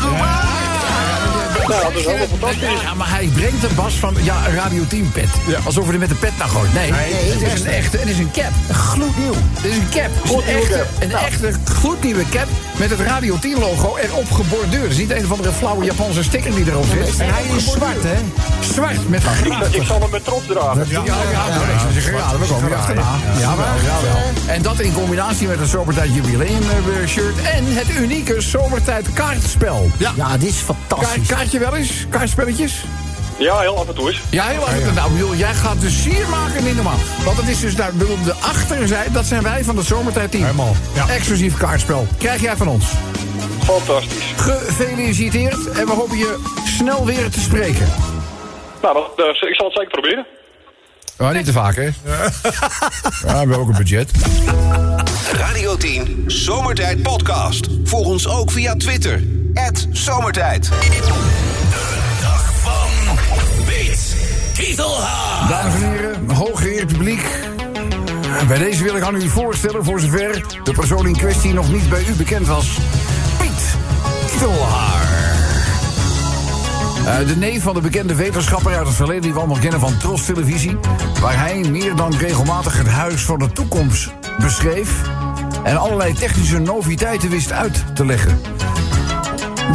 Nou, 1.72 1.84
dat 1.84 1.96
is 2.02 2.06
helemaal 2.06 2.28
fantastisch. 2.28 2.82
Ja, 2.84 2.94
maar 2.94 3.10
hij 3.10 3.26
brengt 3.34 3.64
een 3.64 3.76
bas 3.76 3.94
van 3.94 4.16
ja, 4.22 4.48
een 4.48 4.56
Radio 4.56 4.84
10 4.88 5.12
pet. 5.12 5.30
Alsof 5.66 5.84
hij 5.84 5.94
er 5.94 6.00
met 6.00 6.10
een 6.10 6.20
pet 6.20 6.38
naar 6.38 6.48
gooit. 6.48 6.74
Nee, 6.74 6.92
het 6.94 7.42
is 7.54 7.60
een 7.62 7.68
echte, 7.68 7.98
het 7.98 8.10
is 8.10 8.18
een 8.18 8.32
cap. 8.32 8.52
Gloednieuw. 8.72 9.34
Het 9.54 9.66
is 9.66 9.76
een 9.78 9.90
cap. 9.90 10.10
Is 10.24 10.32
een 10.32 10.44
echte, 10.56 10.86
een 11.00 11.12
echte 11.12 11.52
gloednieuwe 11.64 12.24
cap 12.30 12.48
met 12.78 12.90
het 12.90 13.00
Radio 13.00 13.38
10 13.40 13.60
logo 13.60 13.96
erop 13.98 14.32
geborduurd. 14.32 14.82
Het 14.84 14.92
is 14.92 14.98
niet 14.98 15.12
een 15.12 15.24
of 15.24 15.32
andere 15.32 15.52
flauwe 15.52 15.86
Japanse 15.86 16.24
sticker 16.24 16.56
die 16.56 16.66
erop 16.70 16.86
zit. 16.86 17.18
En 17.20 17.34
hij 17.34 17.44
is 17.58 17.72
zwart, 17.72 18.04
hè? 18.04 18.16
Zwart 18.74 19.10
met 19.10 19.24
graag. 19.24 19.74
Ik 19.74 19.84
zal 19.84 20.02
hem 20.02 20.10
met 20.10 20.24
trots 20.24 20.46
dragen. 20.48 20.86
Ja, 20.90 21.02
ja, 21.06 21.16
ja, 21.32 21.46
een. 22.34 22.40
We 22.40 22.46
komen 22.48 22.68
hier 22.68 22.76
achterna. 22.76 23.04
Jawel, 23.40 23.66
jawel. 23.84 24.22
En 24.48 24.62
dat 24.62 24.80
in 24.80 24.94
combinatie 24.94 25.48
met 25.48 25.60
een 25.60 25.68
zomertijd 25.68 26.14
jubileum 26.14 26.62
eh, 26.62 27.08
shirt 27.08 27.38
en 27.42 27.64
het 27.76 27.90
unieke 28.00 28.42
zomertijd 28.42 29.14
kaartspel. 29.14 29.90
Ja, 29.98 30.12
Ja, 30.16 30.38
dit 30.38 30.50
is 30.50 30.56
fantastisch. 30.56 31.28
kaartje 31.28 31.60
wel 31.62 31.76
eens? 31.76 32.06
Kaartspelletjes? 32.10 32.84
Ja, 33.38 33.60
heel 33.60 33.78
af 33.78 33.88
en 33.88 33.96
toe 33.96 34.08
eens. 34.08 34.22
Ja, 34.30 34.46
heel 34.48 34.70
erg. 34.70 34.94
Nou, 34.94 35.12
bedoel, 35.12 35.36
jij 35.36 35.54
gaat 35.54 35.82
dus 35.82 36.02
sier 36.02 36.30
maken 36.30 36.64
niet 36.64 36.76
normaal. 36.76 36.98
Want 37.26 37.38
het 37.38 37.48
is 37.48 37.60
dus 37.60 37.76
daar, 37.76 37.94
bedoel, 37.94 38.24
de 38.24 38.34
achterzijde, 38.34 39.12
dat 39.12 39.26
zijn 39.26 39.44
wij 39.44 39.64
van 39.64 39.76
de 39.76 39.84
zomertijd 39.84 40.32
team. 40.32 40.44
Helemaal, 40.44 40.76
ja. 40.94 41.08
Exclusief 41.08 41.58
kaartspel. 41.58 42.08
Krijg 42.18 42.42
jij 42.42 42.56
van 42.56 42.68
ons. 42.68 42.86
Fantastisch. 43.64 44.34
Gefeliciteerd 44.36 45.70
en 45.72 45.86
we 45.86 45.92
hopen 45.92 46.18
je 46.18 46.40
snel 46.66 47.06
weer 47.06 47.30
te 47.30 47.40
spreken. 47.40 47.88
Nou, 48.82 48.94
dat, 49.16 49.26
eh, 49.26 49.50
ik 49.50 49.56
zal 49.56 49.66
het 49.66 49.76
zeker 49.76 49.92
proberen. 49.92 50.26
Maar 51.18 51.34
niet 51.34 51.46
te 51.46 51.52
vaak, 51.52 51.76
hè? 51.76 51.84
Ja, 51.84 51.92
we 53.22 53.28
hebben 53.28 53.58
ook 53.58 53.68
een 53.68 53.78
budget. 53.78 54.12
Radio 55.32 55.78
10 55.78 56.24
Zomertijd 56.28 57.02
Podcast. 57.02 57.68
Volg 57.84 58.06
ons 58.06 58.28
ook 58.28 58.52
via 58.52 58.76
Twitter. 58.76 59.24
Zomertijd. 59.92 60.70
Kietelhaar. 64.66 65.48
Dames 65.50 65.74
en 65.74 65.92
heren, 65.92 66.30
hooggeëerd 66.30 66.88
publiek. 66.88 67.26
Bij 68.48 68.58
deze 68.58 68.84
wil 68.84 68.96
ik 68.96 69.04
aan 69.04 69.16
u 69.16 69.30
voorstellen, 69.30 69.84
voor 69.84 70.00
zover 70.00 70.60
de 70.64 70.72
persoon 70.72 71.08
in 71.08 71.16
kwestie 71.16 71.54
nog 71.54 71.72
niet 71.72 71.90
bij 71.90 72.06
u 72.10 72.14
bekend 72.14 72.48
was. 72.48 72.78
Piet 73.38 73.76
Kietelhaar. 74.30 75.10
Eh, 77.06 77.28
de 77.28 77.36
neef 77.36 77.64
van 77.64 77.74
de 77.74 77.82
bekende 77.82 78.16
wetenschapper 78.16 78.78
uit 78.78 78.88
het 78.88 78.96
verleden 78.96 79.22
die 79.22 79.34
we 79.34 79.38
allemaal 79.38 79.60
kennen 79.60 79.80
van 79.80 79.98
Tros 79.98 80.26
Televisie. 80.26 80.78
Waar 81.22 81.40
hij 81.40 81.64
meer 81.70 81.96
dan 81.96 82.18
regelmatig 82.18 82.78
het 82.78 82.88
huis 82.88 83.22
van 83.22 83.40
de 83.40 83.52
toekomst 83.52 84.10
beschreef. 84.40 85.02
En 85.64 85.78
allerlei 85.78 86.14
technische 86.14 86.60
noviteiten 86.60 87.30
wist 87.30 87.52
uit 87.52 87.96
te 87.96 88.06
leggen. 88.06 88.42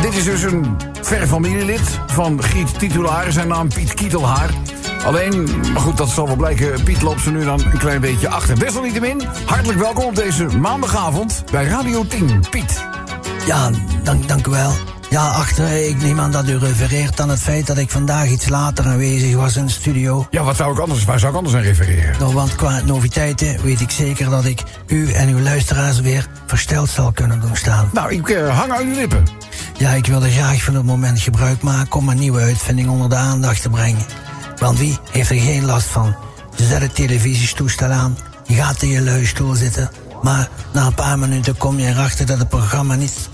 Dit 0.00 0.14
is 0.14 0.24
dus 0.24 0.42
een 0.42 0.76
ver 1.02 1.26
familielid 1.26 2.00
van 2.06 2.42
Giet 2.42 2.78
Titulaar, 2.78 3.32
zijn 3.32 3.48
naam 3.48 3.68
Piet 3.68 3.94
Kietelhaar. 3.94 4.50
Alleen, 5.06 5.48
maar 5.72 5.80
goed, 5.80 5.96
dat 5.96 6.08
zal 6.08 6.26
wel 6.26 6.36
blijken, 6.36 6.82
Piet 6.82 7.02
loopt 7.02 7.20
ze 7.20 7.30
nu 7.30 7.44
dan 7.44 7.60
een 7.64 7.78
klein 7.78 8.00
beetje 8.00 8.28
achter. 8.28 8.58
Desalniettemin, 8.58 9.22
hartelijk 9.44 9.78
welkom 9.78 10.04
op 10.04 10.14
deze 10.14 10.44
maandagavond 10.44 11.44
bij 11.50 11.64
Radio 11.64 12.06
10. 12.06 12.44
Piet. 12.50 12.84
Ja, 13.46 13.70
dank, 14.02 14.28
dank 14.28 14.46
u 14.46 14.50
wel. 14.50 14.72
Ja, 15.10 15.28
achter, 15.28 15.88
ik 15.88 16.02
neem 16.02 16.20
aan 16.20 16.30
dat 16.30 16.48
u 16.48 16.58
refereert 16.58 17.20
aan 17.20 17.28
het 17.28 17.38
feit 17.38 17.66
dat 17.66 17.78
ik 17.78 17.90
vandaag 17.90 18.28
iets 18.28 18.48
later 18.48 18.86
aanwezig 18.86 19.34
was 19.34 19.56
in 19.56 19.64
de 19.64 19.72
studio. 19.72 20.26
Ja, 20.30 20.42
wat 20.42 20.56
zou 20.56 20.72
ik 20.72 20.78
anders, 20.78 21.04
waar 21.04 21.18
zou 21.18 21.32
ik 21.32 21.38
anders 21.38 21.56
aan 21.56 21.62
refereren? 21.62 22.14
Nou, 22.18 22.34
want 22.34 22.54
qua 22.54 22.80
noviteiten 22.80 23.62
weet 23.62 23.80
ik 23.80 23.90
zeker 23.90 24.30
dat 24.30 24.44
ik 24.44 24.62
u 24.86 25.12
en 25.12 25.28
uw 25.28 25.40
luisteraars 25.40 26.00
weer 26.00 26.26
versteld 26.46 26.88
zal 26.88 27.12
kunnen 27.12 27.40
doen 27.40 27.56
staan. 27.56 27.90
Nou, 27.92 28.12
ik 28.12 28.28
eh, 28.28 28.58
hang 28.58 28.72
aan 28.72 28.86
uw 28.86 28.94
lippen. 28.94 29.24
Ja, 29.78 29.90
ik 29.90 30.06
wilde 30.06 30.30
graag 30.30 30.62
van 30.62 30.74
het 30.74 30.84
moment 30.84 31.20
gebruik 31.20 31.62
maken 31.62 31.98
om 31.98 32.08
een 32.08 32.18
nieuwe 32.18 32.40
uitvinding 32.40 32.88
onder 32.88 33.08
de 33.08 33.16
aandacht 33.16 33.62
te 33.62 33.70
brengen. 33.70 34.25
Want 34.58 34.78
wie 34.78 34.98
heeft 35.10 35.30
er 35.30 35.40
geen 35.40 35.64
last 35.64 35.86
van? 35.86 36.16
Je 36.56 36.64
zet 36.64 36.80
het 36.80 36.94
televisietoestel 36.94 37.90
aan, 37.90 38.18
je 38.46 38.54
gaat 38.54 38.82
in 38.82 38.88
je 38.88 39.02
luistoel 39.02 39.54
zitten, 39.54 39.90
maar 40.22 40.48
na 40.72 40.86
een 40.86 40.94
paar 40.94 41.18
minuten 41.18 41.56
kom 41.56 41.78
je 41.78 41.88
erachter 41.88 42.26
dat 42.26 42.38
het 42.38 42.48
programma 42.48 42.94
niet 42.94 43.28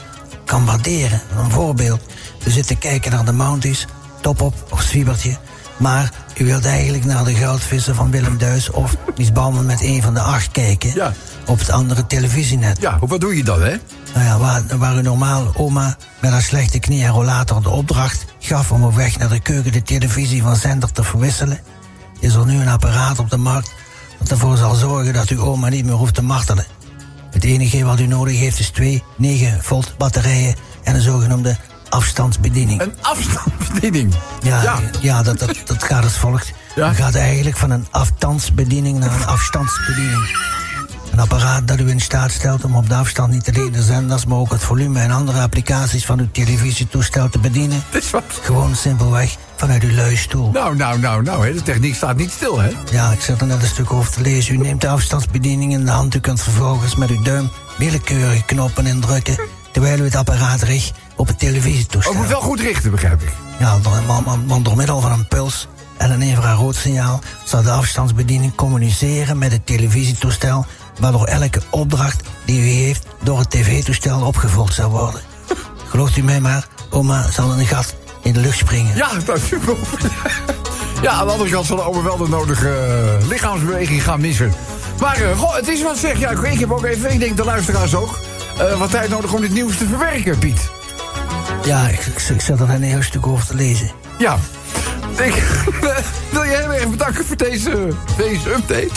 kan 0.44 0.64
waarderen. 0.64 1.20
Een 1.36 1.50
voorbeeld, 1.50 2.00
we 2.44 2.50
zitten 2.50 2.78
kijken 2.78 3.10
naar 3.10 3.24
de 3.24 3.32
Mounties, 3.32 3.86
Top 4.20 4.40
op 4.40 4.54
of 4.70 4.82
Zwiebertje, 4.82 5.36
maar 5.76 6.12
u 6.36 6.44
wilt 6.44 6.66
eigenlijk 6.66 7.04
naar 7.04 7.24
de 7.24 7.34
goudvissen 7.34 7.94
van 7.94 8.10
Willem 8.10 8.38
Duis 8.38 8.70
of 8.70 8.96
iets 9.16 9.32
banden 9.32 9.66
met 9.66 9.80
een 9.80 10.02
van 10.02 10.14
de 10.14 10.20
acht 10.20 10.50
kijken 10.50 11.14
op 11.46 11.58
het 11.58 11.70
andere 11.70 12.06
televisienet. 12.06 12.80
Ja, 12.80 12.98
wat 13.00 13.20
doe 13.20 13.36
je 13.36 13.44
dan, 13.44 13.62
hè? 13.62 13.76
Nou 14.14 14.26
ja, 14.26 14.38
waar, 14.38 14.62
waar 14.78 14.96
u 14.96 15.02
normaal 15.02 15.52
oma 15.56 15.96
met 16.20 16.30
haar 16.30 16.42
slechte 16.42 16.78
knie 16.78 17.04
en 17.04 17.10
rollator 17.10 17.62
de 17.62 17.68
opdracht 17.68 18.24
gaf 18.44 18.72
om 18.72 18.84
op 18.84 18.94
weg 18.94 19.18
naar 19.18 19.28
de 19.28 19.40
keuken 19.40 19.72
de 19.72 19.82
televisie 19.82 20.42
van 20.42 20.56
zender 20.56 20.92
te 20.92 21.04
verwisselen, 21.04 21.60
is 22.20 22.34
er 22.34 22.46
nu 22.46 22.60
een 22.60 22.68
apparaat 22.68 23.18
op 23.18 23.30
de 23.30 23.36
markt 23.36 23.72
dat 24.18 24.30
ervoor 24.30 24.56
zal 24.56 24.74
zorgen 24.74 25.12
dat 25.12 25.28
uw 25.28 25.40
oma 25.40 25.68
niet 25.68 25.84
meer 25.84 25.94
hoeft 25.94 26.14
te 26.14 26.22
martelen. 26.22 26.66
Het 27.30 27.44
enige 27.44 27.84
wat 27.84 28.00
u 28.00 28.06
nodig 28.06 28.38
heeft 28.38 28.58
is 28.58 28.70
twee 28.70 29.02
9 29.16 29.62
volt 29.62 29.94
batterijen 29.98 30.54
en 30.82 30.94
een 30.94 31.00
zogenoemde 31.00 31.56
afstandsbediening. 31.88 32.80
Een 32.80 32.94
afstandsbediening? 33.00 34.14
Ja, 34.42 34.80
ja. 35.00 35.22
dat, 35.22 35.38
dat, 35.38 35.56
dat 35.64 35.82
gaat 35.82 36.04
als 36.04 36.16
volgt. 36.18 36.52
U 36.76 36.82
gaat 36.82 37.14
eigenlijk 37.14 37.56
van 37.56 37.70
een 37.70 37.86
afstandsbediening 37.90 38.98
naar 38.98 39.14
een 39.14 39.26
afstandsbediening. 39.26 40.36
Een 41.12 41.18
apparaat 41.18 41.68
dat 41.68 41.80
u 41.80 41.88
in 41.88 42.00
staat 42.00 42.30
stelt 42.30 42.64
om 42.64 42.76
op 42.76 42.88
de 42.88 42.94
afstand 42.94 43.32
niet 43.32 43.48
alleen 43.48 43.72
de 43.72 43.82
zenders, 43.82 44.26
maar 44.26 44.38
ook 44.38 44.50
het 44.50 44.62
volume 44.62 45.00
en 45.00 45.10
andere 45.10 45.40
applicaties 45.40 46.04
van 46.04 46.18
uw 46.18 46.28
televisietoestel 46.32 47.28
te 47.28 47.38
bedienen. 47.38 47.82
Gewoon 48.42 48.76
simpelweg 48.76 49.36
vanuit 49.56 49.82
uw 49.82 49.94
luistoel. 49.94 50.50
Nou, 50.50 50.76
nou, 50.76 50.98
nou, 50.98 51.22
nou, 51.22 51.46
hè, 51.46 51.52
de 51.52 51.62
techniek 51.62 51.94
staat 51.94 52.16
niet 52.16 52.30
stil, 52.30 52.60
hè? 52.60 52.70
Ja, 52.90 53.10
ik 53.10 53.20
zat 53.20 53.40
er 53.40 53.46
net 53.46 53.62
een 53.62 53.68
stuk 53.68 53.92
over 53.92 54.12
te 54.12 54.20
lezen. 54.20 54.54
U 54.54 54.56
neemt 54.56 54.80
de 54.80 54.88
afstandsbediening 54.88 55.72
in 55.72 55.84
de 55.84 55.90
hand. 55.90 56.14
U 56.14 56.20
kunt 56.20 56.42
vervolgens 56.42 56.94
met 56.94 57.10
uw 57.10 57.22
duim 57.22 57.50
willekeurige 57.78 58.44
knoppen 58.44 58.86
indrukken... 58.86 59.38
terwijl 59.72 59.98
u 59.98 60.04
het 60.04 60.14
apparaat 60.14 60.62
richt 60.62 60.92
op 61.16 61.26
het 61.26 61.38
televisietoestel. 61.38 62.12
Oh, 62.12 62.18
moet 62.18 62.28
wel 62.28 62.40
goed 62.40 62.60
richten, 62.60 62.90
begrijp 62.90 63.22
ik. 63.22 63.32
Ja, 63.58 63.78
want 64.46 64.64
door 64.64 64.76
middel 64.76 65.00
van 65.00 65.12
een 65.12 65.28
puls 65.28 65.68
en 65.96 66.10
een 66.10 66.22
infraroodsignaal... 66.22 67.20
zal 67.44 67.62
de 67.62 67.70
afstandsbediening 67.70 68.54
communiceren 68.54 69.38
met 69.38 69.52
het 69.52 69.66
televisietoestel... 69.66 70.66
waardoor 71.00 71.26
elke 71.26 71.60
opdracht 71.70 72.20
die 72.44 72.60
u 72.60 72.66
heeft 72.66 73.06
door 73.22 73.38
het 73.38 73.50
tv-toestel 73.50 74.20
opgevolgd 74.26 74.74
zal 74.74 74.90
worden. 74.90 75.20
Gelooft 75.88 76.16
u 76.16 76.22
mij 76.22 76.40
maar, 76.40 76.66
oma 76.90 77.30
zal 77.30 77.50
een 77.52 77.66
gat 77.66 77.94
in 78.22 78.32
de 78.32 78.40
lucht 78.40 78.58
springen. 78.58 78.96
Ja, 78.96 79.08
dat 79.24 79.36
is 79.36 79.50
Ja, 81.02 81.10
aan 81.10 81.26
de 81.26 81.32
andere 81.32 81.50
kant 81.50 81.66
zal 81.66 81.76
de 81.76 81.82
oma 81.82 82.02
wel 82.02 82.16
de 82.16 82.28
nodige 82.28 82.68
eh, 82.68 83.28
lichaamsbeweging 83.28 84.02
gaan 84.02 84.20
missen. 84.20 84.52
Maar 85.00 85.16
eh, 85.16 85.38
goh, 85.38 85.54
het 85.54 85.68
is 85.68 85.82
wat 85.82 85.98
zeg. 85.98 86.18
Ja, 86.18 86.30
ik, 86.30 86.58
heb 86.60 86.70
ook 86.70 86.84
even, 86.84 87.12
ik 87.12 87.20
denk 87.20 87.36
de 87.36 87.44
luisteraars 87.44 87.94
ook... 87.94 88.18
eh, 88.58 88.78
wat 88.78 88.90
tijd 88.90 89.08
nodig 89.10 89.32
om 89.32 89.40
dit 89.40 89.52
nieuws 89.52 89.76
te 89.76 89.86
verwerken, 89.86 90.38
Piet. 90.38 90.70
Ja, 91.64 91.88
ik, 91.88 92.00
ik, 92.00 92.18
ik 92.28 92.40
zat 92.40 92.60
er 92.60 92.70
een 92.70 92.82
heel 92.82 93.02
stuk 93.02 93.26
over 93.26 93.46
te 93.46 93.54
lezen. 93.54 93.90
Ja. 94.18 94.38
Ik 95.16 95.34
wil 96.32 96.42
je 96.42 96.56
heel 96.56 96.72
erg 96.72 96.88
bedanken 96.88 97.24
voor 97.24 97.36
deze, 97.36 97.88
deze 98.16 98.50
update. 98.50 98.90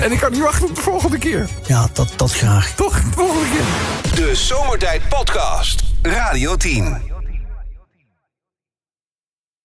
En 0.00 0.12
ik 0.12 0.18
kan 0.18 0.32
niet 0.32 0.40
wachten 0.40 0.68
op 0.68 0.74
de 0.74 0.80
volgende 0.80 1.18
keer. 1.18 1.48
Ja, 1.66 1.88
tot, 1.92 2.18
tot 2.18 2.32
graag. 2.32 2.74
Toch, 2.74 3.02
de 3.02 3.10
volgende 3.14 3.48
keer. 3.50 4.24
De 4.26 4.34
Zomertijd 4.34 5.08
Podcast. 5.08 5.82
Radio 6.02 6.56
10. 6.56 7.13